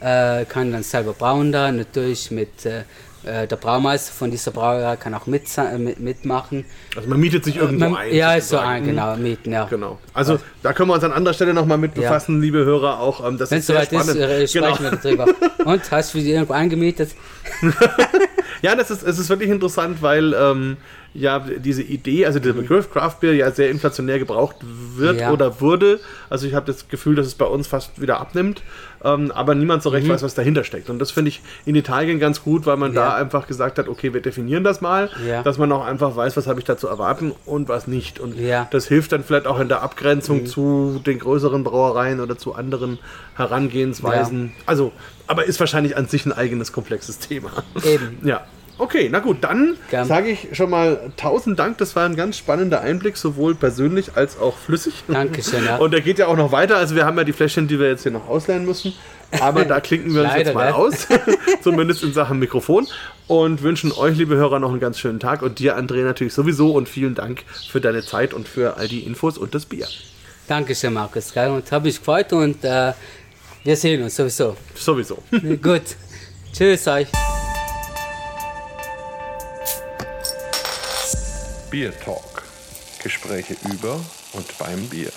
äh, 0.00 0.44
kann 0.46 0.72
dann 0.72 0.82
selber 0.82 1.12
brauen 1.12 1.52
da, 1.52 1.70
natürlich 1.70 2.30
mit, 2.30 2.66
äh, 2.66 2.82
äh, 3.26 3.46
der 3.46 3.56
Braumeister 3.56 4.12
von 4.12 4.30
dieser 4.30 4.50
Brauerei 4.50 4.96
kann 4.96 5.14
auch 5.14 5.26
mit, 5.26 5.44
äh, 5.56 5.78
mit, 5.78 6.00
mitmachen. 6.00 6.64
Also 6.96 7.08
man 7.08 7.20
mietet 7.20 7.44
sich 7.44 7.56
irgendwo 7.56 7.90
Man, 7.90 7.96
ein. 7.96 8.14
ja, 8.14 8.34
ist 8.34 8.48
so 8.48 8.58
ein, 8.58 8.84
genau, 8.84 9.16
mieten, 9.16 9.52
ja. 9.52 9.64
Genau. 9.64 9.98
Also 10.12 10.38
da 10.62 10.72
können 10.72 10.88
wir 10.90 10.94
uns 10.94 11.04
an 11.04 11.12
anderer 11.12 11.34
Stelle 11.34 11.54
nochmal 11.54 11.78
mit 11.78 11.96
Ja. 11.96 12.02
befassen, 12.02 12.40
liebe 12.40 12.64
Hörer, 12.64 13.00
auch. 13.00 13.26
Ähm, 13.26 13.38
das 13.38 13.50
Wenn 13.50 13.58
ist 13.58 13.68
es 13.68 13.88
sehr 13.88 14.00
soweit 14.04 14.08
ist, 14.08 14.16
äh, 14.16 14.48
sprechen 14.48 14.76
genau. 14.78 14.90
wir 14.92 14.98
darüber. 15.16 15.26
Und, 15.64 15.90
hast 15.90 16.14
du 16.14 16.18
die 16.18 16.32
irgendwo 16.32 16.54
angemietet? 16.54 17.10
Ja, 18.62 18.74
das 18.74 18.90
ist, 18.90 19.02
es 19.02 19.18
ist 19.18 19.28
wirklich 19.28 19.50
interessant, 19.50 20.00
weil 20.00 20.32
ähm, 20.32 20.78
ja 21.12 21.38
diese 21.38 21.82
Idee, 21.82 22.24
also 22.24 22.38
der 22.38 22.54
Begriff 22.54 22.90
Craft 22.90 23.16
Beer 23.20 23.34
ja 23.34 23.50
sehr 23.50 23.68
inflationär 23.70 24.18
gebraucht 24.18 24.56
wird 24.62 25.20
Ja. 25.20 25.32
oder 25.32 25.60
wurde. 25.60 26.00
Also 26.30 26.46
ich 26.46 26.54
habe 26.54 26.64
das 26.64 26.88
Gefühl, 26.88 27.14
dass 27.14 27.26
es 27.26 27.34
bei 27.34 27.44
uns 27.44 27.66
fast 27.66 28.00
wieder 28.00 28.20
abnimmt, 28.20 28.62
ähm, 29.04 29.30
aber 29.32 29.54
niemand 29.54 29.82
so 29.82 29.90
Mhm. 29.90 29.94
recht 29.96 30.08
weiß, 30.08 30.22
was 30.22 30.34
dahinter 30.34 30.64
steckt. 30.64 30.90
Und 30.90 30.98
das 30.98 31.10
finde 31.10 31.28
ich 31.28 31.40
in 31.66 31.74
Italien 31.74 32.18
ganz 32.18 32.42
gut, 32.42 32.66
weil 32.66 32.76
man 32.76 32.94
da 32.94 33.08
Ja. 33.10 33.14
einfach 33.16 33.46
gesagt 33.46 33.78
hat, 33.78 33.88
okay, 33.88 34.12
wir 34.14 34.20
definieren 34.22 34.64
das 34.64 34.80
mal, 34.80 35.10
Ja. 35.26 35.42
dass 35.42 35.58
man 35.58 35.70
auch 35.72 35.84
einfach 35.84 36.16
weiß, 36.16 36.36
was 36.36 36.46
habe 36.46 36.58
ich 36.60 36.64
da 36.64 36.76
zu 36.76 36.88
erwarten 36.88 37.32
und 37.46 37.68
was 37.68 37.86
nicht. 37.86 38.18
Und 38.20 38.38
Ja. 38.38 38.62
Mhm. 38.62 38.66
das 38.70 38.88
hilft 38.88 39.12
dann 39.12 39.22
vielleicht 39.24 39.46
auch 39.46 39.60
in 39.60 39.68
der 39.68 39.82
Abgrenzung 39.82 40.46
zu 40.46 41.00
den 41.04 41.18
größeren 41.18 41.64
Brauereien 41.64 42.20
oder 42.20 42.36
zu 42.38 42.54
anderen 42.54 42.98
Herangehensweisen. 43.36 44.52
Also, 44.66 44.92
aber 45.26 45.44
ist 45.44 45.60
wahrscheinlich 45.60 45.96
an 45.96 46.06
sich 46.06 46.26
ein 46.26 46.32
eigenes 46.32 46.72
komplexes 46.72 47.18
Thema. 47.18 47.50
Eben. 47.84 48.18
Ja. 48.24 48.42
Okay, 48.76 49.08
na 49.10 49.20
gut, 49.20 49.38
dann 49.42 49.76
sage 49.90 50.30
ich 50.30 50.48
schon 50.52 50.70
mal 50.70 51.12
tausend 51.16 51.58
Dank. 51.58 51.78
Das 51.78 51.94
war 51.94 52.04
ein 52.04 52.16
ganz 52.16 52.36
spannender 52.36 52.80
Einblick, 52.80 53.16
sowohl 53.16 53.54
persönlich 53.54 54.16
als 54.16 54.38
auch 54.38 54.56
flüssig. 54.56 55.04
Dankeschön, 55.06 55.64
ja. 55.64 55.76
Und 55.76 55.92
der 55.92 56.00
geht 56.00 56.18
ja 56.18 56.26
auch 56.26 56.36
noch 56.36 56.50
weiter. 56.50 56.76
Also 56.76 56.96
wir 56.96 57.06
haben 57.06 57.16
ja 57.16 57.24
die 57.24 57.32
Fläschchen, 57.32 57.68
die 57.68 57.78
wir 57.78 57.88
jetzt 57.88 58.02
hier 58.02 58.12
noch 58.12 58.28
ausleihen 58.28 58.64
müssen. 58.64 58.92
Aber 59.40 59.64
da 59.64 59.80
klinken 59.80 60.12
wir 60.12 60.22
uns 60.22 60.30
Leider, 60.30 60.46
jetzt 60.46 60.54
mal 60.54 60.70
ne? 60.70 60.74
aus. 60.74 61.06
Zumindest 61.62 62.02
in 62.02 62.12
Sachen 62.12 62.38
Mikrofon. 62.40 62.88
Und 63.28 63.62
wünschen 63.62 63.92
euch, 63.92 64.16
liebe 64.16 64.34
Hörer, 64.34 64.58
noch 64.58 64.70
einen 64.70 64.80
ganz 64.80 64.98
schönen 64.98 65.20
Tag. 65.20 65.42
Und 65.42 65.60
dir, 65.60 65.78
André, 65.78 66.02
natürlich 66.02 66.34
sowieso. 66.34 66.72
Und 66.72 66.88
vielen 66.88 67.14
Dank 67.14 67.44
für 67.70 67.80
deine 67.80 68.02
Zeit 68.04 68.34
und 68.34 68.48
für 68.48 68.76
all 68.76 68.88
die 68.88 69.00
Infos 69.00 69.38
und 69.38 69.54
das 69.54 69.66
Bier. 69.66 69.86
Dankeschön, 70.48 70.92
Markus. 70.92 71.32
Gell? 71.32 71.50
Und 71.50 71.70
habe 71.70 71.86
mich 71.86 71.98
gefreut 71.98 72.32
und 72.32 72.64
äh, 72.64 72.92
wir 73.62 73.76
sehen 73.76 74.02
uns 74.02 74.16
sowieso. 74.16 74.56
Sowieso. 74.74 75.22
Gut. 75.62 75.82
Tschüss 76.52 76.86
euch. 76.86 77.08
Bier 81.74 81.98
Talk. 81.98 82.44
Gespräche 83.02 83.56
über 83.68 83.98
und 84.34 84.58
beim 84.58 84.88
Bier. 84.88 85.10